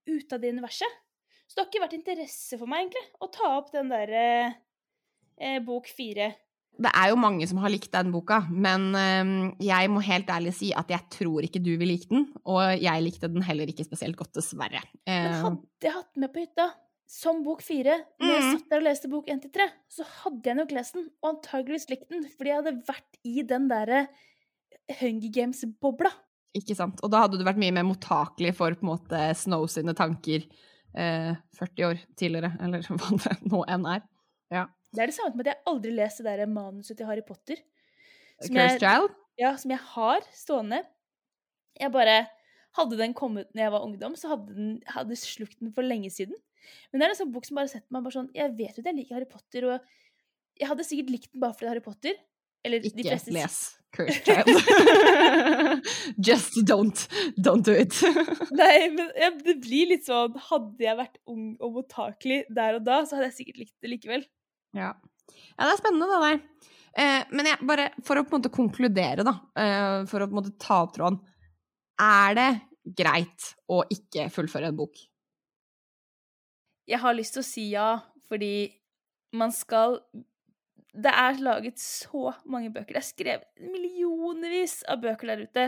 ute 0.09 0.37
av 0.37 0.41
det 0.43 0.53
universet. 0.57 1.01
Så 1.45 1.57
det 1.57 1.65
har 1.65 1.69
ikke 1.69 1.83
vært 1.83 1.99
interesse 1.99 2.57
for 2.61 2.71
meg, 2.71 2.87
egentlig, 2.87 3.05
å 3.21 3.29
ta 3.35 3.51
opp 3.59 3.73
den 3.75 3.91
derre 3.93 4.25
eh, 5.37 5.59
bok 5.67 5.91
fire. 5.91 6.31
Det 6.81 6.91
er 6.97 7.11
jo 7.11 7.19
mange 7.21 7.45
som 7.51 7.59
har 7.61 7.73
likt 7.73 7.91
den 7.93 8.13
boka, 8.15 8.39
men 8.49 8.87
eh, 8.97 9.33
jeg 9.67 9.91
må 9.93 10.01
helt 10.07 10.31
ærlig 10.33 10.55
si 10.57 10.71
at 10.77 10.93
jeg 10.93 11.09
tror 11.13 11.45
ikke 11.45 11.61
du 11.61 11.73
vil 11.75 11.91
like 11.91 12.09
den. 12.09 12.29
Og 12.49 12.63
jeg 12.81 13.05
likte 13.05 13.29
den 13.33 13.45
heller 13.45 13.69
ikke 13.69 13.85
spesielt 13.89 14.17
godt, 14.21 14.37
dessverre. 14.39 14.85
Men 15.05 15.35
eh, 15.35 15.43
hadde 15.43 15.91
jeg 15.91 15.97
hatt 15.99 16.23
med 16.23 16.33
på 16.33 16.45
hytta, 16.45 16.71
som 17.11 17.41
bok 17.43 17.63
fire, 17.67 17.97
når 18.23 18.31
jeg 18.31 18.43
mm. 18.43 18.51
satt 18.55 18.67
der 18.71 18.81
og 18.81 18.87
leste 18.87 19.09
bok 19.11 19.31
én 19.33 19.41
til 19.43 19.51
tre, 19.55 19.67
så 19.91 20.07
hadde 20.23 20.47
jeg 20.47 20.59
nok 20.61 20.75
lest 20.77 20.95
den, 20.95 21.09
og 21.21 21.33
antageligvis 21.33 21.89
likt 21.91 22.11
den, 22.13 22.27
fordi 22.37 22.53
jeg 22.53 22.61
hadde 22.61 22.75
vært 22.87 23.19
i 23.27 23.47
den 23.51 23.67
derre 23.71 24.05
Hunger 25.01 25.33
Games-bobla. 25.35 26.13
Ikke 26.59 26.75
sant. 26.79 27.03
Og 27.03 27.11
da 27.11 27.25
hadde 27.25 27.39
du 27.39 27.47
vært 27.47 27.59
mye 27.63 27.75
mer 27.75 27.87
mottakelig 27.87 28.53
for 28.59 28.75
på 28.79 28.87
en 28.87 28.91
måte 28.93 29.23
Snow 29.39 29.67
sine 29.71 29.95
tanker 29.99 30.47
eh, 30.99 31.33
40 31.59 31.89
år 31.89 32.03
tidligere, 32.19 32.53
eller 32.63 32.87
hva 32.91 33.19
det 33.25 33.37
nå 33.51 33.63
enn 33.71 33.87
er. 33.91 34.05
Ja. 34.55 34.65
Det 34.95 35.03
er 35.03 35.11
det 35.11 35.17
samme 35.19 35.39
med 35.39 35.47
at 35.47 35.53
jeg 35.53 35.67
aldri 35.71 35.95
leste 35.95 36.27
det 36.27 36.37
der 36.41 36.51
manuset 36.51 36.99
til 36.99 37.11
Harry 37.11 37.25
Potter. 37.27 37.59
Som 38.43 38.55
Cursed 38.55 38.83
Child? 38.83 39.15
Ja, 39.39 39.55
som 39.59 39.75
jeg 39.75 39.83
har 39.95 40.27
stående. 40.37 40.85
Jeg 41.81 41.95
bare 41.95 42.23
Hadde 42.79 42.95
den 43.01 43.17
kommet 43.19 43.49
når 43.51 43.65
jeg 43.65 43.73
var 43.75 43.83
ungdom, 43.83 44.13
så 44.15 44.29
hadde 44.31 44.53
den 44.55 44.75
hadde 44.95 45.17
slukt 45.19 45.57
den 45.59 45.73
for 45.75 45.83
lenge 45.83 46.07
siden. 46.15 46.37
Men 46.91 47.01
det 47.01 47.07
er 47.07 47.15
en 47.15 47.21
sånn 47.23 47.35
bok 47.35 47.49
som 47.49 47.61
bare 47.61 47.73
setter 47.73 47.89
meg 47.95 48.05
bare 48.07 48.17
sånn 48.17 48.31
Jeg 48.37 48.55
vet 48.59 48.77
jo 48.77 48.83
at 48.85 48.91
jeg 48.91 48.99
liker 48.99 49.17
Harry 49.17 49.29
Potter, 49.31 49.67
og 49.69 50.61
jeg 50.61 50.69
hadde 50.71 50.87
sikkert 50.87 51.13
likt 51.15 51.31
den 51.33 51.43
bare 51.43 51.57
fordi 51.57 51.67
det 51.67 51.71
er 51.71 51.75
Harry 51.75 51.85
Potter, 51.85 52.19
Eller 52.67 52.89
Ikke 52.89 53.01
de 53.01 53.07
fleste 53.09 53.35
les 53.35 53.61
Cursed 53.91 54.23
Child. 54.27 55.83
Just 56.29 56.61
don't. 56.69 57.07
Don't 57.37 57.65
do 57.67 57.75
it. 57.75 57.97
Nei, 58.61 58.91
men 58.95 59.09
ja, 59.19 59.33
det 59.35 59.57
blir 59.65 59.91
litt 59.91 60.07
sånn 60.07 60.37
Hadde 60.51 60.85
jeg 60.85 60.99
vært 60.99 61.19
ung 61.31 61.57
og 61.59 61.81
mottakelig 61.81 62.45
der 62.55 62.79
og 62.79 62.87
da, 62.87 63.01
så 63.03 63.19
hadde 63.19 63.33
jeg 63.33 63.39
sikkert 63.41 63.65
likt 63.65 63.77
det 63.83 63.91
likevel. 63.95 64.27
Ja. 64.77 64.93
ja, 64.95 65.65
det 65.65 65.73
er 65.73 65.81
spennende, 65.81 66.07
det 66.07 66.21
der. 66.23 66.71
Eh, 67.03 67.21
men 67.35 67.51
jeg, 67.51 67.63
bare 67.67 67.91
for 68.07 68.19
å 68.19 68.25
på 68.27 68.35
en 68.35 68.41
måte 68.41 68.55
konkludere, 68.55 69.27
da, 69.27 69.35
eh, 69.59 69.99
for 70.11 70.23
å 70.23 70.27
på 70.27 70.35
en 70.35 70.41
måte 70.41 70.57
ta 70.59 70.81
opp 70.85 70.97
tråden 70.97 71.21
Er 72.03 72.35
det 72.39 72.51
greit 72.99 73.53
å 73.71 73.83
ikke 73.91 74.29
fullføre 74.35 74.71
en 74.71 74.79
bok? 74.79 74.99
Jeg 76.91 77.01
har 77.05 77.17
lyst 77.17 77.37
til 77.37 77.45
å 77.45 77.47
si 77.47 77.69
ja, 77.71 77.93
fordi 78.31 78.55
man 79.37 79.53
skal 79.55 80.01
Det 80.91 81.11
er 81.15 81.37
laget 81.39 81.79
så 81.79 82.33
mange 82.51 82.73
bøker. 82.75 82.97
Det 82.97 82.99
er 82.99 83.07
skrevet 83.07 83.45
millionervis 83.63 84.81
av 84.91 84.99
bøker 85.05 85.31
der 85.31 85.45
ute. 85.47 85.67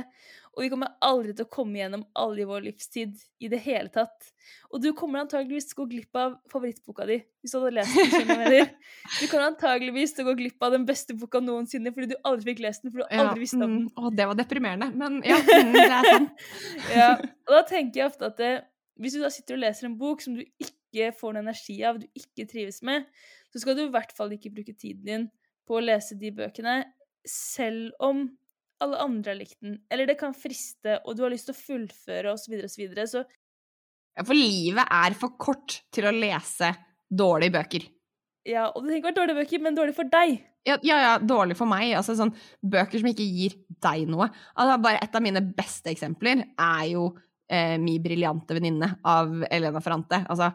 Og 0.52 0.64
vi 0.64 0.70
kommer 0.72 0.96
aldri 1.00 1.30
til 1.32 1.46
å 1.46 1.52
komme 1.52 1.78
gjennom 1.78 2.02
alle 2.18 2.42
i 2.42 2.46
vår 2.48 2.64
livstid 2.66 3.20
i 3.38 3.48
det 3.48 3.60
hele 3.62 3.88
tatt. 3.94 4.32
Og 4.74 4.82
du 4.82 4.90
kommer 4.98 5.22
antageligvis 5.22 5.70
til 5.70 5.76
å 5.76 5.80
gå 5.84 5.86
glipp 5.94 6.18
av 6.18 6.34
favorittboka 6.50 7.06
di 7.08 7.20
hvis 7.22 7.54
du 7.54 7.58
hadde 7.60 7.72
lest 7.78 7.96
den. 8.18 8.74
du 9.20 9.24
kommer 9.30 9.46
antageligvis 9.46 10.16
til 10.16 10.26
å 10.26 10.30
gå 10.32 10.36
glipp 10.42 10.66
av 10.66 10.74
den 10.74 10.84
beste 10.90 11.16
boka 11.16 11.40
noensinne 11.44 11.94
fordi 11.94 12.10
du 12.12 12.18
aldri 12.28 12.50
fikk 12.50 12.66
lest 12.66 12.84
den, 12.84 12.92
fordi 12.92 13.06
du 13.06 13.22
aldri 13.22 13.46
visste 13.46 13.62
om 13.62 13.64
den. 13.64 13.80
Mm, 13.86 13.94
å, 13.94 14.12
det 14.18 14.28
var 14.32 14.42
deprimerende, 14.42 14.90
men 14.98 15.22
ja, 15.22 15.38
mm, 15.38 15.72
det 15.78 15.86
er 15.86 16.10
sant. 16.10 16.46
Ja, 16.98 17.08
og 17.46 17.56
da 17.56 17.64
tenker 17.70 18.02
jeg 18.02 18.10
ofte 18.10 18.28
at 18.28 18.42
det, 18.42 18.52
hvis 19.00 19.16
du 19.16 19.22
da 19.22 19.30
sitter 19.32 19.56
og 19.56 19.64
leser 19.64 19.88
en 19.88 19.98
bok 20.02 20.26
som 20.26 20.34
du 20.36 20.42
ikke 20.44 20.74
får 21.18 21.34
noe 21.34 21.42
energi 21.46 21.78
av, 21.88 21.98
du 22.02 22.06
ikke 22.18 22.46
trives 22.50 22.82
med, 22.86 23.06
så 23.52 23.62
skal 23.62 23.76
du 23.78 23.86
i 23.86 23.92
hvert 23.92 24.12
fall 24.16 24.32
ikke 24.36 24.52
bruke 24.54 24.74
tiden 24.76 25.04
din 25.06 25.24
på 25.68 25.78
å 25.78 25.82
lese 25.84 26.16
de 26.18 26.30
bøkene, 26.34 26.80
selv 27.28 27.92
om 28.02 28.24
alle 28.82 28.98
andre 28.98 29.30
har 29.30 29.38
likt 29.38 29.60
den. 29.62 29.76
Eller 29.92 30.08
det 30.10 30.18
kan 30.18 30.34
friste, 30.34 30.98
og 31.06 31.14
du 31.16 31.22
har 31.22 31.30
lyst 31.32 31.46
til 31.48 31.54
å 31.54 31.60
fullføre, 31.60 32.32
osv., 32.34 32.56
osv. 32.58 32.68
Så, 32.74 32.80
videre, 32.82 33.06
så 33.06 33.24
Ja, 34.18 34.24
for 34.26 34.36
livet 34.36 34.90
er 34.92 35.14
for 35.16 35.36
kort 35.40 35.78
til 35.94 36.08
å 36.10 36.12
lese 36.12 36.72
dårlige 37.08 37.54
bøker. 37.54 37.86
ja, 38.48 38.66
og 38.72 38.82
det 38.82 38.88
trenger 38.90 38.98
ikke 38.98 39.08
være 39.10 39.18
dårlige 39.20 39.38
bøker, 39.38 39.62
men 39.62 39.76
dårlig 39.78 39.94
for 39.96 40.10
deg. 40.10 40.40
Ja, 40.66 40.76
ja, 40.86 40.96
ja, 41.02 41.12
dårlig 41.18 41.56
for 41.58 41.66
meg. 41.70 41.92
Altså 41.98 42.14
sånn 42.18 42.34
bøker 42.62 42.98
som 43.00 43.08
ikke 43.10 43.26
gir 43.26 43.54
deg 43.82 44.04
noe. 44.10 44.28
Altså, 44.54 44.76
bare 44.82 45.00
et 45.02 45.14
av 45.14 45.22
mine 45.24 45.42
beste 45.56 45.90
eksempler 45.90 46.42
er 46.50 46.84
jo 46.92 47.08
eh, 47.50 47.78
Mi 47.82 47.96
briljante 48.02 48.54
venninne 48.54 48.92
av 49.06 49.42
Elena 49.48 49.82
Ferrante. 49.82 50.22
Altså, 50.30 50.52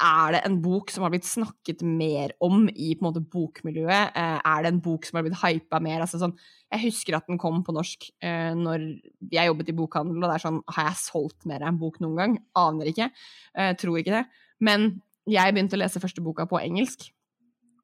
er 0.00 0.34
det 0.34 0.40
en 0.46 0.56
bok 0.64 0.90
som 0.92 1.04
har 1.04 1.12
blitt 1.12 1.28
snakket 1.28 1.82
mer 1.86 2.32
om 2.44 2.64
i 2.70 2.94
på 2.94 3.02
en 3.02 3.06
måte 3.08 3.22
bokmiljøet? 3.32 4.16
Eh, 4.16 4.38
er 4.38 4.64
det 4.64 4.72
en 4.72 4.80
bok 4.84 5.06
som 5.06 5.18
har 5.18 5.26
blitt 5.26 5.38
hypa 5.42 5.80
mer? 5.84 6.00
Altså, 6.04 6.20
sånn, 6.22 6.34
jeg 6.72 6.84
husker 6.86 7.18
at 7.18 7.28
den 7.28 7.40
kom 7.40 7.60
på 7.66 7.74
norsk 7.76 8.08
eh, 8.24 8.52
når 8.56 8.86
jeg 9.32 9.50
jobbet 9.50 9.72
i 9.72 9.76
bokhandel, 9.76 10.20
og 10.20 10.26
det 10.26 10.36
er 10.36 10.44
sånn 10.44 10.60
Har 10.76 10.90
jeg 10.90 11.02
solgt 11.02 11.48
mer 11.50 11.64
av 11.64 11.72
en 11.72 11.80
bok 11.80 12.00
noen 12.02 12.20
gang? 12.20 12.36
Aner 12.58 12.90
ikke. 12.92 13.10
Eh, 13.54 13.74
tror 13.80 14.00
ikke 14.00 14.16
det. 14.16 14.24
Men 14.64 14.88
jeg 15.30 15.54
begynte 15.54 15.76
å 15.76 15.82
lese 15.82 16.02
første 16.02 16.24
boka 16.24 16.48
på 16.48 16.60
engelsk. 16.62 17.10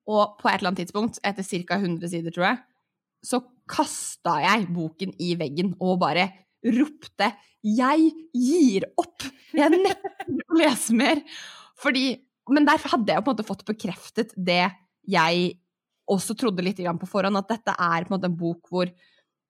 Og 0.06 0.38
på 0.40 0.48
et 0.48 0.60
eller 0.60 0.72
annet 0.72 0.86
tidspunkt, 0.86 1.20
etter 1.26 1.46
ca. 1.66 1.80
100 1.82 2.12
sider, 2.12 2.34
tror 2.34 2.48
jeg, 2.50 2.62
så 3.26 3.42
kasta 3.66 4.38
jeg 4.44 4.68
boken 4.70 5.16
i 5.22 5.34
veggen 5.38 5.74
og 5.82 5.98
bare 6.00 6.30
ropte 6.66 7.32
'Jeg 7.66 8.12
gir 8.30 8.84
opp! 9.00 9.24
Jeg 9.50 9.70
nekter 9.72 10.42
å 10.46 10.58
lese 10.60 10.94
mer!' 10.94 11.22
Fordi 11.80 12.22
Men 12.46 12.62
der 12.62 12.78
hadde 12.78 13.10
jeg 13.10 13.24
på 13.24 13.32
en 13.32 13.34
måte 13.34 13.46
fått 13.46 13.64
bekreftet 13.66 14.30
det 14.38 14.68
jeg 15.10 15.56
også 16.06 16.36
trodde 16.38 16.62
litt 16.62 16.78
på 16.78 17.08
forhånd, 17.10 17.34
at 17.40 17.48
dette 17.50 17.74
er 17.74 18.06
en 18.06 18.22
en 18.22 18.36
bok 18.38 18.68
hvor 18.70 18.86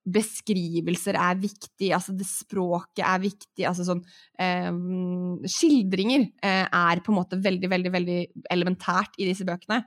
beskrivelser 0.07 1.19
er 1.19 1.37
viktig, 1.37 1.91
altså 1.93 2.15
det 2.17 2.25
språket 2.25 3.03
er 3.05 3.21
viktig, 3.21 3.67
altså 3.67 3.85
sånn 3.89 4.03
eh, 4.39 4.71
Skildringer 5.51 6.29
eh, 6.41 6.65
er 6.65 7.03
på 7.03 7.13
en 7.13 7.19
måte 7.19 7.41
veldig, 7.43 7.69
veldig, 7.69 7.93
veldig 7.93 8.19
elementært 8.55 9.19
i 9.19 9.27
disse 9.29 9.45
bøkene. 9.45 9.83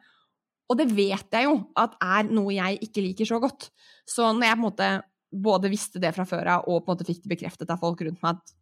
Og 0.69 0.77
det 0.77 0.89
vet 0.91 1.33
jeg 1.33 1.47
jo 1.47 1.55
at 1.79 1.95
er 2.03 2.29
noe 2.29 2.53
jeg 2.53 2.81
ikke 2.85 3.05
liker 3.07 3.29
så 3.31 3.39
godt. 3.41 3.71
Så 4.05 4.27
når 4.35 4.51
jeg 4.51 4.59
på 4.59 4.61
en 4.61 4.67
måte 4.67 4.89
både 5.29 5.71
visste 5.71 6.01
det 6.03 6.13
fra 6.13 6.27
før 6.27 6.53
av 6.57 6.67
og 6.67 6.83
på 6.83 6.91
en 6.91 6.97
måte 6.97 7.07
fikk 7.07 7.23
det 7.23 7.33
bekreftet 7.37 7.71
av 7.73 7.81
folk 7.81 8.01
rundt 8.05 8.21
meg 8.21 8.37
at 8.37 8.55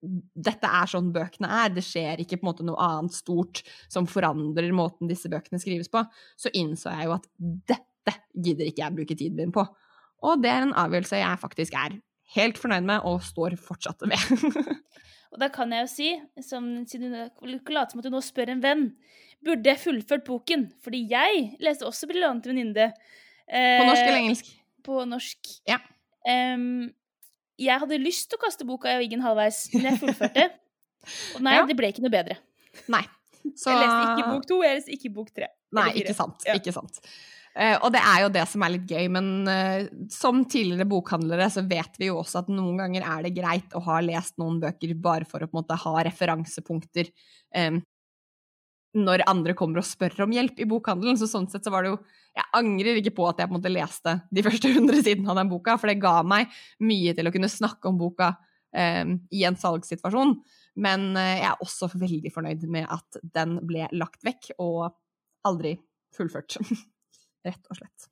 dette 0.00 0.68
er 0.68 0.90
sånn 0.90 1.08
bøkene 1.14 1.48
er, 1.62 1.72
det 1.72 1.84
skjer 1.84 2.20
ikke 2.22 2.38
på 2.38 2.46
en 2.46 2.50
måte 2.50 2.66
noe 2.66 2.80
annet 2.82 3.16
stort 3.16 3.62
som 3.92 4.08
forandrer 4.10 4.68
måten 4.76 5.10
disse 5.10 5.30
bøkene 5.32 5.60
skrives 5.62 5.90
på, 5.92 6.02
så 6.38 6.52
innså 6.54 6.92
jeg 6.94 7.08
jo 7.08 7.16
at 7.16 7.28
dette 7.72 8.16
gidder 8.36 8.68
ikke 8.68 8.84
jeg 8.84 8.96
bruke 8.98 9.18
tiden 9.18 9.40
min 9.40 9.54
på. 9.54 9.64
Og 10.26 10.42
det 10.42 10.52
er 10.52 10.66
en 10.66 10.76
avgjørelse 10.76 11.20
jeg 11.20 11.42
faktisk 11.42 11.76
er 11.78 11.98
helt 12.36 12.58
fornøyd 12.60 12.86
med 12.86 13.06
og 13.08 13.24
står 13.24 13.56
fortsatt 13.60 14.04
ved. 14.06 14.82
Og 15.34 15.40
da 15.42 15.50
kan 15.52 15.72
jeg 15.74 15.82
jo 15.84 15.88
si, 15.90 16.10
som, 16.46 16.68
siden 16.88 17.12
du 17.12 17.72
later 17.74 17.92
som 17.92 18.00
at 18.00 18.06
du 18.06 18.14
nå 18.14 18.22
spør 18.24 18.54
en 18.54 18.62
venn, 18.62 18.84
burde 19.44 19.68
jeg 19.68 19.82
fullført 19.82 20.24
boken? 20.24 20.68
Fordi 20.84 21.02
jeg 21.10 21.56
leste 21.60 21.84
også 21.84 22.08
'Briljante 22.08 22.48
venninne'. 22.48 22.92
Eh, 23.46 23.80
på 23.80 23.88
norsk 23.88 24.02
eller 24.02 24.20
engelsk? 24.22 24.48
På 24.86 25.04
norsk. 25.04 25.50
Ja. 25.68 25.76
Um, 26.26 26.88
jeg 27.58 27.80
hadde 27.82 27.98
lyst 28.02 28.28
til 28.30 28.38
å 28.38 28.44
kaste 28.44 28.66
boka 28.68 28.92
i 28.92 28.98
veggen 29.00 29.22
halvveis, 29.24 29.66
men 29.74 29.90
jeg 29.90 30.00
fullførte. 30.02 30.48
Og 31.36 31.44
nei, 31.46 31.54
Ja. 31.56 31.66
det 31.68 31.76
ble 31.78 31.92
ikke 31.92 32.02
noe 32.04 32.12
bedre. 32.12 32.36
Nei. 32.92 33.04
Så 33.54 33.70
Jeg 33.70 33.78
leste 33.78 34.04
ikke 34.10 34.30
bok 34.34 34.46
to, 34.50 34.56
jeg 34.64 34.76
leste 34.80 34.92
ikke 34.96 35.12
bok 35.14 35.32
tre. 35.34 35.48
Nei, 35.76 35.90
ikke 36.02 36.14
sant. 36.18 36.42
Ja. 36.48 36.56
Ikke 36.58 36.74
sant. 36.74 36.98
Uh, 37.56 37.78
og 37.86 37.92
det 37.94 38.02
er 38.04 38.18
jo 38.20 38.28
det 38.34 38.42
som 38.50 38.64
er 38.66 38.72
litt 38.74 38.90
gøy, 38.90 39.06
men 39.14 39.28
uh, 39.48 39.86
som 40.12 40.42
tidligere 40.44 40.84
bokhandlere 40.90 41.46
så 41.48 41.62
vet 41.64 41.94
vi 41.96 42.10
jo 42.10 42.18
også 42.20 42.42
at 42.42 42.50
noen 42.52 42.76
ganger 42.82 43.06
er 43.06 43.22
det 43.24 43.32
greit 43.38 43.72
å 43.72 43.80
ha 43.86 44.00
lest 44.04 44.36
noen 44.42 44.58
bøker 44.60 44.92
bare 45.00 45.24
for 45.24 45.40
å 45.40 45.48
på 45.48 45.56
en 45.56 45.62
måte 45.62 45.78
ha 45.80 45.94
referansepunkter 46.04 47.08
eh, 47.54 47.78
når 48.96 49.24
andre 49.30 49.54
kommer 49.56 49.82
og 49.82 49.86
spør 49.86 50.24
om 50.24 50.34
hjelp 50.34 50.60
i 50.62 50.68
bokhandelen. 50.68 51.18
Så 51.20 51.28
sånn 51.30 51.48
sett 51.52 51.66
så 51.66 51.72
var 51.74 51.84
det 51.84 51.94
jo 51.94 52.00
Jeg 52.36 52.50
angrer 52.58 52.98
ikke 53.00 53.14
på 53.16 53.28
at 53.30 53.38
jeg 53.40 53.48
på 53.48 53.54
en 53.54 53.58
måte 53.60 53.72
leste 53.72 54.18
de 54.34 54.44
første 54.46 54.72
hundre 54.74 55.00
sidene 55.00 55.32
av 55.32 55.40
den 55.40 55.52
boka, 55.52 55.78
for 55.80 55.88
det 55.88 56.02
ga 56.02 56.18
meg 56.26 56.52
mye 56.84 57.14
til 57.16 57.28
å 57.28 57.32
kunne 57.34 57.52
snakke 57.52 57.88
om 57.88 58.00
boka 58.00 58.34
eh, 58.76 59.04
i 59.32 59.46
en 59.48 59.56
salgssituasjon. 59.56 60.36
Men 60.76 61.08
eh, 61.16 61.38
jeg 61.40 61.48
er 61.52 61.64
også 61.64 61.90
veldig 61.96 62.32
fornøyd 62.34 62.66
med 62.72 62.90
at 62.92 63.20
den 63.22 63.56
ble 63.68 63.88
lagt 63.96 64.26
vekk 64.26 64.52
og 64.58 64.90
aldri 65.48 65.76
fullført. 66.16 66.58
Rett 67.46 67.72
og 67.72 67.80
slett. 67.80 68.10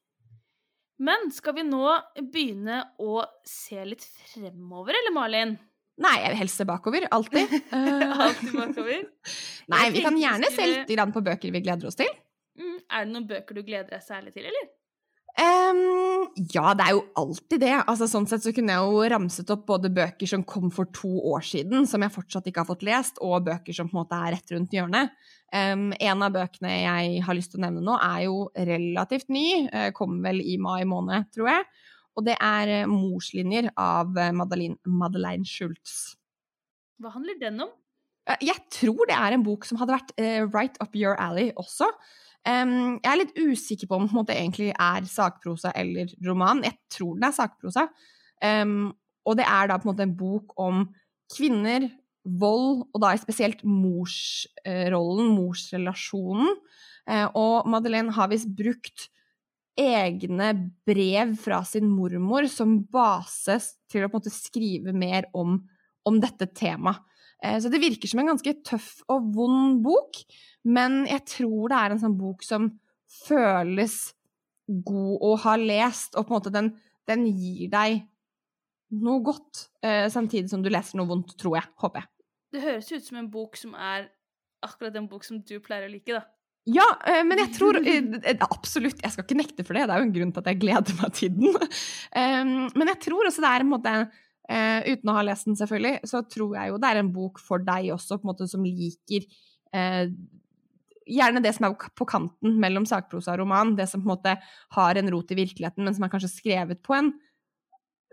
Men 1.04 1.28
skal 1.34 1.56
vi 1.56 1.64
nå 1.66 1.84
begynne 2.30 2.84
å 3.02 3.24
se 3.48 3.80
litt 3.84 4.04
fremover, 4.04 4.94
eller 4.94 5.14
Malin? 5.14 5.56
Nei, 6.02 6.14
jeg 6.24 6.32
vil 6.32 6.40
helst 6.42 6.58
se 6.58 6.66
bakover. 6.66 7.08
Alltid. 7.14 7.58
Eh, 7.74 8.22
Alltid 8.26 8.54
bakover. 8.56 9.02
Nei, 9.70 9.84
vi 9.94 10.02
kan 10.04 10.16
gjerne 10.18 10.50
se 10.54 10.70
litt 10.70 10.94
på 11.14 11.22
bøker 11.24 11.54
vi 11.54 11.62
gleder 11.62 11.90
oss 11.90 11.98
til. 11.98 12.10
Mm, 12.58 12.78
er 12.86 13.04
det 13.04 13.12
noen 13.12 13.28
bøker 13.28 13.56
du 13.58 13.62
gleder 13.66 13.94
deg 13.94 14.02
særlig 14.02 14.34
til, 14.34 14.48
eller? 14.50 14.72
Um, 15.34 16.28
ja, 16.54 16.68
det 16.78 16.84
er 16.84 16.92
jo 16.94 17.00
alltid 17.18 17.62
det. 17.64 17.72
Altså, 17.90 18.06
sånn 18.06 18.26
sett 18.30 18.44
så 18.44 18.52
kunne 18.54 18.76
jeg 18.76 18.86
jo 18.86 19.06
ramset 19.10 19.48
opp 19.50 19.64
både 19.66 19.90
bøker 19.94 20.30
som 20.30 20.44
kom 20.46 20.68
for 20.74 20.90
to 20.94 21.10
år 21.32 21.42
siden, 21.46 21.88
som 21.90 22.04
jeg 22.06 22.14
fortsatt 22.14 22.46
ikke 22.46 22.62
har 22.62 22.68
fått 22.68 22.84
lest, 22.86 23.18
og 23.24 23.48
bøker 23.48 23.74
som 23.74 23.90
på 23.90 23.96
en 23.96 24.02
måte 24.04 24.20
er 24.20 24.36
rett 24.36 24.54
rundt 24.54 24.76
hjørnet. 24.76 25.10
Um, 25.50 25.88
en 25.98 26.22
av 26.26 26.34
bøkene 26.34 26.76
jeg 26.84 27.24
har 27.26 27.38
lyst 27.38 27.54
til 27.54 27.62
å 27.62 27.64
nevne 27.66 27.82
nå, 27.82 27.96
er 27.98 28.28
jo 28.28 28.44
relativt 28.54 29.32
ny. 29.34 29.48
Uh, 29.74 29.88
Kom 29.96 30.20
vel 30.22 30.38
i 30.42 30.54
mai 30.62 30.84
måned, 30.86 31.26
tror 31.34 31.50
jeg. 31.50 31.66
Og 32.14 32.26
det 32.26 32.36
er 32.40 32.70
eh, 32.80 32.90
'Morslinjer' 32.90 33.72
av 33.76 34.16
eh, 34.18 34.32
Madeleine, 34.32 34.78
Madeleine 34.86 35.46
Schultz. 35.46 36.14
Hva 37.02 37.10
handler 37.14 37.38
den 37.40 37.60
om? 37.64 37.72
Eh, 38.28 38.36
Jeg 38.40 38.60
tror 38.70 39.06
det 39.08 39.16
er 39.16 39.34
en 39.34 39.44
bok 39.44 39.64
som 39.64 39.78
hadde 39.80 39.96
vært 39.96 40.12
uh, 40.18 40.44
right 40.54 40.76
up 40.80 40.94
your 40.96 41.18
alley 41.20 41.50
også. 41.56 41.90
Um, 42.44 43.00
jeg 43.00 43.08
er 43.08 43.20
litt 43.22 43.38
usikker 43.40 43.88
på 43.88 43.96
om 43.96 44.08
det 44.28 44.36
egentlig 44.36 44.70
er 44.76 45.06
sakprosa 45.08 45.72
eller 45.74 46.12
roman. 46.26 46.62
Jeg 46.64 46.76
tror 46.92 47.16
den 47.16 47.24
er 47.24 47.36
sakprosa. 47.36 47.88
Um, 48.44 48.92
og 49.24 49.38
det 49.38 49.46
er 49.48 49.70
da 49.70 49.78
på 49.80 49.88
en 49.88 49.94
måte 49.94 50.04
en 50.04 50.16
bok 50.16 50.52
om 50.60 50.84
kvinner, 51.32 51.88
vold, 52.24 52.84
og 52.92 53.00
da 53.00 53.14
spesielt 53.20 53.64
morsrollen, 53.64 55.32
morsrelasjonen. 55.32 56.52
Uh, 57.08 57.28
og 57.32 57.68
Madeleine 57.68 58.12
har 58.12 58.28
visst 58.32 58.52
brukt 58.56 59.08
egne 59.78 60.52
brev 60.86 61.34
fra 61.40 61.62
sin 61.66 61.88
mormor 61.90 62.46
som 62.50 62.76
base 62.84 63.56
til 63.90 64.04
å 64.04 64.08
på 64.10 64.16
en 64.16 64.20
måte 64.22 64.32
skrive 64.34 64.94
mer 64.94 65.26
om, 65.34 65.58
om 66.06 66.20
dette 66.22 66.46
temaet. 66.54 67.02
Eh, 67.42 67.58
Så 67.60 67.70
det 67.72 67.82
virker 67.82 68.08
som 68.08 68.22
en 68.22 68.30
ganske 68.32 68.54
tøff 68.64 69.02
og 69.10 69.30
vond 69.34 69.82
bok, 69.84 70.22
men 70.64 71.02
jeg 71.10 71.24
tror 71.26 71.68
det 71.72 71.80
er 71.80 71.94
en 71.94 72.02
sånn 72.04 72.18
bok 72.18 72.44
som 72.46 72.70
føles 73.26 74.14
god 74.66 75.18
å 75.20 75.34
ha 75.44 75.56
lest, 75.60 76.14
og 76.16 76.26
på 76.26 76.32
en 76.32 76.38
måte 76.38 76.54
den, 76.54 76.70
den 77.10 77.26
gir 77.28 77.68
deg 77.72 78.02
noe 78.94 79.20
godt, 79.26 79.68
eh, 79.82 80.06
samtidig 80.12 80.48
som 80.52 80.62
du 80.62 80.70
leser 80.70 80.96
noe 81.00 81.10
vondt, 81.10 81.34
tror 81.40 81.58
jeg. 81.58 81.68
Håper 81.82 82.00
jeg. 82.04 82.10
Det 82.54 82.62
høres 82.62 82.92
ut 82.94 83.04
som 83.08 83.18
en 83.18 83.30
bok 83.32 83.58
som 83.58 83.74
er 83.74 84.06
akkurat 84.64 84.94
den 84.94 85.08
bok 85.10 85.26
som 85.26 85.40
du 85.42 85.58
pleier 85.60 85.88
å 85.88 85.92
like, 85.92 86.14
da. 86.14 86.22
Ja, 86.64 86.84
eh, 87.04 87.20
men 87.28 87.40
jeg 87.42 87.50
tror 87.58 87.76
eh, 87.76 88.36
Absolutt, 88.40 89.02
jeg 89.02 89.12
skal 89.12 89.26
ikke 89.26 89.36
nekte 89.36 89.64
for 89.66 89.76
det. 89.76 89.84
Det 89.84 89.94
er 89.94 90.00
jo 90.00 90.06
en 90.06 90.14
grunn 90.14 90.30
til 90.32 90.40
at 90.40 90.50
jeg 90.52 90.60
gleder 90.62 90.96
meg 91.00 91.16
til 91.18 91.34
den. 91.36 91.58
Men 92.78 92.90
jeg 92.94 93.00
tror 93.04 93.28
også 93.28 93.44
det 93.44 93.50
er 93.50 93.64
en 93.64 93.74
måte 93.74 93.96
Uten 94.44 95.08
å 95.08 95.14
ha 95.16 95.22
lest 95.24 95.46
den, 95.48 95.56
selvfølgelig, 95.56 96.02
så 96.04 96.20
tror 96.28 96.50
jeg 96.58 96.68
jo 96.68 96.74
det 96.76 96.88
er 96.90 96.98
en 97.00 97.12
bok 97.14 97.38
for 97.40 97.62
deg 97.64 97.86
også, 97.94 98.18
på 98.20 98.26
en 98.26 98.28
måte, 98.28 98.44
som 98.50 98.60
liker 98.60 99.24
Gjerne 101.08 101.40
det 101.40 101.54
som 101.56 101.64
er 101.70 101.86
på 101.96 102.04
kanten 102.08 102.58
mellom 102.60 102.84
sakprosa 102.88 103.32
og 103.32 103.40
roman. 103.40 103.72
Det 103.78 103.86
som 103.88 104.02
på 104.02 104.04
en 104.04 104.12
måte 104.12 104.34
har 104.76 105.00
en 105.00 105.08
rot 105.14 105.32
i 105.32 105.38
virkeligheten, 105.38 105.84
men 105.84 105.96
som 105.96 106.04
er 106.04 106.12
kanskje 106.12 106.34
skrevet 106.34 106.82
på 106.84 106.96
en 106.96 107.08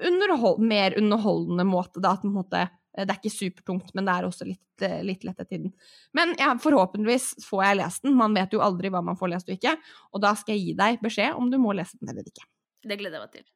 underhold, 0.08 0.64
mer 0.64 0.96
underholdende 1.00 1.68
måte. 1.68 2.00
Da, 2.00 2.16
at 2.16 2.24
på 2.24 2.32
en 2.32 2.40
måte 2.40 2.64
Eh, 2.64 2.81
det 2.92 3.08
er 3.08 3.20
ikke 3.20 3.32
supertungt, 3.34 3.94
men 3.96 4.08
det 4.08 4.14
er 4.14 4.28
også 4.28 4.48
litt, 4.48 4.84
eh, 4.84 5.00
litt 5.08 5.24
lett 5.24 5.40
etter 5.40 5.50
tiden. 5.56 5.72
Men 6.18 6.34
ja, 6.40 6.52
forhåpentligvis 6.60 7.46
får 7.48 7.64
jeg 7.66 7.80
lest 7.80 8.08
den. 8.08 8.18
Man 8.20 8.36
vet 8.36 8.56
jo 8.56 8.64
aldri 8.64 8.92
hva 8.92 9.04
man 9.06 9.20
får 9.20 9.32
lest 9.32 9.52
og 9.52 9.56
ikke. 9.56 9.78
Og 10.12 10.24
da 10.24 10.34
skal 10.40 10.58
jeg 10.58 10.66
gi 10.66 10.80
deg 10.82 11.04
beskjed 11.04 11.38
om 11.40 11.52
du 11.52 11.60
må 11.62 11.76
lese 11.78 12.00
den 12.02 12.12
eller 12.12 12.28
ikke. 12.28 12.44
Det 12.84 12.98
gleder 13.00 13.20
jeg 13.20 13.28
meg 13.28 13.38
til. 13.38 13.48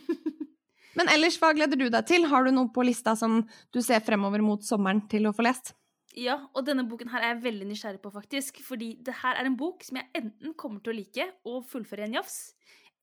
men 0.98 1.12
ellers, 1.12 1.36
hva 1.42 1.52
gleder 1.56 1.76
du 1.76 1.88
deg 1.92 2.08
til? 2.08 2.24
Har 2.30 2.46
du 2.46 2.54
noe 2.54 2.72
på 2.72 2.86
lista 2.88 3.16
som 3.18 3.42
du 3.74 3.82
ser 3.84 4.00
fremover 4.06 4.44
mot 4.44 4.64
sommeren 4.64 5.04
til 5.12 5.28
å 5.28 5.34
få 5.36 5.44
lest? 5.44 5.74
Ja, 6.18 6.40
og 6.58 6.64
denne 6.66 6.82
boken 6.90 7.10
her 7.12 7.22
er 7.22 7.34
jeg 7.34 7.44
veldig 7.44 7.68
nysgjerrig 7.68 8.00
på, 8.02 8.10
faktisk. 8.14 8.58
Fordi 8.66 8.94
det 9.06 9.20
her 9.20 9.38
er 9.38 9.46
en 9.46 9.58
bok 9.60 9.84
som 9.86 10.00
jeg 10.00 10.10
enten 10.18 10.56
kommer 10.58 10.82
til 10.82 10.94
å 10.94 10.98
like 10.98 11.28
og 11.46 11.62
fullføre 11.70 12.08
en 12.08 12.16
jafs, 12.18 12.40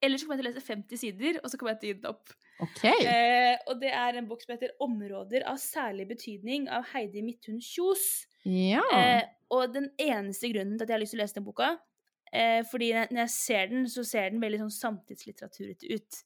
eller 0.04 0.20
så 0.20 0.28
kommer 0.28 0.38
jeg 0.38 0.44
til 0.44 0.50
å 0.50 0.56
lese 0.56 0.68
50 0.68 1.02
sider, 1.02 1.40
og 1.42 1.50
så 1.50 1.60
kommer 1.60 1.74
jeg 1.74 1.82
til 1.82 1.90
å 1.90 1.94
gi 1.94 2.00
den 2.02 2.12
opp. 2.12 2.36
Okay. 2.64 3.06
Eh, 3.06 3.56
og 3.70 3.78
det 3.82 3.92
er 3.94 4.18
en 4.18 4.28
bok 4.30 4.42
som 4.42 4.56
heter 4.56 4.74
'Områder 4.82 5.46
av 5.46 5.60
særlig 5.62 6.08
betydning' 6.10 6.70
av 6.70 6.88
Heidi 6.94 7.22
Midthun 7.22 7.60
Kjos. 7.62 8.26
Ja. 8.46 8.82
Eh, 8.94 9.24
og 9.52 9.74
den 9.74 9.92
eneste 10.00 10.50
grunnen 10.50 10.78
til 10.78 10.84
at 10.86 10.90
jeg 10.90 10.98
har 10.98 11.04
lyst 11.04 11.14
til 11.14 11.20
å 11.20 11.24
lese 11.24 11.38
den 11.38 11.46
boka, 11.46 11.78
eh, 12.34 12.64
fordi 12.64 12.92
når 12.94 13.22
jeg 13.22 13.30
ser 13.30 13.68
den, 13.68 13.86
så 13.86 14.04
ser 14.04 14.32
den 14.32 14.42
veldig 14.42 14.60
sånn 14.64 14.74
samtidslitteraturete 14.74 15.86
ut. 15.94 16.24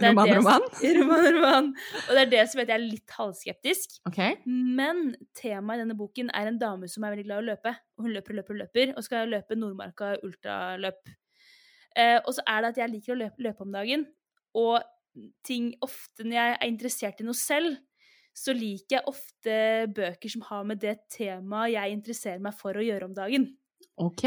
roman, 0.00 0.28
det, 0.28 0.36
roman? 0.38 0.62
roman, 0.98 1.28
roman. 1.36 1.68
Og 2.08 2.14
det 2.14 2.22
er 2.22 2.30
det 2.32 2.48
som 2.48 2.58
gjør 2.58 2.68
at 2.68 2.72
jeg 2.72 2.80
er 2.80 2.88
litt 2.88 3.10
halvskeptisk. 3.18 4.00
Okay. 4.08 4.36
Men 4.46 5.14
temaet 5.34 5.78
i 5.78 5.84
denne 5.84 5.98
boken 5.98 6.32
er 6.32 6.48
en 6.48 6.58
dame 6.58 6.88
som 6.88 7.04
er 7.04 7.14
veldig 7.14 7.28
glad 7.28 7.42
i 7.42 7.44
å 7.44 7.50
løpe. 7.52 7.76
Og 7.98 8.08
hun 8.08 8.16
løper 8.16 8.32
og 8.32 8.40
løper 8.40 8.54
og 8.54 8.62
løper, 8.64 8.96
og 8.96 9.04
skal 9.04 9.28
løpe 9.28 9.54
Nordmarka 9.54 10.16
ultraløp. 10.24 11.12
Eh, 11.94 12.18
og 12.24 12.34
så 12.34 12.42
er 12.48 12.62
det 12.62 12.72
at 12.72 12.82
jeg 12.82 12.90
liker 12.90 13.14
å 13.14 13.20
løpe, 13.20 13.42
løpe 13.44 13.62
om 13.62 13.74
dagen. 13.74 14.08
Og 14.54 14.82
ting 15.46 15.72
ofte 15.84 16.26
når 16.26 16.36
jeg 16.36 16.54
er 16.54 16.70
interessert 16.70 17.20
i 17.20 17.26
noe 17.26 17.38
selv, 17.38 17.76
så 18.34 18.54
liker 18.56 18.98
jeg 18.98 19.10
ofte 19.10 19.58
bøker 19.94 20.32
som 20.32 20.42
har 20.48 20.64
med 20.66 20.80
det 20.82 20.96
temaet 21.14 21.76
jeg 21.76 21.94
interesserer 21.94 22.42
meg 22.42 22.56
for 22.58 22.74
å 22.74 22.82
gjøre 22.82 23.06
om 23.06 23.14
dagen. 23.14 23.46
Ok, 24.02 24.24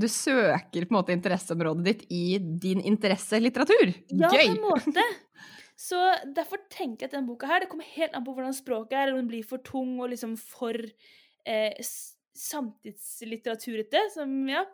du 0.00 0.06
søker 0.08 0.86
på 0.86 0.94
en 0.94 0.96
måte 0.96 1.12
interesseområdet 1.12 1.84
ditt 1.84 2.04
i 2.08 2.38
din 2.40 2.80
interesselitteratur. 2.88 3.92
Ja, 4.14 4.30
Gøy! 4.32 4.46
Ja, 4.46 4.54
på 4.54 4.54
en 4.54 4.62
måte. 4.64 5.04
Så 5.80 5.96
derfor 6.36 6.60
tenker 6.72 7.04
jeg 7.06 7.10
at 7.10 7.16
denne 7.16 7.28
boka 7.28 7.48
her, 7.48 7.62
det 7.62 7.70
kommer 7.72 7.88
helt 7.96 8.16
an 8.16 8.24
på 8.24 8.32
hvordan 8.36 8.56
språket 8.56 8.96
er, 8.96 9.12
om 9.12 9.20
den 9.20 9.28
blir 9.30 9.44
for 9.48 9.62
tung 9.64 9.94
og 10.00 10.10
liksom 10.12 10.34
for 10.40 10.76
eh, 10.76 11.92
samtidslitteraturete, 12.36 14.02
som 14.12 14.34
ja, 14.48 14.64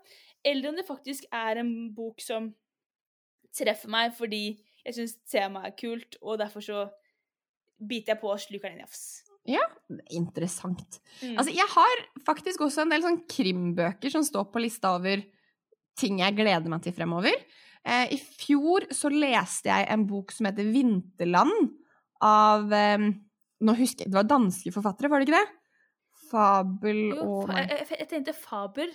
eller 0.46 0.70
om 0.70 0.78
det 0.78 0.86
faktisk 0.86 1.28
er 1.34 1.62
en 1.62 1.72
bok 1.94 2.22
som 2.22 2.50
treffer 3.56 3.90
meg 3.90 4.14
fordi 4.18 4.58
jeg 4.86 4.96
syns 4.96 5.16
temaet 5.28 5.72
er 5.72 5.76
kult, 5.78 6.18
og 6.22 6.38
derfor 6.40 6.64
så 6.64 6.86
biter 7.76 8.14
jeg 8.14 8.22
på 8.22 8.30
og 8.32 8.40
sluker 8.40 8.70
den 8.70 8.84
jafs. 8.84 9.06
Ja, 9.46 9.62
interessant. 10.10 10.98
Mm. 11.20 11.36
Altså, 11.36 11.52
jeg 11.54 11.66
har 11.70 12.02
faktisk 12.26 12.64
også 12.66 12.82
en 12.82 12.94
del 12.94 13.04
sånn 13.04 13.20
krimbøker 13.30 14.10
som 14.10 14.24
står 14.26 14.48
på 14.50 14.62
lista 14.64 14.96
over 14.96 15.22
ting 15.96 16.20
jeg 16.20 16.36
gleder 16.36 16.70
meg 16.70 16.82
til 16.84 16.94
fremover. 16.96 17.36
Eh, 17.86 18.16
I 18.16 18.18
fjor 18.18 18.88
så 18.94 19.10
leste 19.12 19.70
jeg 19.70 19.86
en 19.92 20.06
bok 20.08 20.34
som 20.34 20.48
heter 20.48 20.66
Vinterland 20.72 21.70
av 22.24 22.72
eh, 22.74 23.12
Nå 23.56 23.72
husker 23.72 24.04
jeg 24.04 24.12
Det 24.12 24.18
var 24.18 24.26
danske 24.28 24.68
forfattere, 24.74 25.08
var 25.08 25.22
det 25.22 25.28
ikke 25.28 25.38
det? 25.38 25.52
Fabel 26.26 26.98
og 27.14 27.46
jo, 27.46 27.54
jeg, 27.54 27.68
jeg, 27.70 27.86
jeg, 28.00 28.08
tenkte 28.10 28.34
Faber. 28.36 28.90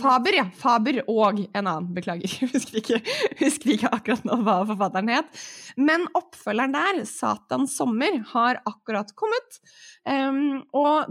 Faber, 0.00 0.36
ja. 0.38 0.46
Faber 0.54 1.00
og 1.10 1.40
en 1.46 1.62
annen. 1.66 1.88
Beklager. 1.96 2.32
Husker 2.54 2.80
ikke, 2.80 3.00
husker 3.40 3.72
ikke 3.74 3.92
akkurat 3.92 4.26
nå 4.28 4.40
hva 4.46 4.60
forfatteren 4.68 5.12
het. 5.12 5.46
Men 5.76 6.06
oppfølgeren 6.16 6.76
der, 6.76 7.00
'Satans 7.06 7.76
sommer', 7.78 8.20
har 8.32 8.60
akkurat 8.68 9.10
kommet. 9.18 9.58
Um, 10.06 10.62
og 10.76 11.10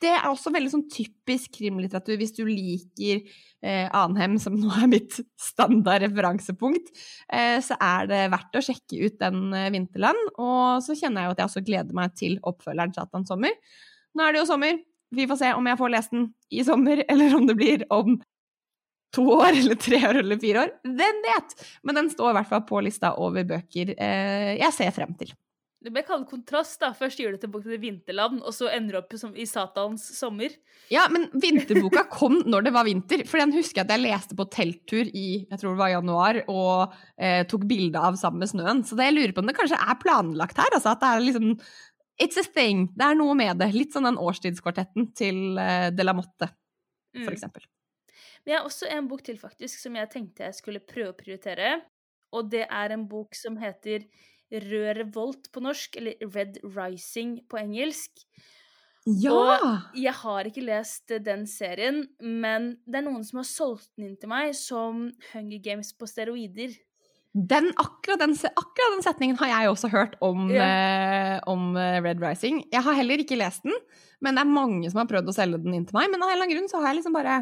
det 0.00 0.10
er 0.14 0.30
også 0.30 0.52
veldig 0.54 0.70
sånn 0.72 0.86
typisk 0.88 1.58
krimlitteratur 1.58 2.16
hvis 2.20 2.32
du 2.32 2.42
liker 2.48 3.20
eh, 3.20 3.84
Anhem, 3.96 4.38
som 4.40 4.56
nå 4.56 4.70
er 4.80 4.88
mitt 4.88 5.18
standard 5.36 6.06
referansepunkt. 6.06 6.88
Eh, 7.28 7.58
så 7.64 7.76
er 7.76 8.08
det 8.08 8.22
verdt 8.32 8.56
å 8.56 8.64
sjekke 8.64 9.02
ut 9.04 9.18
den 9.20 9.52
eh, 9.56 9.68
Vinterland. 9.74 10.32
Og 10.40 10.80
så 10.86 10.96
kjenner 10.96 11.26
jeg 11.26 11.28
jo 11.28 11.34
at 11.34 11.42
jeg 11.42 11.50
også 11.50 11.64
gleder 11.66 12.00
meg 12.00 12.16
til 12.16 12.38
oppfølgeren 12.48 12.96
Satan 12.96 13.28
sommer'. 13.28 13.58
Nå 14.16 14.24
er 14.24 14.34
det 14.34 14.40
jo 14.40 14.48
sommer, 14.48 14.80
vi 15.10 15.26
får 15.30 15.40
se 15.40 15.52
om 15.58 15.66
jeg 15.66 15.80
får 15.80 15.94
lest 15.94 16.14
den 16.14 16.28
i 16.50 16.64
sommer, 16.66 17.04
eller 17.10 17.36
om 17.36 17.46
det 17.48 17.58
blir 17.58 17.86
om 17.92 18.16
to 19.14 19.26
år 19.34 19.52
eller 19.52 19.74
tre 19.74 20.00
år 20.06 20.22
eller 20.22 20.38
fire 20.38 20.64
år. 20.64 20.74
Hvem 20.86 21.22
vet? 21.26 21.54
Men 21.82 22.02
den 22.02 22.10
står 22.12 22.30
i 22.30 22.38
hvert 22.38 22.50
fall 22.50 22.66
på 22.68 22.82
lista 22.86 23.14
over 23.18 23.46
bøker 23.46 23.94
eh, 23.96 24.56
jeg 24.60 24.76
ser 24.76 24.92
frem 24.94 25.16
til. 25.18 25.32
Det 25.80 25.88
ble 25.94 26.02
kalt 26.04 26.26
kontrast, 26.28 26.76
da. 26.82 26.90
Først 26.92 27.22
gjør 27.22 27.32
du 27.32 27.40
tilbake 27.40 27.70
til 27.70 27.80
Vinterland, 27.80 28.42
og 28.44 28.52
så 28.52 28.68
ender 28.68 28.98
du 28.98 28.98
opp 28.98 29.14
i 29.32 29.46
Satans 29.48 30.02
sommer. 30.18 30.52
Ja, 30.92 31.06
men 31.08 31.24
vinterboka 31.32 32.02
kom 32.18 32.42
når 32.44 32.66
det 32.66 32.72
var 32.74 32.84
vinter. 32.84 33.22
For 33.24 33.40
den 33.40 33.54
husker 33.56 33.80
jeg 33.80 33.86
at 33.88 33.94
jeg 33.94 34.04
leste 34.04 34.36
på 34.36 34.44
telttur 34.52 35.08
i 35.08 35.24
jeg 35.46 35.56
tror 35.56 35.72
det 35.72 35.80
var 35.80 35.94
januar, 35.94 36.42
og 36.52 36.92
eh, 37.16 37.46
tok 37.48 37.64
bilde 37.70 37.96
av 38.10 38.20
sammen 38.20 38.44
med 38.44 38.52
snøen. 38.52 38.84
Så 38.84 38.98
det 38.98 39.08
jeg 39.08 39.16
lurer 39.16 39.32
på 39.32 39.40
om 39.40 39.48
det 39.48 39.56
kanskje 39.56 39.80
er 39.80 40.00
planlagt 40.04 40.60
her. 40.60 40.68
altså 40.68 40.92
At 40.92 41.00
det 41.00 41.14
er 41.14 41.26
liksom 41.30 41.48
It's 42.20 42.40
a 42.40 42.44
thing. 42.44 42.88
Det 42.92 43.06
er 43.06 43.18
noe 43.18 43.34
med 43.38 43.60
det. 43.62 43.70
Litt 43.74 43.94
sånn 43.96 44.08
den 44.08 44.20
årstidskvartetten 44.20 45.10
til 45.16 45.56
uh, 45.56 45.88
De 45.94 46.04
la 46.04 46.14
Motte, 46.16 46.50
for 47.16 47.30
mm. 47.30 47.36
eksempel. 47.36 47.64
Men 48.44 48.52
jeg 48.52 48.60
har 48.60 48.68
også 48.68 48.90
en 48.92 49.08
bok 49.08 49.24
til, 49.24 49.38
faktisk, 49.40 49.80
som 49.80 49.96
jeg 49.96 50.10
tenkte 50.12 50.46
jeg 50.48 50.56
skulle 50.58 50.84
prøve 50.84 51.14
å 51.14 51.18
prioritere. 51.18 51.78
Og 52.36 52.50
det 52.52 52.66
er 52.66 52.94
en 52.94 53.08
bok 53.10 53.36
som 53.38 53.56
heter 53.60 54.06
Rød 54.50 54.96
revolt 54.98 55.44
på 55.54 55.62
norsk, 55.62 55.96
eller 56.00 56.30
Red 56.34 56.56
Rising 56.74 57.36
på 57.46 57.60
engelsk. 57.60 58.24
Ja! 59.06 59.32
Og 59.32 59.96
jeg 59.96 60.12
har 60.18 60.48
ikke 60.48 60.64
lest 60.66 61.12
den 61.24 61.46
serien, 61.48 62.02
men 62.20 62.72
det 62.84 63.00
er 63.00 63.06
noen 63.06 63.22
som 63.24 63.40
har 63.40 63.48
solgt 63.48 63.92
den 63.94 64.10
inn 64.10 64.18
til 64.20 64.32
meg 64.32 64.52
som 64.58 65.06
Hunger 65.30 65.62
Games 65.62 65.94
på 65.94 66.08
steroider. 66.10 66.74
Den, 67.30 67.68
akkurat, 67.78 68.18
den, 68.18 68.32
akkurat, 68.34 68.94
den, 68.96 69.04
setningen 69.06 69.38
har 69.38 69.52
jeg 69.52 69.70
også 69.70 69.90
hørt 69.92 70.16
om, 70.24 70.48
ja. 70.50 70.64
eh, 70.66 71.36
om, 71.50 71.76
eh, 71.78 72.00
Red 72.02 72.18
Rising. 72.22 72.64
Jeg 72.72 72.82
har 72.82 72.96
heller 72.98 73.22
ikke 73.22 73.38
lest 73.38 73.62
den, 73.62 73.76
men 74.18 74.34
det 74.34 74.42
er 74.42 74.50
mange 74.50 74.90
som 74.90 74.98
har 74.98 75.10
prøvd 75.12 75.30
å 75.30 75.36
selge 75.36 75.60
den 75.62 75.76
inn 75.78 75.86
til 75.86 75.94
meg. 75.94 76.10
Men 76.10 76.24
av 76.24 76.32
en 76.32 76.34
eller 76.34 76.48
annen 76.48 76.56
grunn 76.56 76.70
så 76.72 76.80
har 76.80 76.90
jeg 76.90 76.98
liksom 76.98 77.14
bare 77.14 77.38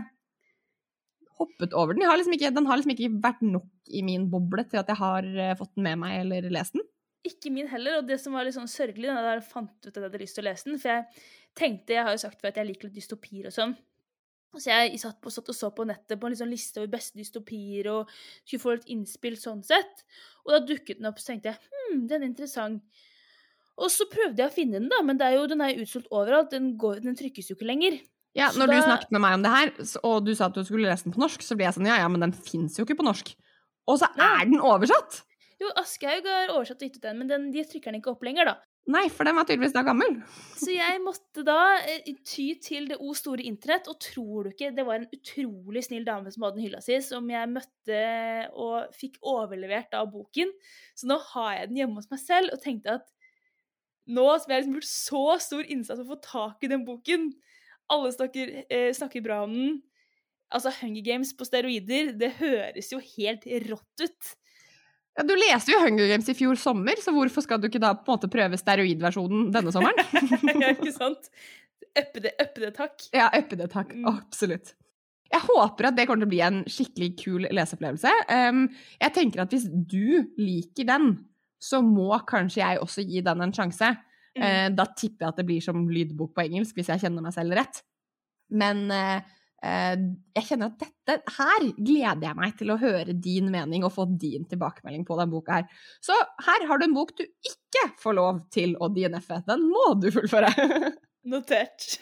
hoppet 1.38 1.72
over 1.72 1.96
den. 1.96 2.04
Har 2.04 2.20
liksom 2.20 2.36
ikke, 2.36 2.52
den 2.52 2.68
har 2.68 2.80
liksom 2.80 2.94
ikke 2.94 3.10
vært 3.24 3.42
nok 3.46 3.68
i 3.88 4.04
min 4.04 4.28
boble 4.28 4.66
til 4.68 4.82
at 4.82 4.92
jeg 4.92 5.00
har 5.00 5.26
uh, 5.38 5.56
fått 5.58 5.74
den 5.78 5.86
med 5.86 6.00
meg 6.02 6.20
eller 6.20 6.48
lest 6.52 6.76
den. 6.76 6.84
Ikke 7.26 7.52
min 7.54 7.68
heller, 7.70 8.00
og 8.00 8.08
det 8.08 8.18
som 8.22 8.36
var 8.36 8.46
litt 8.46 8.56
sånn 8.56 8.70
sørgelig 8.70 9.10
da 9.10 9.34
jeg 9.34 9.44
fant 9.48 9.72
ut 9.72 9.90
at 9.90 9.96
jeg 9.96 10.04
hadde 10.04 10.20
lyst 10.22 10.36
til 10.38 10.44
å 10.44 10.48
lese 10.50 10.68
den, 10.68 10.80
for 10.82 10.92
jeg 10.92 11.24
tenkte, 11.58 11.96
jeg 11.96 12.06
har 12.06 12.14
jo 12.14 12.22
sagt 12.22 12.40
før 12.42 12.52
at 12.52 12.60
jeg 12.60 12.68
liker 12.68 12.92
dystopier 12.94 13.48
og 13.50 13.54
sånn, 13.54 13.74
så 14.56 14.72
jeg 14.72 14.98
satt, 15.02 15.18
på, 15.20 15.30
satt 15.32 15.50
og 15.52 15.56
så 15.56 15.68
på 15.76 15.84
nettet 15.84 16.16
på 16.16 16.26
en 16.26 16.32
liksom 16.32 16.48
liste 16.48 16.80
over 16.80 16.88
beste 16.94 17.20
dystopier 17.20 17.90
og 17.92 18.12
skulle 18.40 18.62
få 18.62 18.76
litt 18.78 18.88
innspill 18.94 19.36
sånn 19.36 19.60
sett. 19.66 20.06
Og 20.46 20.54
da 20.54 20.62
dukket 20.64 21.02
den 21.02 21.10
opp, 21.10 21.20
så 21.20 21.34
tenkte 21.34 21.52
jeg 21.52 21.60
hm, 21.68 22.06
den 22.08 22.22
er 22.22 22.30
interessant. 22.30 23.04
Og 23.78 23.92
så 23.94 24.08
prøvde 24.10 24.42
jeg 24.42 24.50
å 24.50 24.54
finne 24.54 24.80
den, 24.80 24.88
da, 24.90 25.02
men 25.06 25.20
er 25.22 25.36
jo, 25.36 25.44
den 25.50 25.60
er 25.62 25.74
jo 25.74 25.84
utsolgt 25.84 26.08
overalt. 26.10 26.50
Den, 26.54 26.72
går, 26.80 27.02
den, 27.04 27.18
trykkes 27.18 27.52
jo 27.52 27.58
ikke 27.58 27.68
lenger. 27.68 28.00
Ja, 28.36 28.48
Når 28.56 28.70
da... 28.70 28.72
du 28.72 28.88
snakket 28.88 29.12
med 29.14 29.22
meg 29.22 29.36
om 29.36 29.44
det 29.44 29.52
her, 29.52 29.70
og 30.08 30.16
du 30.26 30.32
sa 30.34 30.48
at 30.48 30.56
du 30.56 30.64
skulle 30.66 30.88
lese 30.88 31.06
den 31.06 31.14
på 31.14 31.22
norsk, 31.22 31.44
så 31.44 31.56
ble 31.58 31.68
jeg 31.68 31.76
sånn 31.76 31.88
ja, 31.88 32.00
ja, 32.02 32.08
men 32.10 32.24
den 32.26 32.34
fins 32.34 32.80
jo 32.80 32.86
ikke 32.86 32.98
på 32.98 33.06
norsk. 33.06 33.30
Og 33.88 34.00
så 34.00 34.10
er 34.16 34.48
den 34.48 34.58
oversatt! 34.64 35.22
Jo, 35.58 35.70
Aschehoug 35.80 36.26
har 36.28 36.52
oversatt 36.54 36.82
og 36.82 36.86
gitt 36.86 36.98
ut 37.00 37.06
den, 37.06 37.18
men 37.18 37.30
den, 37.30 37.46
de 37.54 37.64
trykker 37.66 37.90
den 37.90 38.02
ikke 38.02 38.12
opp 38.12 38.26
lenger, 38.26 38.50
da. 38.50 38.67
Nei, 38.88 39.04
for 39.12 39.28
den 39.28 39.36
var 39.36 39.44
tydeligvis 39.44 39.74
da 39.74 39.82
gammel. 39.84 40.14
Så 40.56 40.72
jeg 40.72 41.00
måtte 41.04 41.42
da 41.44 41.76
eh, 41.82 42.06
ty 42.24 42.46
til 42.64 42.86
det 42.88 42.96
o 43.04 43.12
store 43.16 43.44
internett, 43.44 43.90
og 43.90 43.98
tror 44.00 44.46
du 44.46 44.54
ikke, 44.54 44.70
det 44.72 44.86
var 44.88 45.02
en 45.02 45.10
utrolig 45.12 45.82
snill 45.84 46.06
dame 46.06 46.32
som 46.32 46.46
hadde 46.46 46.56
den 46.56 46.64
hylla 46.64 46.80
si, 46.84 46.96
som 47.04 47.28
jeg 47.28 47.50
møtte 47.52 48.00
og 48.56 48.94
fikk 48.96 49.20
overlevert 49.20 49.92
av 49.98 50.08
boken. 50.14 50.54
Så 50.96 51.10
nå 51.10 51.18
har 51.34 51.52
jeg 51.58 51.68
den 51.68 51.82
hjemme 51.82 52.00
hos 52.00 52.08
meg 52.12 52.22
selv, 52.22 52.54
og 52.56 52.64
tenkte 52.64 52.96
at 52.96 53.06
nå 54.08 54.24
som 54.40 54.48
jeg 54.48 54.56
har 54.56 54.64
liksom 54.64 54.78
gjort 54.78 54.90
så 54.94 55.22
stor 55.44 55.68
innsats 55.68 56.00
for 56.00 56.06
å 56.06 56.14
få 56.14 56.20
tak 56.24 56.64
i 56.64 56.72
den 56.72 56.86
boken 56.88 57.28
Alle 57.92 58.08
snakker, 58.12 58.54
eh, 58.72 58.90
snakker 58.96 59.24
bra 59.24 59.42
om 59.44 59.52
den. 59.52 59.78
Altså, 60.52 60.72
Hunger 60.80 61.04
Games 61.04 61.34
på 61.36 61.44
steroider, 61.44 62.14
det 62.16 62.34
høres 62.40 62.88
jo 62.92 63.00
helt 63.00 63.44
rått 63.68 64.04
ut. 64.04 64.36
Ja, 65.18 65.24
Du 65.26 65.34
leste 65.34 65.74
jo 65.74 65.80
Hunger 65.82 66.06
Games 66.12 66.28
i 66.30 66.36
fjor 66.38 66.58
sommer, 66.60 66.98
så 67.02 67.12
hvorfor 67.14 67.42
skal 67.42 67.58
du 67.58 67.66
ikke 67.66 67.82
da 67.82 67.94
på 67.98 68.06
en 68.06 68.14
måte 68.14 68.30
prøve 68.30 68.58
steroidversjonen 68.60 69.48
denne 69.54 69.72
sommeren? 69.74 69.98
ja, 70.62 70.74
ikke 70.76 70.94
sant? 70.94 71.30
Uppe 71.98 72.22
det, 72.22 72.34
det 72.54 72.74
takk. 72.76 73.08
Ja, 73.10 73.26
uppe 73.34 73.58
det 73.58 73.66
takk. 73.72 73.90
Mm. 73.96 74.06
Absolutt. 74.12 74.76
jeg 75.28 75.44
håper 75.44 75.88
at 75.88 75.96
det 75.96 76.06
kommer 76.08 76.22
til 76.22 76.28
å 76.28 76.34
bli 76.34 76.42
en 76.44 76.60
skikkelig 76.70 77.08
kul 77.20 77.48
leseopplevelse. 77.50 78.12
Um, 78.30 78.68
jeg 79.02 79.14
tenker 79.16 79.42
at 79.42 79.52
hvis 79.52 79.66
du 79.68 80.22
liker 80.38 80.86
den, 80.88 81.10
så 81.58 81.82
må 81.82 82.12
kanskje 82.28 82.62
jeg 82.62 82.80
også 82.84 83.02
gi 83.02 83.24
den 83.26 83.42
en 83.42 83.54
sjanse. 83.56 83.90
Mm. 84.38 84.44
Uh, 84.44 84.68
da 84.78 84.86
tipper 84.94 85.26
jeg 85.26 85.34
at 85.34 85.42
det 85.42 85.48
blir 85.50 85.66
som 85.66 85.82
lydbok 85.90 86.30
på 86.36 86.46
engelsk, 86.46 86.78
hvis 86.78 86.92
jeg 86.94 87.02
kjenner 87.02 87.26
meg 87.26 87.34
selv 87.34 87.58
rett. 87.58 87.82
Men 88.54 88.86
uh, 88.94 89.18
jeg 89.58 90.44
kjenner 90.46 90.70
at 90.70 90.82
dette 90.84 91.34
her 91.34 91.64
gleder 91.74 92.26
jeg 92.28 92.38
meg 92.38 92.52
til 92.58 92.70
å 92.70 92.78
høre 92.78 93.16
din 93.16 93.48
mening 93.50 93.82
og 93.86 93.90
få 93.96 94.06
din 94.06 94.46
tilbakemelding 94.46 95.02
på 95.08 95.16
den 95.18 95.32
boka 95.32 95.58
her. 95.58 95.80
Så 96.04 96.14
her 96.46 96.66
har 96.68 96.78
du 96.78 96.86
en 96.86 96.94
bok 96.94 97.10
du 97.18 97.24
ikke 97.26 97.88
får 97.98 98.18
lov 98.20 98.40
til 98.54 98.76
å 98.78 98.90
DNF-e. 98.94 99.42
Den 99.48 99.66
må 99.66 99.90
du 99.98 100.10
fullføre. 100.14 100.52
Notert. 101.32 101.98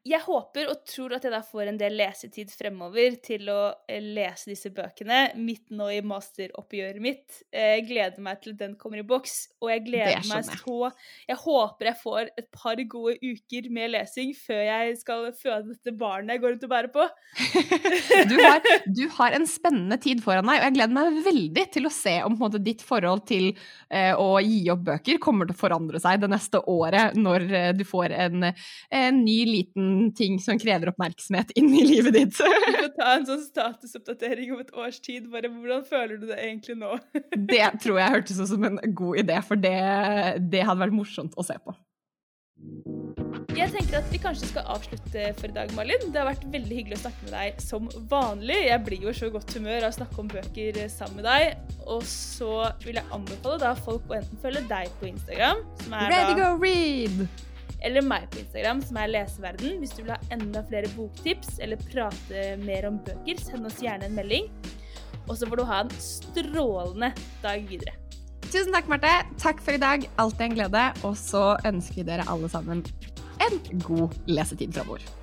Jeg 0.00 0.20
håper 0.24 0.70
og 0.72 0.78
tror 0.88 1.12
at 1.12 1.24
jeg 1.26 1.32
da 1.34 1.42
får 1.44 1.68
en 1.68 1.78
del 1.80 1.98
lesetid 1.98 2.48
fremover 2.56 3.18
til 3.20 3.50
å 3.52 3.58
eh, 3.84 4.00
lese 4.00 4.48
disse 4.48 4.70
bøkene 4.72 5.34
midt 5.36 5.66
nå 5.76 5.90
i 5.92 5.98
masteroppgjøret 6.00 7.02
mitt. 7.04 7.42
Jeg 7.52 7.84
gleder 7.84 8.24
meg 8.24 8.40
til 8.40 8.54
den 8.56 8.78
kommer 8.80 9.02
i 9.02 9.04
boks, 9.04 9.34
og 9.60 9.68
jeg 9.68 9.84
gleder 9.90 10.24
meg 10.30 10.46
så 10.48 10.88
Jeg 11.28 11.36
håper 11.42 11.90
jeg 11.90 12.00
får 12.00 12.30
et 12.40 12.48
par 12.54 12.80
gode 12.94 13.18
uker 13.20 13.68
med 13.76 13.92
lesing 13.92 14.32
før 14.38 14.62
jeg 14.64 14.94
skal 15.02 15.26
føde 15.36 15.74
dette 15.74 15.94
barnet 16.00 16.38
jeg 16.38 16.44
går 16.46 16.54
rundt 16.54 16.64
og 16.64 16.72
bærer 16.72 16.90
på. 16.94 17.06
du, 18.30 18.34
har, 18.40 18.64
du, 18.88 19.04
har, 19.18 19.36
en 19.36 19.46
spennende 19.48 20.00
tid 20.00 20.24
foran 20.24 20.48
deg, 20.48 20.62
og 20.62 20.66
jeg 20.68 20.76
gleder 20.78 20.96
meg 20.96 21.20
veldig 21.28 21.66
til 21.76 21.90
å 21.90 21.92
se 21.92 22.16
om 22.24 22.38
måte, 22.40 22.62
ditt 22.64 22.80
forhold 22.86 23.26
til 23.28 23.50
eh, 23.52 24.16
å 24.16 24.40
gi 24.40 24.62
opp 24.72 24.88
bøker 24.88 25.20
kommer 25.20 25.44
til 25.44 25.58
å 25.58 25.60
forandre 25.60 26.00
seg 26.00 26.24
det 26.24 26.32
neste 26.32 26.64
året, 26.72 27.20
når 27.20 27.46
eh, 27.50 27.70
du 27.76 27.84
får 27.84 28.16
en, 28.16 28.48
en 28.48 29.22
ny 29.26 29.38
liten 29.44 29.89
ting 30.16 30.38
som 30.42 30.58
krever 30.60 30.92
oppmerksomhet 30.92 31.52
inn 31.58 31.70
i 31.74 31.84
livet 31.86 32.16
ditt. 32.16 32.36
Du 32.36 32.78
får 32.78 32.90
ta 32.96 33.12
en 33.16 33.28
sånn 33.28 33.44
statusoppdatering 33.44 34.54
om 34.54 34.64
et 34.64 34.72
års 34.76 35.00
tid. 35.04 35.28
Bare 35.32 35.50
hvordan 35.52 35.84
føler 35.88 36.20
du 36.20 36.28
det 36.30 36.40
egentlig 36.40 36.78
nå? 36.80 36.96
det 37.52 37.66
tror 37.82 38.00
jeg 38.00 38.16
hørtes 38.16 38.42
ut 38.42 38.50
som 38.54 38.66
en 38.70 38.80
god 38.96 39.22
idé, 39.24 39.38
for 39.46 39.60
det, 39.60 39.76
det 40.52 40.66
hadde 40.66 40.84
vært 40.86 40.98
morsomt 41.00 41.38
å 41.38 41.46
se 41.46 41.58
på. 41.62 41.76
Jeg 43.56 43.72
tenker 43.72 43.98
at 43.98 44.08
vi 44.12 44.18
kanskje 44.20 44.48
skal 44.50 44.68
avslutte 44.72 45.24
for 45.38 45.50
i 45.50 45.54
dag, 45.54 45.72
Malin. 45.76 46.06
Det 46.12 46.20
har 46.20 46.28
vært 46.28 46.46
veldig 46.52 46.76
hyggelig 46.76 46.98
å 46.98 47.02
snakke 47.02 47.26
med 47.26 47.34
deg 47.34 47.60
som 47.64 47.90
vanlig. 48.10 48.58
Jeg 48.68 48.84
blir 48.86 49.06
jo 49.08 49.14
så 49.16 49.30
godt 49.32 49.54
humør 49.56 49.86
av 49.86 49.90
å 49.90 49.98
snakke 49.98 50.22
om 50.22 50.30
bøker 50.30 50.80
sammen 50.92 51.20
med 51.20 51.28
deg. 51.28 51.76
Og 51.90 52.04
så 52.08 52.70
vil 52.84 53.00
jeg 53.00 53.08
anbefale 53.16 53.60
da 53.64 53.74
folk 53.78 54.08
å 54.10 54.20
enten 54.20 54.42
følge 54.44 54.64
deg 54.70 54.96
på 55.00 55.10
Instagram, 55.10 55.64
som 55.84 55.96
er 55.98 56.12
Ready 56.14 56.34
da 56.36 56.42
go 56.42 56.50
read! 56.62 57.48
Eller 57.86 58.04
meg 58.04 58.28
på 58.32 58.42
Instagram, 58.42 58.82
som 58.84 58.98
er 59.00 59.12
Leseverden. 59.14 59.78
Hvis 59.80 59.94
du 59.96 60.02
vil 60.02 60.12
ha 60.14 60.18
enda 60.34 60.62
flere 60.68 60.90
boktips 60.96 61.58
eller 61.64 61.80
prate 61.90 62.44
mer 62.64 62.88
om 62.90 63.00
bøker, 63.06 63.40
send 63.40 63.68
oss 63.68 63.80
gjerne 63.82 64.10
en 64.10 64.18
melding. 64.18 64.50
Og 65.28 65.36
så 65.38 65.48
får 65.48 65.60
du 65.60 65.66
ha 65.68 65.82
en 65.84 65.94
strålende 66.02 67.12
dag 67.44 67.64
videre. 67.70 67.96
Tusen 68.50 68.74
takk, 68.74 68.88
Marte. 68.90 69.12
Takk 69.38 69.62
for 69.62 69.76
i 69.76 69.80
dag. 69.82 70.08
Alltid 70.18 70.48
en 70.48 70.58
glede. 70.58 70.84
Og 71.06 71.14
så 71.18 71.54
ønsker 71.68 72.02
vi 72.02 72.08
dere 72.08 72.26
alle 72.30 72.50
sammen 72.50 72.82
en 73.40 73.82
god 73.86 74.16
lesetid 74.26 74.74
framover. 74.74 75.19